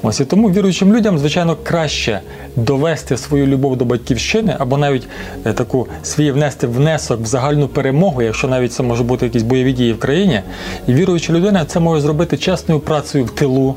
Ось 0.03 0.19
і 0.19 0.25
тому 0.25 0.51
віруючим 0.51 0.95
людям, 0.95 1.19
звичайно, 1.19 1.57
краще 1.63 2.21
довести 2.55 3.17
свою 3.17 3.47
любов 3.47 3.77
до 3.77 3.85
батьківщини 3.85 4.55
або 4.59 4.77
навіть 4.77 5.07
е, 5.45 5.53
таку 5.53 5.87
свій 6.03 6.31
внести 6.31 6.67
внесок 6.67 7.21
в 7.21 7.25
загальну 7.25 7.67
перемогу, 7.67 8.21
якщо 8.21 8.47
навіть 8.47 8.73
це 8.73 8.83
може 8.83 9.03
бути 9.03 9.25
якісь 9.25 9.43
бойові 9.43 9.73
дії 9.73 9.93
в 9.93 9.99
країні. 9.99 10.41
І 10.87 10.93
віруюча 10.93 11.33
людина 11.33 11.65
це 11.65 11.79
може 11.79 12.01
зробити 12.01 12.37
чесною 12.37 12.79
працею 12.79 13.25
в 13.25 13.29
тилу, 13.29 13.75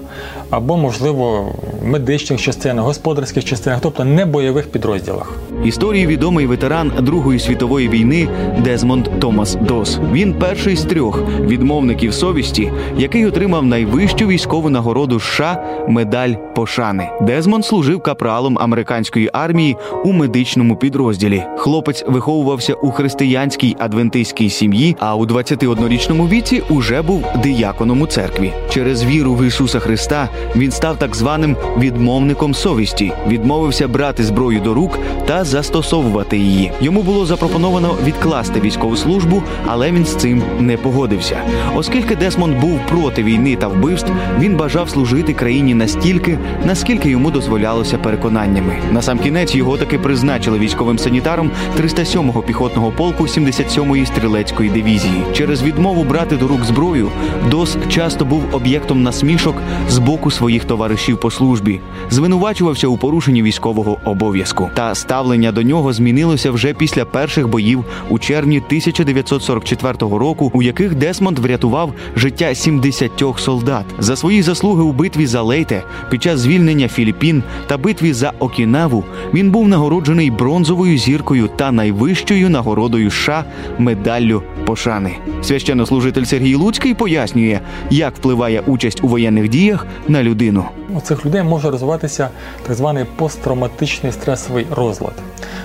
або, 0.50 0.76
можливо, 0.76 1.52
в 1.82 1.86
медичних 1.86 2.40
частинах, 2.40 2.84
господарських 2.84 3.44
частинах, 3.44 3.78
тобто 3.82 4.04
не 4.04 4.24
бойових 4.24 4.70
підрозділах. 4.70 5.32
Історії 5.64 6.06
відомий 6.06 6.46
ветеран 6.46 6.92
Другої 7.00 7.38
світової 7.38 7.88
війни 7.88 8.28
Дезмонд 8.64 9.08
Томас 9.20 9.54
Дос. 9.54 9.98
Він 10.12 10.34
перший 10.34 10.76
з 10.76 10.82
трьох 10.82 11.22
відмовників 11.40 12.14
совісті, 12.14 12.72
який 12.98 13.26
отримав 13.26 13.66
найвищу 13.66 14.26
військову 14.26 14.70
нагороду 14.70 15.20
США 15.20 15.64
медаль 15.88 16.34
пошани. 16.54 17.10
Дезмонд 17.20 17.64
служив 17.64 18.02
капралом 18.02 18.58
американської 18.58 19.30
армії 19.32 19.76
у 20.04 20.12
медичному 20.12 20.76
підрозділі. 20.76 21.42
Хлопець 21.56 22.04
виховувався 22.06 22.74
у 22.74 22.90
християнській 22.90 23.76
адвентистській 23.78 24.50
сім'ї, 24.50 24.96
а 25.00 25.16
у 25.16 25.26
21-річному 25.26 26.28
віці 26.28 26.62
уже 26.68 27.02
був 27.02 27.24
дияконом 27.42 28.00
у 28.00 28.06
церкві. 28.06 28.52
Через 28.70 29.04
віру 29.04 29.34
в 29.34 29.46
Ісуса 29.46 29.78
Христа 29.78 30.28
він 30.56 30.70
став 30.70 30.96
так 30.96 31.16
званим 31.16 31.56
відмовником 31.78 32.54
совісті, 32.54 33.12
відмовився 33.28 33.88
брати 33.88 34.24
зброю 34.24 34.60
до 34.60 34.74
рук 34.74 34.98
та 35.26 35.44
застосовувати 35.44 36.38
її. 36.38 36.72
Йому 36.80 37.02
було 37.02 37.26
запропоновано 37.26 37.94
відкласти 38.04 38.60
військову 38.60 38.96
службу, 38.96 39.42
але 39.66 39.92
він 39.92 40.04
з 40.04 40.14
цим 40.14 40.42
не 40.58 40.76
погодився. 40.76 41.36
Оскільки 41.74 42.16
Десмонд 42.16 42.60
був 42.60 42.80
проти 42.88 43.22
війни 43.22 43.56
та 43.56 43.68
вбивств, 43.68 44.12
він 44.38 44.56
бажав 44.56 44.90
служити 44.90 45.34
країні 45.34 45.69
настільки, 45.74 46.38
наскільки 46.64 47.10
йому 47.10 47.30
дозволялося 47.30 47.98
переконаннями. 47.98 48.76
Насамкінець 48.92 49.54
його 49.54 49.76
таки 49.76 49.98
призначили 49.98 50.58
військовим 50.58 50.98
санітаром 50.98 51.50
307-го 51.80 52.42
піхотного 52.42 52.90
полку 52.90 53.24
77-ї 53.24 54.06
стрілецької 54.06 54.70
дивізії. 54.70 55.24
Через 55.32 55.62
відмову 55.62 56.04
брати 56.04 56.36
до 56.36 56.48
рук 56.48 56.64
зброю 56.64 57.10
Дос 57.50 57.76
часто 57.88 58.24
був 58.24 58.42
об'єктом 58.52 59.02
насмішок 59.02 59.56
з 59.88 59.98
боку 59.98 60.30
своїх 60.30 60.64
товаришів 60.64 61.20
по 61.20 61.30
службі, 61.30 61.80
звинувачувався 62.10 62.88
у 62.88 62.96
порушенні 62.96 63.42
військового 63.42 63.98
обов'язку. 64.04 64.70
Та 64.74 64.94
ставлення 64.94 65.52
до 65.52 65.62
нього 65.62 65.92
змінилося 65.92 66.50
вже 66.50 66.74
після 66.74 67.04
перших 67.04 67.48
боїв 67.48 67.84
у 68.08 68.18
червні 68.18 68.56
1944 68.56 69.94
року, 70.00 70.50
у 70.54 70.62
яких 70.62 70.94
Десмонд 70.94 71.38
врятував 71.38 71.92
життя 72.16 72.54
70 72.54 73.10
солдат 73.36 73.84
за 73.98 74.16
свої 74.16 74.42
заслуги 74.42 74.82
у 74.82 74.92
битві 74.92 75.26
за 75.26 75.42
Лейте 75.60 75.82
під 76.10 76.22
час 76.22 76.40
звільнення 76.40 76.88
Філіппін 76.88 77.42
та 77.66 77.76
битві 77.76 78.12
за 78.12 78.32
Окінаву. 78.38 79.04
Він 79.34 79.50
був 79.50 79.68
нагороджений 79.68 80.30
бронзовою 80.30 80.98
зіркою 80.98 81.48
та 81.56 81.72
найвищою 81.72 82.50
нагородою 82.50 83.10
США 83.10 83.44
медаллю 83.78 84.42
пошани. 84.66 85.16
Священнослужитель 85.42 86.24
Сергій 86.24 86.54
Луцький 86.54 86.94
пояснює, 86.94 87.60
як 87.90 88.16
впливає 88.16 88.62
участь 88.66 89.04
у 89.04 89.08
воєнних 89.08 89.48
діях 89.48 89.86
на 90.08 90.22
людину. 90.22 90.64
У 90.94 91.00
цих 91.00 91.26
людей 91.26 91.42
може 91.42 91.70
розвиватися 91.70 92.28
так 92.66 92.76
званий 92.76 93.04
посттравматичний 93.16 94.12
стресовий 94.12 94.66
розлад. 94.70 95.14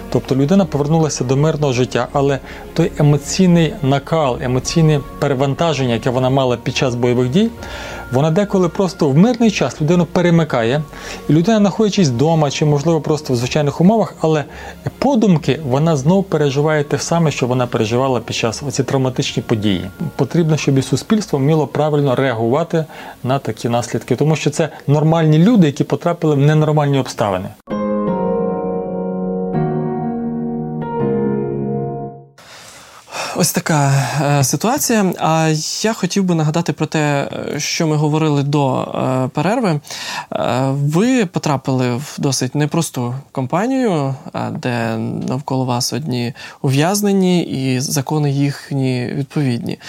Тобто 0.09 0.35
людина 0.35 0.65
повернулася 0.65 1.23
до 1.23 1.37
мирного 1.37 1.73
життя, 1.73 2.07
але 2.13 2.39
той 2.73 2.91
емоційний 2.99 3.73
накал, 3.81 4.37
емоційне 4.41 4.99
перевантаження, 5.19 5.93
яке 5.93 6.09
вона 6.09 6.29
мала 6.29 6.57
під 6.57 6.75
час 6.75 6.95
бойових 6.95 7.29
дій, 7.29 7.49
вона 8.11 8.31
деколи 8.31 8.69
просто 8.69 9.09
в 9.09 9.17
мирний 9.17 9.51
час 9.51 9.81
людину 9.81 10.05
перемикає, 10.05 10.81
і 11.29 11.33
людина, 11.33 11.57
знаходячись 11.57 12.09
вдома 12.09 12.51
чи, 12.51 12.65
можливо, 12.65 13.01
просто 13.01 13.33
в 13.33 13.35
звичайних 13.35 13.81
умовах, 13.81 14.15
але 14.21 14.43
подумки 14.99 15.59
вона 15.69 15.97
знов 15.97 16.23
переживає 16.23 16.83
те 16.83 16.99
саме, 16.99 17.31
що 17.31 17.47
вона 17.47 17.67
переживала 17.67 18.19
під 18.19 18.35
час 18.35 18.63
оці 18.67 18.83
травматичні 18.83 19.43
події. 19.43 19.89
Потрібно, 20.15 20.57
щоб 20.57 20.77
і 20.77 20.81
суспільство 20.81 21.39
вміло 21.39 21.67
правильно 21.67 22.15
реагувати 22.15 22.85
на 23.23 23.39
такі 23.39 23.69
наслідки, 23.69 24.15
тому 24.15 24.35
що 24.35 24.49
це 24.49 24.69
нормальні 24.87 25.37
люди, 25.37 25.67
які 25.67 25.83
потрапили 25.83 26.35
в 26.35 26.39
ненормальні 26.39 26.99
обставини. 26.99 27.47
Ось 33.37 33.51
така 33.51 33.91
е, 34.21 34.43
ситуація. 34.43 35.13
А 35.19 35.53
я 35.81 35.93
хотів 35.93 36.23
би 36.23 36.35
нагадати 36.35 36.73
про 36.73 36.85
те, 36.85 37.29
е, 37.55 37.59
що 37.59 37.87
ми 37.87 37.95
говорили 37.95 38.43
до 38.43 38.81
е, 38.81 39.27
перерви. 39.27 39.69
Е, 39.69 39.79
ви 40.71 41.25
потрапили 41.25 41.95
в 41.95 42.15
досить 42.17 42.55
непросту 42.55 43.15
компанію, 43.31 44.15
е, 44.35 44.39
де 44.51 44.97
навколо 45.27 45.65
вас 45.65 45.93
одні 45.93 46.33
ув'язнені, 46.61 47.43
і 47.43 47.79
закони 47.79 48.31
їхні 48.31 49.07
відповідні. 49.13 49.79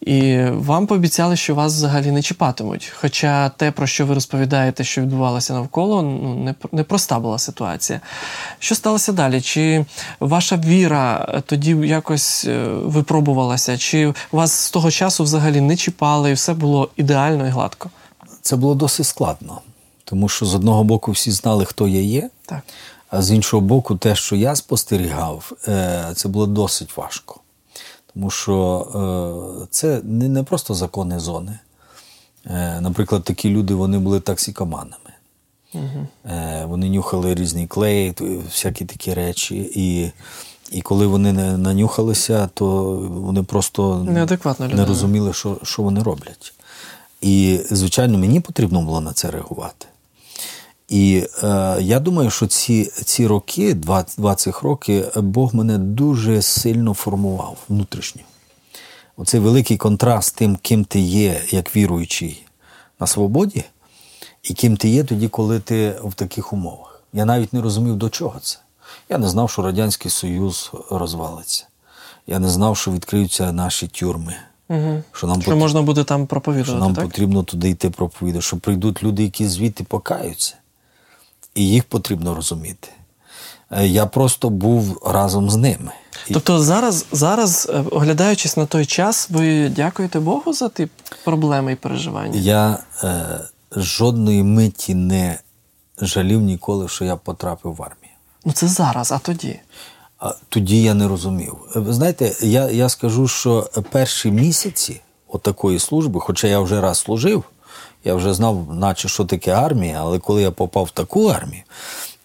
І 0.00 0.44
вам 0.50 0.86
пообіцяли, 0.86 1.36
що 1.36 1.54
вас 1.54 1.72
взагалі 1.72 2.10
не 2.10 2.22
чіпатимуть. 2.22 2.92
Хоча 3.00 3.48
те, 3.48 3.70
про 3.70 3.86
що 3.86 4.06
ви 4.06 4.14
розповідаєте, 4.14 4.84
що 4.84 5.00
відбувалося 5.00 5.52
навколо, 5.52 6.02
ну 6.02 6.34
не 6.34 6.54
непроста 6.72 7.18
була 7.18 7.38
ситуація. 7.38 8.00
Що 8.58 8.74
сталося 8.74 9.12
далі? 9.12 9.40
Чи 9.40 9.84
ваша 10.20 10.56
віра 10.56 11.42
тоді 11.46 11.70
якось 11.70 12.44
е, 12.44 12.66
випробувалася? 12.92 13.78
Чи 13.78 14.14
вас 14.32 14.52
з 14.52 14.70
того 14.70 14.90
часу 14.90 15.24
взагалі 15.24 15.60
не 15.60 15.76
чіпали, 15.76 16.30
і 16.30 16.34
все 16.34 16.54
було 16.54 16.88
ідеально 16.96 17.46
і 17.46 17.50
гладко? 17.50 17.90
Це 18.42 18.56
було 18.56 18.74
досить 18.74 19.06
складно, 19.06 19.60
тому 20.04 20.28
що 20.28 20.46
з 20.46 20.54
одного 20.54 20.84
боку 20.84 21.12
всі 21.12 21.30
знали, 21.30 21.64
хто 21.64 21.88
я 21.88 22.00
є, 22.00 22.30
Так. 22.46 22.60
а 23.10 23.22
з 23.22 23.30
іншого 23.30 23.60
боку, 23.60 23.96
те, 23.96 24.14
що 24.14 24.36
я 24.36 24.56
спостерігав, 24.56 25.52
е, 25.68 26.12
це 26.16 26.28
було 26.28 26.46
досить 26.46 26.96
важко. 26.96 27.40
Тому 28.14 28.30
що 28.30 28.86
е, 29.64 29.66
це 29.70 30.00
не 30.04 30.42
просто 30.42 30.74
закони 30.74 31.18
зони. 31.20 31.58
Е, 32.46 32.80
Наприклад, 32.80 33.24
такі 33.24 33.50
люди 33.50 33.74
вони 33.74 33.98
були 33.98 34.20
таксикоманами. 34.20 34.96
Е, 35.74 36.64
Вони 36.68 36.88
нюхали 36.88 37.34
різний 37.34 37.66
клей, 37.66 38.14
всякі 38.50 38.84
такі 38.84 39.14
речі. 39.14 39.72
І, 39.74 40.10
і 40.72 40.80
коли 40.80 41.06
вони 41.06 41.32
не 41.32 41.56
нанюхалися, 41.56 42.50
то 42.54 42.94
вони 43.10 43.42
просто 43.42 44.06
не 44.76 44.84
розуміли, 44.84 45.32
що, 45.32 45.56
що 45.62 45.82
вони 45.82 46.02
роблять. 46.02 46.54
І, 47.20 47.60
звичайно, 47.70 48.18
мені 48.18 48.40
потрібно 48.40 48.82
було 48.82 49.00
на 49.00 49.12
це 49.12 49.30
реагувати. 49.30 49.86
І 50.88 51.26
е, 51.42 51.76
я 51.80 52.00
думаю, 52.00 52.30
що 52.30 52.46
ці, 52.46 52.84
ці 52.84 53.26
роки, 53.26 53.74
два, 53.74 54.04
два 54.18 54.34
цих 54.34 54.62
роки, 54.62 55.04
Бог 55.16 55.54
мене 55.54 55.78
дуже 55.78 56.42
сильно 56.42 56.94
формував 56.94 57.56
внутрішньо. 57.68 58.22
Оцей 59.16 59.40
великий 59.40 59.76
контраст 59.76 60.36
тим, 60.36 60.56
ким 60.56 60.84
ти 60.84 61.00
є, 61.00 61.42
як 61.50 61.76
віруючий 61.76 62.44
на 63.00 63.06
свободі, 63.06 63.64
і 64.42 64.54
ким 64.54 64.76
ти 64.76 64.88
є 64.88 65.04
тоді, 65.04 65.28
коли 65.28 65.60
ти 65.60 65.94
в 66.04 66.14
таких 66.14 66.52
умовах. 66.52 67.02
Я 67.12 67.24
навіть 67.24 67.52
не 67.52 67.60
розумів, 67.60 67.96
до 67.96 68.10
чого 68.10 68.40
це. 68.40 68.58
Я 69.08 69.18
не 69.18 69.28
знав, 69.28 69.50
що 69.50 69.62
Радянський 69.62 70.10
Союз 70.10 70.72
розвалиться. 70.90 71.66
Я 72.26 72.38
не 72.38 72.48
знав, 72.48 72.76
що 72.76 72.90
відкриються 72.90 73.52
наші 73.52 73.88
тюрми. 73.88 74.36
Угу. 74.68 75.02
Що 75.12 75.26
нам 75.26 75.42
Що 75.42 75.50
пот- 75.50 75.56
можна 75.58 75.82
буде 75.82 76.04
там 76.04 76.28
що 76.62 76.74
нам 76.74 76.94
так? 76.94 77.04
потрібно 77.04 77.42
туди 77.42 77.68
йти 77.70 77.90
проповідати, 77.90 78.42
що 78.42 78.56
прийдуть 78.56 79.02
люди, 79.02 79.22
які 79.22 79.48
звідти 79.48 79.84
покаються, 79.84 80.54
і 81.54 81.68
їх 81.68 81.84
потрібно 81.84 82.34
розуміти. 82.34 82.88
Е, 83.70 83.86
Я 83.86 84.06
просто 84.06 84.50
був 84.50 85.02
разом 85.06 85.50
з 85.50 85.56
ними. 85.56 85.92
Тобто 86.32 86.62
зараз, 86.62 87.06
зараз, 87.12 87.70
е, 87.74 87.84
оглядаючись 87.90 88.56
на 88.56 88.66
той 88.66 88.86
час, 88.86 89.30
ви 89.30 89.68
дякуєте 89.68 90.20
Богу 90.20 90.52
за 90.52 90.68
ті 90.68 90.88
проблеми 91.24 91.72
і 91.72 91.76
переживання? 91.76 92.40
я 92.40 92.78
е, 93.04 93.40
жодної 93.76 94.42
миті 94.42 94.94
не 94.94 95.38
жалів 96.00 96.40
ніколи, 96.40 96.88
що 96.88 97.04
я 97.04 97.16
потрапив 97.16 97.74
в 97.74 97.82
армію. 97.82 98.01
Ну 98.44 98.52
це 98.52 98.68
зараз, 98.68 99.12
а 99.12 99.18
тоді. 99.18 99.60
А 100.18 100.34
тоді 100.48 100.82
я 100.82 100.94
не 100.94 101.08
розумів. 101.08 101.56
Е, 101.76 101.80
Ви 101.80 101.92
знаєте, 101.92 102.32
я, 102.40 102.70
я 102.70 102.88
скажу, 102.88 103.28
що 103.28 103.70
перші 103.90 104.30
місяці 104.30 105.00
отакої 105.28 105.78
служби, 105.78 106.20
хоча 106.20 106.46
я 106.46 106.60
вже 106.60 106.80
раз 106.80 106.98
служив, 106.98 107.44
я 108.04 108.14
вже 108.14 108.34
знав, 108.34 108.74
наче 108.74 109.08
що 109.08 109.24
таке 109.24 109.50
армія, 109.52 110.00
але 110.00 110.18
коли 110.18 110.42
я 110.42 110.50
попав 110.50 110.84
в 110.84 110.90
таку 110.90 111.26
армію, 111.26 111.62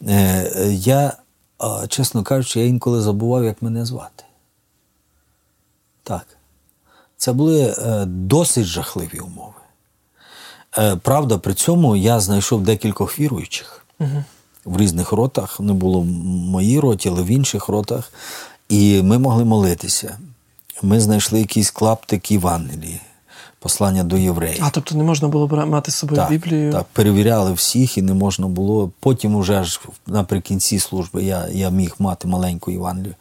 е, 0.08 0.52
я, 0.72 1.14
чесно 1.88 2.24
кажучи, 2.24 2.60
я 2.60 2.66
інколи 2.66 3.02
забував, 3.02 3.44
як 3.44 3.62
мене 3.62 3.86
звати. 3.86 4.24
Так. 6.04 6.28
Це 7.18 7.34
були 7.34 7.76
е, 7.78 8.06
досить 8.06 8.66
жахливі 8.66 9.20
умови. 9.20 9.54
Правда, 11.02 11.38
при 11.38 11.54
цьому 11.54 11.96
я 11.96 12.20
знайшов 12.20 12.62
декількох 12.62 13.20
віруючих 13.20 13.86
в 14.68 14.78
різних 14.78 15.12
ротах. 15.12 15.60
Не 15.60 15.74
було 15.74 16.02
в 16.02 16.06
моїй 16.06 16.80
роті, 16.80 17.10
але 17.10 17.24
в 17.24 17.28
інших 17.28 17.68
ротах. 17.68 18.12
І 18.70 19.02
ми 19.02 19.18
могли 19.18 19.46
молитися. 19.46 20.18
Ми 20.82 21.00
знайшли 21.00 21.40
якийсь 21.40 21.72
клаптик 21.72 22.32
Євангелії, 22.32 23.02
послання 23.60 24.04
до 24.04 24.18
євреїв. 24.18 24.60
А 24.62 24.70
тобто 24.70 24.96
не 24.96 25.04
можна 25.04 25.28
було 25.28 25.48
мати 25.48 25.92
з 25.92 25.96
собою 25.96 26.22
Так, 26.22 26.30
Біблію. 26.30 26.72
так, 26.72 26.86
перевіряли 26.94 27.54
всіх 27.54 27.98
і 27.98 28.02
не 28.02 28.14
можна 28.14 28.48
було. 28.48 28.92
Потім, 29.00 29.36
уже 29.36 29.60
аж 29.60 29.82
наприкінці 30.08 30.80
служби, 30.80 31.24
я, 31.24 31.48
я 31.52 31.70
міг 31.70 31.96
мати 32.00 32.28
маленьку 32.28 32.72
Євангелію. 32.72 33.16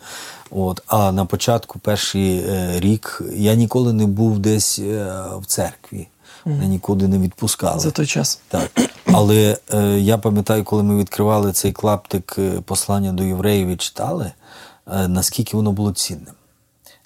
От. 0.51 0.83
А 0.87 1.13
на 1.13 1.25
початку, 1.25 1.79
перший 1.79 2.39
е, 2.39 2.81
рік, 2.81 3.23
я 3.37 3.55
ніколи 3.55 3.93
не 3.93 4.07
був 4.07 4.39
десь 4.39 4.79
е, 4.79 5.13
в 5.41 5.47
церкві. 5.47 6.09
Мене 6.47 6.67
нікуди 6.67 7.09
не 7.09 7.19
відпускали. 7.19 7.81
За 7.81 7.91
той 7.91 8.07
час. 8.07 8.41
Так. 8.49 8.71
Але 9.05 9.59
е, 9.75 9.99
я 9.99 10.19
пам'ятаю, 10.19 10.65
коли 10.65 10.83
ми 10.83 10.97
відкривали 10.97 11.53
цей 11.53 11.73
клаптик 11.73 12.35
е, 12.39 12.61
послання 12.61 13.13
до 13.13 13.25
євреїв 13.25 13.69
і 13.69 13.77
читали, 13.77 14.33
е, 14.93 15.09
наскільки 15.09 15.57
воно 15.57 15.73
було 15.73 15.93
цінним. 15.93 16.35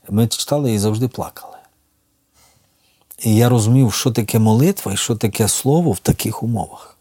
Ми 0.08 0.26
читали 0.26 0.72
і 0.72 0.78
завжди 0.78 1.08
плакали. 1.08 1.56
І 3.18 3.34
я 3.36 3.48
розумів, 3.48 3.92
що 3.92 4.10
таке 4.10 4.38
молитва 4.38 4.92
і 4.92 4.96
що 4.96 5.16
таке 5.16 5.48
слово 5.48 5.92
в 5.92 5.98
таких 5.98 6.42
умовах. 6.42 6.96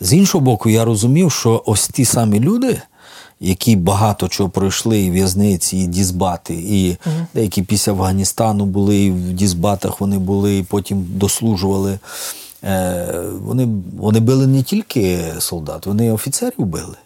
З 0.00 0.12
іншого 0.12 0.44
боку, 0.44 0.68
я 0.68 0.84
розумів, 0.84 1.32
що 1.32 1.62
ось 1.66 1.88
ті 1.88 2.04
самі 2.04 2.40
люди, 2.40 2.82
які 3.42 3.76
багато 3.76 4.28
чого 4.28 4.50
пройшли, 4.50 5.00
і 5.00 5.10
в'язниці, 5.10 5.76
і 5.76 5.86
дізбати, 5.86 6.54
і 6.54 6.96
деякі 7.34 7.62
після 7.62 7.92
Афганістану 7.92 8.66
були, 8.66 8.96
і 8.96 9.10
в 9.10 9.32
дізбатах 9.32 10.00
вони 10.00 10.18
були, 10.18 10.58
і 10.58 10.62
потім 10.62 11.06
дослужували. 11.08 11.98
Е, 12.64 13.06
вони, 13.42 13.68
вони 13.96 14.20
били 14.20 14.46
не 14.46 14.62
тільки 14.62 15.24
солдат, 15.38 15.86
вони 15.86 16.06
і 16.06 16.10
офіцерів 16.10 16.66
били. 16.66 16.96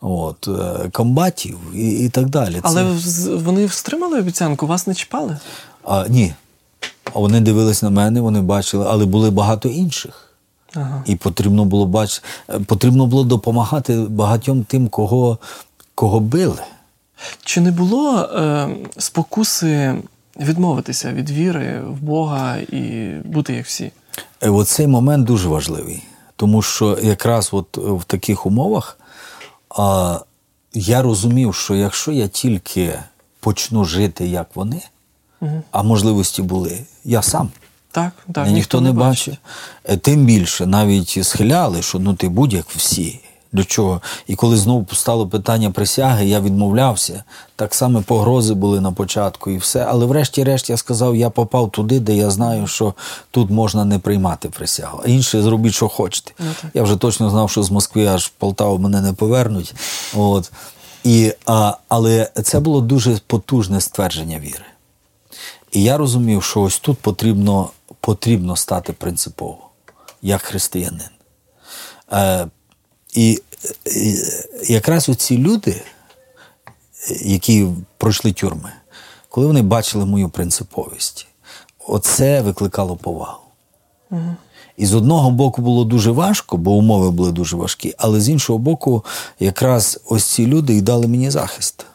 От, 0.00 0.48
е, 0.48 0.88
комбатів 0.92 1.58
і, 1.74 1.90
і 1.90 2.08
так 2.08 2.28
далі. 2.28 2.60
Але 2.62 2.98
Це- 2.98 3.34
вони 3.34 3.66
встримали 3.66 4.18
обіцянку, 4.18 4.66
вас 4.66 4.86
не 4.86 4.94
чіпали? 4.94 5.38
а, 5.84 6.04
ні. 6.08 6.34
А 7.14 7.18
Вони 7.18 7.40
дивились 7.40 7.82
на 7.82 7.90
мене, 7.90 8.20
вони 8.20 8.40
бачили, 8.40 8.86
але 8.88 9.04
були 9.04 9.30
багато 9.30 9.68
інших. 9.68 10.33
Ага. 10.76 11.02
І 11.06 11.16
потрібно 11.16 11.64
було 11.64 11.86
бач... 11.86 12.22
е, 12.50 12.58
потрібно 12.60 13.06
було 13.06 13.24
допомагати 13.24 13.96
багатьом 13.96 14.64
тим, 14.64 14.88
кого, 14.88 15.38
кого 15.94 16.20
били. 16.20 16.62
Чи 17.44 17.60
не 17.60 17.70
було 17.70 18.20
е, 18.20 18.68
спокуси 18.98 19.94
відмовитися 20.40 21.12
від 21.12 21.30
віри 21.30 21.80
в 21.86 22.02
Бога 22.02 22.56
і 22.56 23.12
бути 23.24 23.54
як 23.54 23.66
всі? 23.66 23.92
Е, 24.40 24.50
Оцей 24.50 24.86
момент 24.86 25.26
дуже 25.26 25.48
важливий, 25.48 26.02
тому 26.36 26.62
що 26.62 26.98
якраз 27.02 27.48
от 27.52 27.78
е, 27.78 27.80
в 27.80 28.04
таких 28.04 28.46
умовах 28.46 28.98
а, 29.76 30.18
я 30.74 31.02
розумів, 31.02 31.54
що 31.54 31.74
якщо 31.74 32.12
я 32.12 32.28
тільки 32.28 32.98
почну 33.40 33.84
жити, 33.84 34.26
як 34.26 34.46
вони, 34.54 34.82
а 35.70 35.82
можливості 35.82 36.42
були, 36.42 36.80
я 37.04 37.22
сам. 37.22 37.50
Так, 37.94 38.12
так. 38.32 38.44
Мене 38.44 38.52
ніхто 38.52 38.80
не 38.80 38.92
бачив. 38.92 39.36
Е, 39.84 39.96
Тим 39.96 40.24
більше 40.24 40.66
навіть 40.66 41.18
схиляли, 41.22 41.82
що 41.82 41.98
ну 41.98 42.14
ти 42.14 42.28
будь-як 42.28 42.66
всі. 42.76 43.20
До 43.52 43.64
чого? 43.64 44.00
І 44.26 44.34
коли 44.34 44.56
знову 44.56 44.86
стало 44.92 45.26
питання 45.28 45.70
присяги, 45.70 46.26
я 46.26 46.40
відмовлявся. 46.40 47.24
Так 47.56 47.74
само 47.74 48.02
погрози 48.02 48.54
були 48.54 48.80
на 48.80 48.92
початку 48.92 49.50
і 49.50 49.56
все. 49.58 49.86
Але 49.88 50.06
врешті-решт 50.06 50.70
я 50.70 50.76
сказав, 50.76 51.16
я 51.16 51.30
попав 51.30 51.70
туди, 51.70 52.00
де 52.00 52.16
я 52.16 52.30
знаю, 52.30 52.66
що 52.66 52.94
тут 53.30 53.50
можна 53.50 53.84
не 53.84 53.98
приймати 53.98 54.48
присягу. 54.48 55.00
А 55.04 55.08
інше 55.08 55.42
зробіть, 55.42 55.74
що 55.74 55.88
хочете. 55.88 56.32
я 56.74 56.82
вже 56.82 56.96
точно 56.96 57.30
знав, 57.30 57.50
що 57.50 57.62
з 57.62 57.70
Москви 57.70 58.06
аж 58.06 58.26
в 58.26 58.30
Полтаву 58.30 58.78
мене 58.78 59.00
не 59.00 59.12
повернуть. 59.12 59.74
От. 60.16 60.52
І, 61.04 61.32
а, 61.46 61.76
але 61.88 62.30
це 62.42 62.60
було 62.60 62.80
дуже 62.80 63.18
потужне 63.26 63.80
ствердження 63.80 64.38
віри. 64.38 64.64
І 65.74 65.82
я 65.82 65.96
розумів, 65.96 66.42
що 66.42 66.60
ось 66.60 66.78
тут 66.78 66.98
потрібно, 66.98 67.70
потрібно 68.04 68.56
стати 68.56 68.92
принципово, 68.92 69.58
як 70.22 70.42
християнин. 70.42 71.10
Е, 72.12 72.46
і, 73.14 73.42
і 73.86 74.16
якраз 74.72 75.08
оці 75.08 75.38
люди, 75.38 75.82
які 77.22 77.68
пройшли 77.96 78.32
тюрми, 78.32 78.72
коли 79.28 79.46
вони 79.46 79.62
бачили 79.62 80.06
мою 80.06 80.28
принциповість, 80.28 81.26
оце 81.86 82.42
викликало 82.42 82.96
повагу. 82.96 83.40
І 84.76 84.86
з 84.86 84.94
одного 84.94 85.30
боку 85.30 85.62
було 85.62 85.84
дуже 85.84 86.10
важко, 86.10 86.56
бо 86.56 86.70
умови 86.70 87.10
були 87.10 87.32
дуже 87.32 87.56
важкі, 87.56 87.94
але 87.98 88.20
з 88.20 88.28
іншого 88.28 88.58
боку, 88.58 89.04
якраз 89.40 90.00
ось 90.08 90.24
ці 90.24 90.46
люди 90.46 90.74
і 90.74 90.80
дали 90.80 91.06
мені 91.06 91.30
захист. 91.30 91.86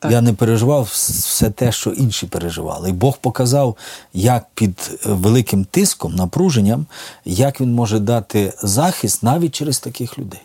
Так. 0.00 0.12
Я 0.12 0.20
не 0.20 0.32
переживав 0.32 0.82
все 0.82 1.50
те, 1.50 1.72
що 1.72 1.90
інші 1.90 2.26
переживали. 2.26 2.90
І 2.90 2.92
Бог 2.92 3.18
показав, 3.18 3.76
як 4.12 4.46
під 4.54 4.98
е, 5.06 5.12
великим 5.12 5.64
тиском, 5.64 6.14
напруженням, 6.14 6.86
як 7.24 7.60
він 7.60 7.74
може 7.74 7.98
дати 7.98 8.52
захист 8.62 9.22
навіть 9.22 9.54
через 9.54 9.80
таких 9.80 10.18
людей. 10.18 10.40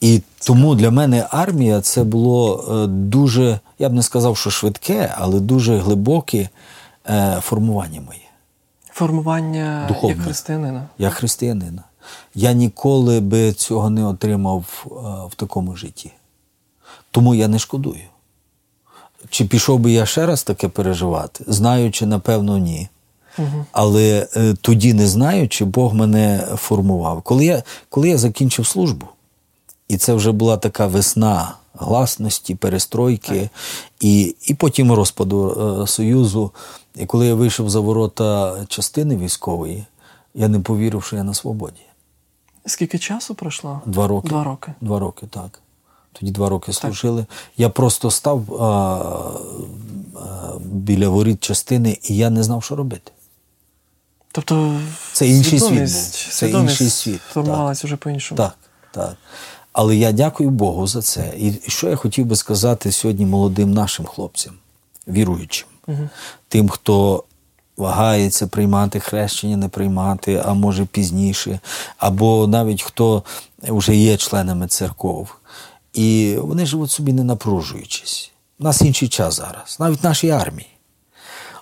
І 0.00 0.22
тому 0.46 0.74
для 0.74 0.90
мене 0.90 1.26
армія 1.30 1.80
це 1.80 2.04
було 2.04 2.64
е, 2.70 2.86
дуже, 2.86 3.60
я 3.78 3.88
б 3.88 3.92
не 3.92 4.02
сказав, 4.02 4.36
що 4.36 4.50
швидке, 4.50 5.14
але 5.18 5.40
дуже 5.40 5.78
глибоке 5.78 6.48
е, 7.08 7.38
формування 7.42 8.00
моє. 8.00 8.28
Формування 8.92 9.84
Духовне. 9.88 10.16
як 10.16 10.24
християнина. 10.24 10.86
Я 10.98 11.10
християнина. 11.10 11.82
Я 12.34 12.52
ніколи 12.52 13.20
би 13.20 13.52
цього 13.52 13.90
не 13.90 14.04
отримав 14.04 14.86
в 15.30 15.34
такому 15.34 15.76
житті. 15.76 16.12
Тому 17.10 17.34
я 17.34 17.48
не 17.48 17.58
шкодую. 17.58 18.00
Чи 19.30 19.44
пішов 19.44 19.78
би 19.78 19.92
я 19.92 20.06
ще 20.06 20.26
раз 20.26 20.42
таке 20.42 20.68
переживати? 20.68 21.44
Знаючи, 21.46 22.06
напевно, 22.06 22.58
ні. 22.58 22.88
Але 23.72 24.28
е, 24.36 24.54
тоді 24.60 24.94
не 24.94 25.06
знаючи, 25.06 25.64
Бог 25.64 25.94
мене 25.94 26.44
формував. 26.56 27.22
Коли 27.22 27.44
я, 27.44 27.62
коли 27.88 28.08
я 28.08 28.18
закінчив 28.18 28.66
службу, 28.66 29.06
і 29.88 29.96
це 29.96 30.14
вже 30.14 30.32
була 30.32 30.56
така 30.56 30.86
весна 30.86 31.54
гласності, 31.74 32.54
перестройки, 32.54 33.50
і, 34.00 34.34
і 34.46 34.54
потім 34.54 34.92
розпаду 34.92 35.50
е, 35.82 35.86
Союзу. 35.86 36.50
І 36.94 37.06
коли 37.06 37.26
я 37.26 37.34
вийшов 37.34 37.70
за 37.70 37.80
ворота 37.80 38.56
частини 38.68 39.16
військової, 39.16 39.84
я 40.34 40.48
не 40.48 40.60
повірив, 40.60 41.04
що 41.04 41.16
я 41.16 41.22
на 41.22 41.34
свободі. 41.34 41.80
Скільки 42.66 42.98
часу 42.98 43.34
пройшло? 43.34 43.80
Два 43.86 44.06
роки. 44.06 44.28
Два 44.28 44.44
роки. 44.44 44.72
Два 44.80 44.98
роки, 44.98 45.26
так. 45.30 45.60
Тоді 46.12 46.32
два 46.32 46.48
роки 46.48 46.72
служили. 46.72 47.26
Я 47.56 47.68
просто 47.68 48.10
став 48.10 48.62
а, 48.62 48.64
а, 50.16 50.52
біля 50.64 51.08
воріт 51.08 51.40
частини, 51.40 51.98
і 52.02 52.16
я 52.16 52.30
не 52.30 52.42
знав, 52.42 52.64
що 52.64 52.76
робити. 52.76 53.12
Тобто 54.32 54.80
Це 55.12 55.28
інший 55.28 55.60
світ 55.60 55.78
був. 55.78 55.88
Це 56.30 56.50
інший 56.50 56.90
світ, 56.90 57.20
Формувалася 57.32 57.86
вже 57.86 57.96
по-іншому. 57.96 58.36
Так, 58.36 58.58
так. 58.92 59.16
Але 59.72 59.96
я 59.96 60.12
дякую 60.12 60.50
Богу 60.50 60.86
за 60.86 61.02
це. 61.02 61.32
І 61.36 61.60
що 61.66 61.88
я 61.88 61.96
хотів 61.96 62.26
би 62.26 62.36
сказати 62.36 62.92
сьогодні 62.92 63.26
молодим 63.26 63.72
нашим 63.72 64.06
хлопцям, 64.06 64.54
віруючим, 65.08 65.68
тим, 66.48 66.68
хто 66.68 67.24
вагається 67.76 68.46
приймати 68.46 69.00
хрещення, 69.00 69.56
не 69.56 69.68
приймати, 69.68 70.42
а 70.46 70.54
може 70.54 70.84
пізніше, 70.84 71.60
або 71.96 72.46
навіть 72.46 72.82
хто 72.82 73.22
вже 73.62 73.96
є 73.96 74.16
членами 74.16 74.66
церков. 74.66 75.34
І 75.98 76.36
вони 76.36 76.66
живуть 76.66 76.90
собі 76.90 77.12
не 77.12 77.24
напружуючись. 77.24 78.32
У 78.58 78.64
нас 78.64 78.82
інший 78.82 79.08
час 79.08 79.34
зараз, 79.34 79.76
навіть 79.80 80.04
нашій 80.04 80.30
армії. 80.30 80.68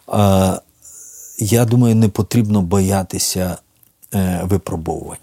А, 0.07 0.61
я 1.39 1.65
думаю, 1.65 1.95
не 1.95 2.09
потрібно 2.09 2.63
боятися 2.63 3.59
е, 4.15 4.41
випробовувань. 4.45 5.19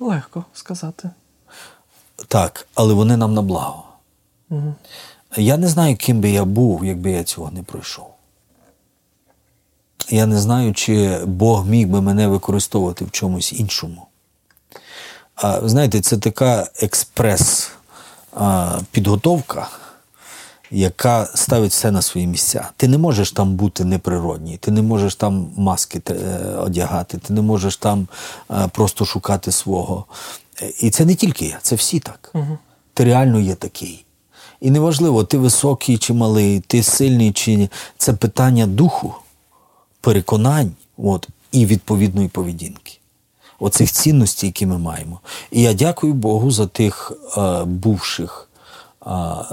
Легко 0.00 0.44
сказати. 0.52 1.10
Так, 2.28 2.68
але 2.74 2.94
вони 2.94 3.16
нам 3.16 3.34
на 3.34 3.42
благо. 3.42 3.84
Я 5.36 5.56
не 5.56 5.68
знаю, 5.68 5.96
ким 5.96 6.20
би 6.20 6.30
я 6.30 6.44
був, 6.44 6.84
якби 6.84 7.10
я 7.10 7.24
цього 7.24 7.50
не 7.50 7.62
пройшов. 7.62 8.14
Я 10.10 10.26
не 10.26 10.38
знаю, 10.38 10.74
чи 10.74 11.24
Бог 11.24 11.66
міг 11.66 11.88
би 11.88 12.00
мене 12.00 12.28
використовувати 12.28 13.04
в 13.04 13.10
чомусь 13.10 13.52
іншому. 13.52 14.06
А, 15.34 15.68
знаєте, 15.68 16.00
це 16.00 16.18
така 16.18 16.66
експрес-підготовка, 18.32 19.68
яка 20.70 21.26
ставить 21.34 21.70
все 21.70 21.90
на 21.90 22.02
свої 22.02 22.26
місця. 22.26 22.70
Ти 22.76 22.88
не 22.88 22.98
можеш 22.98 23.32
там 23.32 23.54
бути 23.54 23.84
неприродній, 23.84 24.56
ти 24.56 24.70
не 24.70 24.82
можеш 24.82 25.14
там 25.14 25.50
маски 25.56 26.02
е, 26.10 26.14
одягати, 26.56 27.18
ти 27.18 27.32
не 27.32 27.42
можеш 27.42 27.76
там 27.76 28.08
е, 28.50 28.68
просто 28.72 29.04
шукати 29.04 29.52
свого. 29.52 30.04
І 30.80 30.90
це 30.90 31.04
не 31.04 31.14
тільки 31.14 31.46
я, 31.46 31.58
це 31.62 31.76
всі 31.76 32.00
так. 32.00 32.30
Угу. 32.34 32.58
Ти 32.94 33.04
реально 33.04 33.40
є 33.40 33.54
такий. 33.54 34.04
І 34.60 34.70
неважливо, 34.70 35.24
ти 35.24 35.38
високий 35.38 35.98
чи 35.98 36.12
малий, 36.12 36.60
ти 36.60 36.82
сильний 36.82 37.32
чи 37.32 37.56
ні. 37.56 37.70
Це 37.98 38.12
питання 38.12 38.66
духу, 38.66 39.14
переконань 40.00 40.72
от, 40.96 41.28
і 41.52 41.66
відповідної 41.66 42.28
поведінки. 42.28 42.98
Оцих 43.62 43.92
цінностей, 43.92 44.48
які 44.48 44.66
ми 44.66 44.78
маємо. 44.78 45.20
І 45.50 45.62
я 45.62 45.74
дякую 45.74 46.14
Богу 46.14 46.50
за 46.50 46.66
тих 46.66 47.12
е, 47.36 47.64
бувших 47.64 48.48
е, 49.06 49.10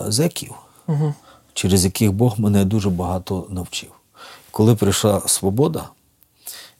зеків, 0.08 0.54
угу. 0.88 1.14
через 1.54 1.86
яких 1.86 2.12
Бог 2.12 2.40
мене 2.40 2.66
дуже 2.66 2.90
багато 2.90 3.48
навчив. 3.50 3.90
Коли 4.52 4.76
прийшла 4.76 5.22
свобода 5.26 5.90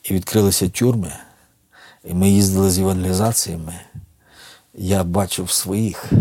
і 0.04 0.14
відкрилися 0.14 0.70
тюрми, 0.70 1.12
і 2.06 2.14
ми 2.14 2.30
їздили 2.30 2.72
з 2.72 2.80
евангелізаціями, 2.80 3.74
я 4.74 5.04
бачив 5.04 5.52
своїх. 5.52 6.12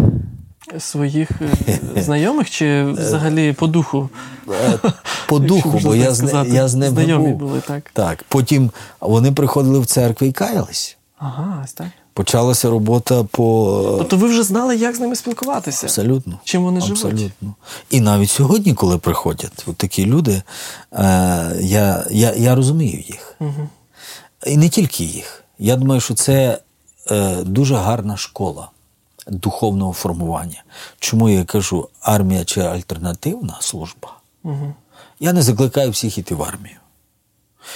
Своїх 0.78 1.30
е, 1.96 2.02
знайомих 2.02 2.50
чи 2.50 2.84
взагалі 2.84 3.52
по 3.52 3.66
духу? 3.66 4.08
Е, 4.50 4.78
по 5.28 5.38
духу, 5.38 5.80
бо 5.82 5.94
я 5.94 6.14
з, 6.14 6.44
я 6.48 6.68
з 6.68 6.74
ними 6.74 6.92
Знайомі 6.92 7.28
був. 7.28 7.38
були, 7.38 7.60
так. 7.60 7.90
Так. 7.92 8.24
Потім 8.28 8.70
вони 9.00 9.32
приходили 9.32 9.78
в 9.78 9.86
церкву 9.86 10.26
і 10.26 10.32
каялись. 10.32 10.97
Ага, 11.18 11.62
ось 11.64 11.72
так. 11.72 11.86
Почалася 12.12 12.70
робота 12.70 13.24
по. 13.24 13.94
Тобто 13.98 14.16
ви 14.16 14.28
вже 14.28 14.42
знали, 14.42 14.76
як 14.76 14.96
з 14.96 15.00
ними 15.00 15.16
спілкуватися? 15.16 15.86
Абсолютно. 15.86 16.38
Чим 16.44 16.62
вони 16.62 16.80
живуть? 16.80 17.04
Абсолютно. 17.04 17.54
І 17.90 18.00
навіть 18.00 18.30
сьогодні, 18.30 18.74
коли 18.74 18.98
приходять 18.98 19.64
от 19.66 19.76
такі 19.76 20.06
люди, 20.06 20.42
е, 20.92 21.02
я 21.60 22.06
я, 22.10 22.32
я 22.34 22.54
розумію 22.54 23.04
їх. 23.06 23.36
Угу. 23.40 23.68
І 24.46 24.56
не 24.56 24.68
тільки 24.68 25.04
їх. 25.04 25.44
Я 25.58 25.76
думаю, 25.76 26.00
що 26.00 26.14
це 26.14 26.58
е, 27.10 27.36
дуже 27.42 27.74
гарна 27.74 28.16
школа 28.16 28.70
духовного 29.26 29.92
формування. 29.92 30.64
Чому 30.98 31.28
я 31.28 31.44
кажу 31.44 31.88
армія 32.00 32.44
чи 32.44 32.60
альтернативна 32.60 33.56
служба? 33.60 34.12
Угу. 34.42 34.74
Я 35.20 35.32
не 35.32 35.42
закликаю 35.42 35.90
всіх 35.90 36.18
іти 36.18 36.34
в 36.34 36.42
армію. 36.42 36.76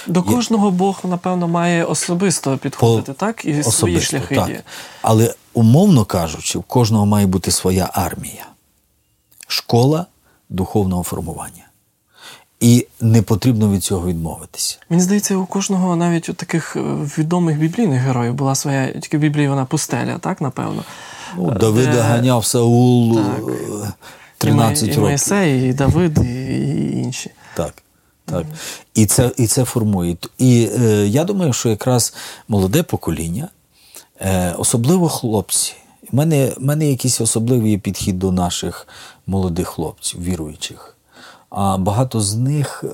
До 0.07 0.23
кожного 0.23 0.71
Бог, 0.71 0.99
напевно, 1.03 1.47
має 1.47 1.83
особисто 1.85 2.57
підходити, 2.57 3.13
По... 3.13 3.19
так? 3.19 3.45
І 3.45 3.51
особисто, 3.51 3.71
свої 3.71 4.01
шляхи 4.01 4.35
так. 4.35 4.49
є. 4.49 4.61
Але, 5.01 5.33
умовно 5.53 6.05
кажучи, 6.05 6.59
в 6.59 6.63
кожного 6.63 7.05
має 7.05 7.25
бути 7.25 7.51
своя 7.51 7.89
армія, 7.93 8.45
школа 9.47 10.05
духовного 10.49 11.03
формування. 11.03 11.63
І 12.59 12.87
не 13.01 13.21
потрібно 13.21 13.71
від 13.71 13.83
цього 13.83 14.07
відмовитися. 14.07 14.77
Мені 14.89 15.01
здається, 15.01 15.35
у 15.35 15.45
кожного 15.45 15.95
навіть 15.95 16.29
у 16.29 16.33
таких 16.33 16.75
е, 16.75 16.79
відомих 17.17 17.57
біблійних 17.57 18.01
героїв 18.01 18.33
була 18.33 18.55
своя 18.55 18.91
тільки 18.91 19.17
в 19.17 19.21
Біблії 19.21 19.47
вона 19.47 19.65
пустеля, 19.65 20.17
так, 20.17 20.41
напевно. 20.41 20.83
Ну, 21.37 21.51
Давида 21.51 21.91
Де... 21.91 22.01
ганяв 22.01 22.45
Саул 22.45 23.15
так. 23.15 23.95
13 24.37 24.83
і, 24.83 24.85
років. 24.85 24.97
І 24.97 25.05
Моїсей, 25.05 25.69
і 25.69 25.73
Давид, 25.73 26.17
і 26.17 26.91
інші. 27.01 27.31
Так. 27.55 27.73
Так. 28.25 28.45
І 28.93 29.05
це 29.05 29.31
і 29.37 29.47
це 29.47 29.65
формує. 29.65 30.17
І 30.37 30.69
е, 30.79 31.07
я 31.07 31.23
думаю, 31.23 31.53
що 31.53 31.69
якраз 31.69 32.13
молоде 32.47 32.83
покоління, 32.83 33.47
е, 34.19 34.55
особливо 34.57 35.09
хлопці, 35.09 35.73
в 36.11 36.15
мене 36.15 36.53
мене 36.59 36.89
якийсь 36.89 37.21
особливий 37.21 37.77
підхід 37.77 38.19
до 38.19 38.31
наших 38.31 38.87
молодих 39.27 39.67
хлопців, 39.67 40.23
віруючих. 40.23 40.97
А 41.49 41.77
багато 41.77 42.21
з 42.21 42.35
них 42.35 42.83
е, 42.83 42.87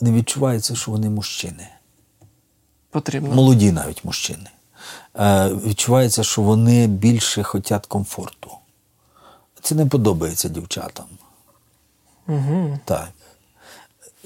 не 0.00 0.12
відчувається, 0.12 0.76
що 0.76 0.90
вони 0.90 1.10
мужчини. 1.10 1.68
Потрібно. 2.90 3.34
Молоді 3.34 3.72
навіть 3.72 4.04
мужчини. 4.04 4.50
Е, 5.18 5.48
Відчувається, 5.48 6.24
що 6.24 6.42
вони 6.42 6.86
більше 6.86 7.42
хочуть 7.42 7.86
комфорту. 7.86 8.50
Це 9.62 9.74
не 9.74 9.86
подобається 9.86 10.48
дівчатам. 10.48 11.06
Угу. 12.28 12.78
Так. 12.84 13.08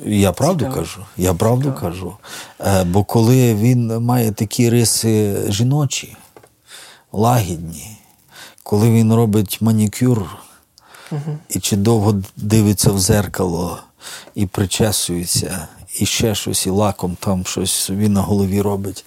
Я 0.04 0.32
правду 0.32 0.64
Цікаво. 0.64 0.80
кажу. 0.80 1.00
Я 1.16 1.34
правду 1.34 1.64
Цікаво. 1.64 1.80
кажу. 1.80 2.16
Е, 2.60 2.84
бо 2.84 3.04
коли 3.04 3.54
він 3.54 3.98
має 3.98 4.32
такі 4.32 4.70
риси 4.70 5.36
жіночі, 5.48 6.16
лагідні, 7.12 7.96
коли 8.62 8.90
він 8.90 9.14
робить 9.14 9.58
манікюр 9.60 10.36
угу. 11.12 11.38
і 11.48 11.60
чи 11.60 11.76
довго 11.76 12.22
дивиться 12.36 12.92
в 12.92 12.98
зеркало 12.98 13.78
і 14.34 14.46
причесується, 14.46 15.68
і 16.00 16.06
ще 16.06 16.34
щось, 16.34 16.66
і 16.66 16.70
лаком 16.70 17.16
там 17.20 17.46
щось 17.46 17.72
собі 17.72 18.08
на 18.08 18.20
голові 18.20 18.62
робить. 18.62 19.04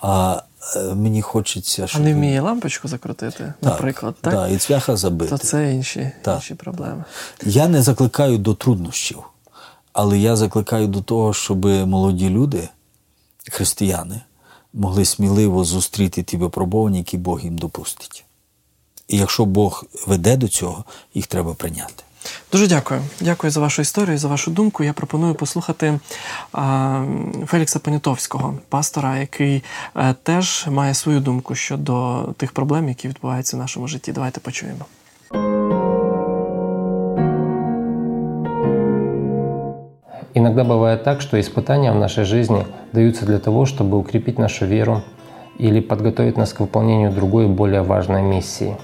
А 0.00 0.42
е, 0.76 0.94
мені 0.94 1.22
хочеться. 1.22 1.86
щоб... 1.86 2.00
А 2.00 2.04
не 2.04 2.14
вміє 2.14 2.40
лампочку 2.40 2.88
закрутити, 2.88 3.38
так, 3.38 3.72
наприклад. 3.72 4.14
так? 4.20 4.34
Так, 4.34 4.52
і 4.52 4.56
цвяха 4.56 4.96
забити. 4.96 5.30
То 5.30 5.38
це 5.38 5.72
інші, 5.72 6.10
інші 6.26 6.54
проблеми. 6.54 7.04
Я 7.42 7.68
не 7.68 7.82
закликаю 7.82 8.38
до 8.38 8.54
труднощів. 8.54 9.18
Але 9.98 10.18
я 10.18 10.36
закликаю 10.36 10.86
до 10.86 11.00
того, 11.00 11.34
щоб 11.34 11.64
молоді 11.64 12.30
люди, 12.30 12.68
християни, 13.50 14.20
могли 14.72 15.04
сміливо 15.04 15.64
зустріти 15.64 16.22
ті 16.22 16.36
випробування, 16.36 16.98
які 16.98 17.18
Бог 17.18 17.40
їм 17.40 17.58
допустить. 17.58 18.24
І 19.08 19.16
якщо 19.16 19.44
Бог 19.44 19.84
веде 20.06 20.36
до 20.36 20.48
цього, 20.48 20.84
їх 21.14 21.26
треба 21.26 21.54
прийняти. 21.54 22.02
Дуже 22.52 22.66
дякую. 22.66 23.02
Дякую 23.20 23.50
за 23.50 23.60
вашу 23.60 23.82
історію, 23.82 24.18
за 24.18 24.28
вашу 24.28 24.50
думку. 24.50 24.84
Я 24.84 24.92
пропоную 24.92 25.34
послухати 25.34 26.00
а, 26.52 27.04
Фелікса 27.46 27.78
Понятовського, 27.78 28.58
пастора, 28.68 29.18
який 29.18 29.64
а, 29.94 30.10
е, 30.10 30.14
теж 30.22 30.66
має 30.70 30.94
свою 30.94 31.20
думку 31.20 31.54
щодо 31.54 32.22
тих 32.36 32.52
проблем, 32.52 32.88
які 32.88 33.08
відбуваються 33.08 33.56
в 33.56 33.60
нашому 33.60 33.88
житті. 33.88 34.12
Давайте 34.12 34.40
почуємо. 34.40 34.84
Иногда 40.36 40.64
бывает 40.64 41.02
так, 41.02 41.22
что 41.22 41.40
испытания 41.40 41.90
в 41.92 41.96
нашей 41.96 42.24
жизни 42.24 42.66
даются 42.92 43.24
для 43.24 43.38
того, 43.38 43.64
чтобы 43.64 43.96
укрепить 43.96 44.38
нашу 44.38 44.66
веру 44.66 45.00
или 45.56 45.80
подготовить 45.80 46.36
нас 46.36 46.52
к 46.52 46.60
выполнению 46.60 47.10
другой, 47.10 47.46
более 47.46 47.80
важной 47.80 48.20
миссии. 48.20 48.76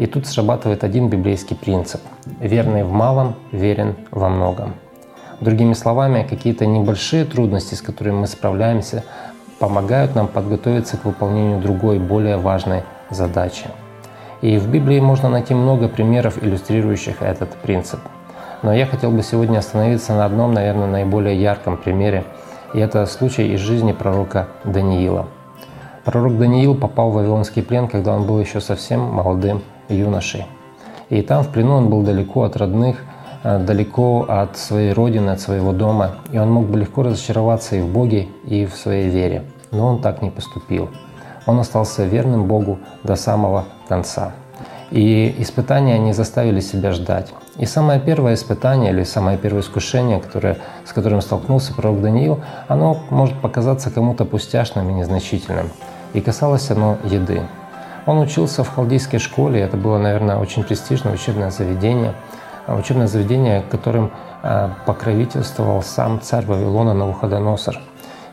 И 0.00 0.06
тут 0.06 0.26
срабатывает 0.26 0.82
один 0.82 1.08
библейский 1.08 1.54
принцип. 1.54 2.00
Верный 2.40 2.82
в 2.82 2.90
малом, 2.90 3.36
верен 3.52 3.94
во 4.10 4.28
многом. 4.28 4.74
Другими 5.40 5.74
словами, 5.74 6.26
какие-то 6.28 6.66
небольшие 6.66 7.24
трудности, 7.24 7.76
с 7.76 7.80
которыми 7.80 8.22
мы 8.22 8.26
справляемся, 8.26 9.04
помогают 9.60 10.16
нам 10.16 10.26
подготовиться 10.26 10.96
к 10.96 11.04
выполнению 11.04 11.60
другой, 11.60 12.00
более 12.00 12.36
важной 12.36 12.82
задачи. 13.10 13.66
И 14.42 14.58
в 14.58 14.68
Библии 14.68 14.98
можно 14.98 15.28
найти 15.28 15.54
много 15.54 15.86
примеров, 15.86 16.42
иллюстрирующих 16.42 17.22
этот 17.22 17.50
принцип– 17.62 18.00
но 18.64 18.72
я 18.72 18.86
хотел 18.86 19.10
бы 19.10 19.22
сегодня 19.22 19.58
остановиться 19.58 20.14
на 20.14 20.24
одном, 20.24 20.54
наверное, 20.54 20.88
наиболее 20.88 21.40
ярком 21.40 21.76
примере, 21.76 22.24
и 22.72 22.80
это 22.80 23.04
случай 23.04 23.52
из 23.52 23.60
жизни 23.60 23.92
пророка 23.92 24.48
Даниила. 24.64 25.26
Пророк 26.04 26.38
Даниил 26.38 26.74
попал 26.74 27.10
в 27.10 27.14
Вавилонский 27.14 27.62
плен, 27.62 27.88
когда 27.88 28.14
он 28.14 28.26
был 28.26 28.40
еще 28.40 28.62
совсем 28.62 29.00
молодым 29.00 29.62
юношей. 29.90 30.46
И 31.10 31.20
там 31.20 31.44
в 31.44 31.50
плену 31.50 31.74
он 31.74 31.90
был 31.90 32.02
далеко 32.02 32.44
от 32.44 32.56
родных, 32.56 32.96
э, 33.42 33.58
далеко 33.58 34.24
от 34.26 34.56
своей 34.56 34.94
родины, 34.94 35.30
от 35.30 35.40
своего 35.40 35.72
дома, 35.72 36.12
и 36.32 36.38
он 36.38 36.50
мог 36.50 36.64
бы 36.64 36.78
легко 36.78 37.02
разочароваться 37.02 37.76
и 37.76 37.82
в 37.82 37.88
Боге, 37.88 38.28
и 38.44 38.64
в 38.64 38.74
своей 38.74 39.10
вере. 39.10 39.44
Но 39.72 39.88
он 39.88 40.00
так 40.00 40.22
не 40.22 40.30
поступил. 40.30 40.88
Он 41.46 41.60
остался 41.60 42.04
верным 42.04 42.46
Богу 42.46 42.78
до 43.02 43.14
самого 43.14 43.66
конца. 43.88 44.32
И 44.94 45.34
испытания 45.38 45.98
не 45.98 46.12
заставили 46.12 46.60
себя 46.60 46.92
ждать. 46.92 47.32
И 47.56 47.66
самое 47.66 47.98
первое 47.98 48.34
испытание 48.34 48.92
или 48.92 49.02
самое 49.02 49.36
первое 49.36 49.62
искушение, 49.62 50.20
которое, 50.20 50.58
с 50.84 50.92
которым 50.92 51.20
столкнулся 51.20 51.74
пророк 51.74 52.00
Даниил, 52.00 52.40
оно 52.68 53.02
может 53.10 53.36
показаться 53.40 53.90
кому-то 53.90 54.24
пустяшным 54.24 54.88
и 54.90 54.92
незначительным. 54.92 55.68
И 56.12 56.20
касалось 56.20 56.70
оно 56.70 56.98
еды. 57.02 57.42
Он 58.06 58.20
учился 58.20 58.62
в 58.62 58.72
халдейской 58.72 59.18
школе, 59.18 59.62
это 59.62 59.76
было, 59.76 59.98
наверное, 59.98 60.36
очень 60.36 60.62
престижное 60.62 61.14
учебное 61.14 61.50
заведение, 61.50 62.14
учебное 62.68 63.08
заведение, 63.08 63.64
которым 63.68 64.12
а, 64.44 64.74
покровительствовал 64.86 65.82
сам 65.82 66.20
царь 66.20 66.46
Вавилона 66.46 66.94
Навуходоносор. 66.94 67.80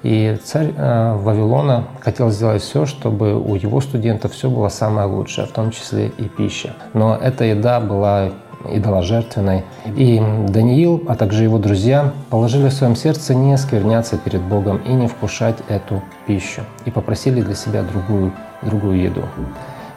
И 0.03 0.37
царь 0.43 0.73
э, 0.75 1.15
Вавилона 1.15 1.85
хотел 1.99 2.31
сделать 2.31 2.63
все, 2.63 2.85
чтобы 2.85 3.39
у 3.39 3.55
его 3.55 3.81
студентов 3.81 4.31
все 4.33 4.49
было 4.49 4.69
самое 4.69 5.07
лучшее, 5.07 5.45
в 5.47 5.51
том 5.51 5.71
числе 5.71 6.07
и 6.17 6.23
пища. 6.23 6.73
Но 6.93 7.15
эта 7.15 7.43
еда 7.45 7.79
была 7.79 8.31
идоложертвенной. 8.69 9.63
И 9.95 10.21
Даниил, 10.49 11.03
а 11.07 11.15
также 11.15 11.43
его 11.43 11.57
друзья 11.57 12.13
положили 12.29 12.69
в 12.69 12.73
своем 12.73 12.95
сердце 12.95 13.35
не 13.35 13.53
оскверняться 13.53 14.17
перед 14.17 14.41
Богом 14.41 14.77
и 14.77 14.91
не 14.91 15.07
вкушать 15.07 15.57
эту 15.67 16.01
пищу. 16.27 16.61
И 16.85 16.91
попросили 16.91 17.41
для 17.41 17.55
себя 17.55 17.83
другую, 17.83 18.31
другую 18.61 19.01
еду. 19.01 19.23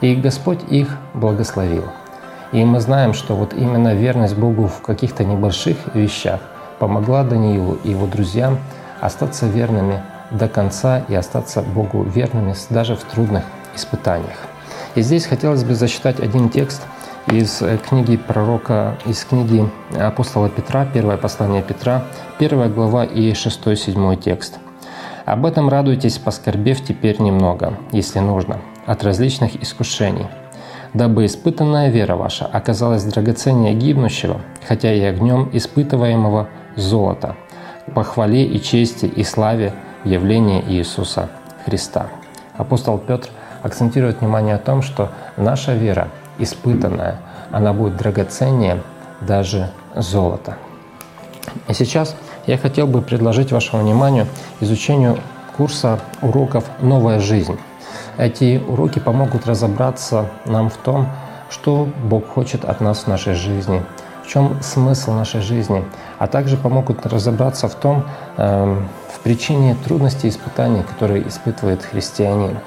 И 0.00 0.14
Господь 0.14 0.60
их 0.70 0.98
благословил. 1.14 1.84
И 2.52 2.64
мы 2.64 2.80
знаем, 2.80 3.14
что 3.14 3.34
вот 3.34 3.54
именно 3.54 3.94
верность 3.94 4.36
Богу 4.36 4.66
в 4.66 4.80
каких-то 4.80 5.24
небольших 5.24 5.76
вещах 5.94 6.40
помогла 6.78 7.24
Даниилу 7.24 7.78
и 7.84 7.90
его 7.90 8.06
друзьям 8.06 8.58
остаться 9.00 9.46
верными 9.46 10.02
до 10.30 10.48
конца 10.48 11.02
и 11.08 11.14
остаться 11.14 11.62
Богу 11.62 12.02
верными 12.02 12.54
даже 12.70 12.96
в 12.96 13.04
трудных 13.04 13.44
испытаниях. 13.74 14.38
И 14.94 15.02
здесь 15.02 15.26
хотелось 15.26 15.64
бы 15.64 15.74
зачитать 15.74 16.20
один 16.20 16.48
текст 16.48 16.82
из 17.30 17.62
э, 17.62 17.78
книги 17.78 18.16
пророка, 18.16 18.96
из 19.06 19.24
книги 19.24 19.68
апостола 19.98 20.48
Петра, 20.48 20.86
первое 20.86 21.16
послание 21.16 21.62
Петра, 21.62 22.04
первая 22.38 22.68
глава 22.68 23.04
и 23.04 23.32
6-7 23.32 24.16
текст. 24.16 24.58
«Об 25.24 25.46
этом 25.46 25.68
радуйтесь, 25.68 26.18
поскорбев 26.18 26.82
теперь 26.82 27.20
немного, 27.20 27.78
если 27.92 28.18
нужно, 28.20 28.60
от 28.86 29.02
различных 29.02 29.60
искушений, 29.60 30.26
дабы 30.92 31.24
испытанная 31.26 31.90
вера 31.90 32.14
ваша 32.14 32.46
оказалась 32.46 33.04
драгоценнее 33.04 33.74
гибнущего, 33.74 34.40
хотя 34.66 34.92
и 34.92 35.00
огнем 35.00 35.48
испытываемого 35.52 36.48
золота, 36.76 37.36
по 37.94 38.04
хвале 38.04 38.44
и 38.44 38.62
чести 38.62 39.06
и 39.06 39.24
славе 39.24 39.72
явления 40.04 40.62
Иисуса 40.62 41.28
Христа». 41.64 42.06
Апостол 42.56 42.98
Петр– 42.98 43.28
акцентирует 43.64 44.20
внимание 44.20 44.56
о 44.56 44.58
том, 44.58 44.82
что 44.82 45.10
наша 45.38 45.72
вера 45.72 46.08
испытанная, 46.38 47.16
она 47.50 47.72
будет 47.72 47.96
драгоценнее 47.96 48.82
даже 49.22 49.70
золота. 49.96 50.58
И 51.68 51.72
сейчас 51.72 52.14
я 52.46 52.58
хотел 52.58 52.86
бы 52.86 53.00
предложить 53.00 53.52
вашему 53.52 53.82
вниманию 53.82 54.26
изучению 54.60 55.18
курса 55.56 55.98
уроков 56.20 56.64
«Новая 56.80 57.20
жизнь». 57.20 57.58
Эти 58.18 58.62
уроки 58.68 58.98
помогут 58.98 59.46
разобраться 59.46 60.30
нам 60.44 60.68
в 60.68 60.76
том, 60.76 61.08
что 61.48 61.88
Бог 62.04 62.28
хочет 62.28 62.66
от 62.66 62.82
нас 62.82 63.04
в 63.04 63.06
нашей 63.06 63.32
жизни, 63.32 63.82
в 64.24 64.28
чем 64.28 64.62
смысл 64.62 65.12
нашей 65.12 65.40
жизни, 65.40 65.84
а 66.18 66.26
также 66.26 66.56
помогут 66.56 67.06
разобраться 67.06 67.68
в 67.68 67.74
том, 67.74 68.04
э, 68.36 68.82
в 69.14 69.20
причине 69.20 69.76
трудностей 69.84 70.28
и 70.28 70.30
испытаний, 70.30 70.82
которые 70.82 71.28
испытывает 71.28 71.82
христианин. 71.82 72.58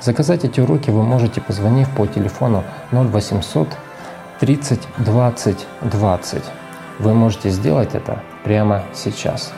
Заказать 0.00 0.44
эти 0.44 0.60
уроки 0.60 0.90
вы 0.90 1.02
можете, 1.02 1.40
позвонив 1.40 1.88
по 1.90 2.06
телефону 2.06 2.64
0800 2.90 3.68
30 4.40 4.80
20 4.98 5.66
20. 5.82 6.42
Вы 6.98 7.14
можете 7.14 7.50
сделать 7.50 7.94
это 7.94 8.20
прямо 8.44 8.82
сейчас. 8.94 9.52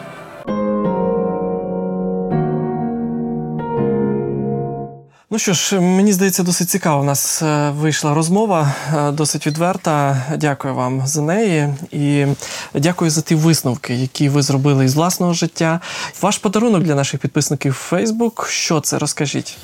Ну 5.35 5.39
що 5.39 5.53
ж, 5.53 5.81
мені 5.81 6.13
здається, 6.13 6.43
досить 6.43 6.71
цікаво. 6.71 7.01
У 7.01 7.05
нас 7.05 7.43
е, 7.43 7.71
вийшла 7.71 8.15
розмова, 8.15 8.75
е, 8.97 9.11
досить 9.11 9.47
відверта. 9.47 10.23
Дякую 10.39 10.75
вам 10.75 11.07
за 11.07 11.23
неї 11.23 11.75
і 11.93 12.27
дякую 12.75 13.11
за 13.11 13.21
ті 13.21 13.35
висновки, 13.35 13.95
які 13.95 14.29
ви 14.29 14.43
зробили 14.43 14.85
із 14.85 14.95
власного 14.95 15.33
життя. 15.33 15.81
Ваш 16.23 16.39
подарунок 16.39 16.83
для 16.83 16.95
наших 16.95 17.21
підписників 17.21 17.89
Facebook. 17.93 18.47
Що 18.47 18.81
це? 18.81 18.99
Розкажіть. 18.99 19.57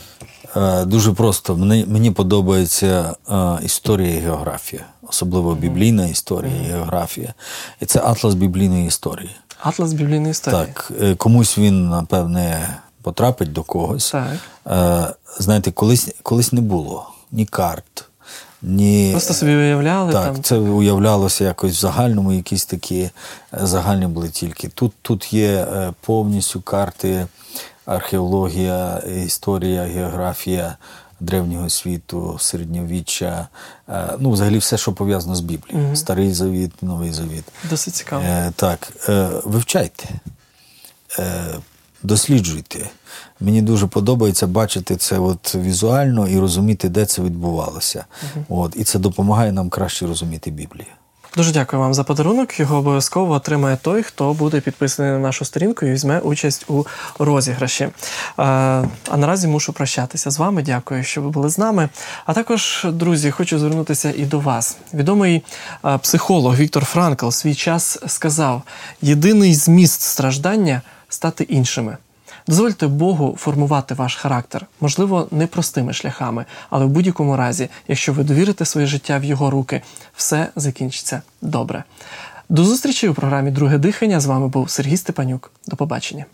Е, 0.57 0.85
дуже 0.85 1.12
просто. 1.12 1.57
Мені 1.57 1.85
мені 1.89 2.11
подобається 2.11 3.14
історія 3.62 4.14
і 4.16 4.18
географія, 4.18 4.83
особливо 5.03 5.55
біблійна 5.55 6.07
історія 6.07 6.62
і 6.62 6.73
географія. 6.73 7.35
І 7.81 7.87
це 7.87 8.01
атлас 8.05 8.35
біблійної 8.35 8.87
історії. 8.87 9.31
Атлас 9.62 9.93
біблійної 9.93 10.31
історії. 10.31 10.66
Так, 10.66 10.93
комусь 11.16 11.59
він, 11.59 11.89
напевне, 11.89 12.68
потрапить 13.03 13.53
до 13.53 13.62
когось. 13.62 14.11
Так. 14.11 15.16
Знаєте, 15.38 15.70
колись 15.70 16.14
колись 16.22 16.53
не 16.53 16.61
було 16.61 17.11
ні 17.32 17.46
карт, 17.46 18.05
ні. 18.62 19.09
Просто 19.12 19.34
собі 19.34 19.53
уявляли. 19.53 20.12
Так, 20.12 20.32
там. 20.32 20.42
це 20.42 20.57
уявлялося 20.57 21.44
якось 21.44 21.72
в 21.72 21.80
загальному, 21.80 22.32
якісь 22.32 22.64
такі 22.64 23.11
загальні 23.53 24.07
були 24.07 24.28
тільки. 24.28 24.68
Тут, 24.68 24.92
Тут 25.03 25.32
є 25.32 25.66
повністю 26.01 26.61
карти 26.61 27.26
археологія, 27.86 28.98
історія, 28.98 29.82
географія 29.82 30.76
древнього 31.20 31.70
світу, 31.70 32.36
середньовіччя, 32.40 33.48
е, 33.88 34.09
ну, 34.18 34.30
взагалі, 34.30 34.59
все, 34.59 34.78
що 34.78 34.92
пов'язано 34.92 35.34
з 35.34 35.40
Біблією. 35.40 35.86
Угу. 35.86 35.96
Старий 35.96 36.32
завіт, 36.32 36.82
новий 36.82 37.12
завіт. 37.12 37.44
Досить 37.70 37.94
цікаво. 37.94 38.22
Е, 38.26 38.53
Так, 38.57 38.92
е, 39.09 39.28
вивчайте, 39.44 40.09
е, 41.18 41.44
досліджуйте. 42.03 42.90
Мені 43.40 43.62
дуже 43.62 43.86
подобається 43.86 44.46
бачити 44.46 44.96
це 44.96 45.18
от 45.18 45.55
візуально 45.55 46.28
і 46.28 46.38
розуміти, 46.38 46.88
де 46.88 47.07
це 47.07 47.22
відбувалося. 47.22 48.05
Угу. 48.22 48.62
От, 48.62 48.76
І 48.76 48.84
це 48.84 48.98
допомагає 48.98 49.53
нам 49.53 49.70
краще 49.70 50.07
розуміти 50.07 50.51
Біблію. 50.51 50.86
Дуже 51.36 51.53
дякую 51.53 51.82
вам 51.82 51.94
за 51.94 52.05
подарунок. 52.05 52.61
Його 52.61 52.76
обов'язково 52.76 53.34
отримає 53.34 53.78
той, 53.82 54.03
хто 54.03 54.32
буде 54.32 54.61
підписаний 54.61 55.12
на 55.12 55.18
нашу 55.18 55.44
сторінку 55.44 55.86
і 55.86 55.90
візьме 55.90 56.18
участь 56.20 56.66
у 56.68 56.84
розіграші. 57.18 57.88
А 58.36 58.84
наразі 59.16 59.48
мушу 59.48 59.72
прощатися 59.72 60.30
з 60.30 60.38
вами. 60.38 60.62
Дякую, 60.62 61.05
що 61.05 61.22
ви 61.22 61.30
були 61.30 61.48
з 61.48 61.59
нами. 61.59 61.88
А 62.26 62.34
також, 62.34 62.86
друзі, 62.92 63.30
хочу 63.30 63.59
звернутися 63.59 64.12
і 64.16 64.24
до 64.24 64.40
вас. 64.40 64.76
Відомий 64.94 65.42
психолог 66.03 66.57
Віктор 66.57 66.84
Франкл 66.84 67.28
свій 67.28 67.55
час 67.55 67.98
сказав: 68.07 68.62
єдиний 69.03 69.55
зміст 69.55 70.01
страждання 70.01 70.82
стати 71.11 71.44
іншими. 71.44 71.96
Дозвольте 72.46 72.86
Богу 72.86 73.36
формувати 73.38 73.94
ваш 73.94 74.16
характер, 74.16 74.66
можливо, 74.80 75.28
не 75.30 75.46
простими 75.46 75.92
шляхами, 75.92 76.44
але 76.70 76.84
в 76.84 76.88
будь-якому 76.88 77.36
разі, 77.36 77.68
якщо 77.88 78.12
ви 78.12 78.24
довірите 78.24 78.64
своє 78.64 78.86
життя 78.86 79.18
в 79.18 79.24
його 79.24 79.50
руки, 79.50 79.82
все 80.14 80.48
закінчиться 80.56 81.22
добре. 81.42 81.84
До 82.48 82.64
зустрічі 82.64 83.08
у 83.08 83.14
програмі 83.14 83.50
Друге 83.50 83.78
дихання 83.78 84.20
з 84.20 84.26
вами 84.26 84.48
був 84.48 84.70
Сергій 84.70 84.96
Степанюк. 84.96 85.52
До 85.66 85.76
побачення. 85.76 86.24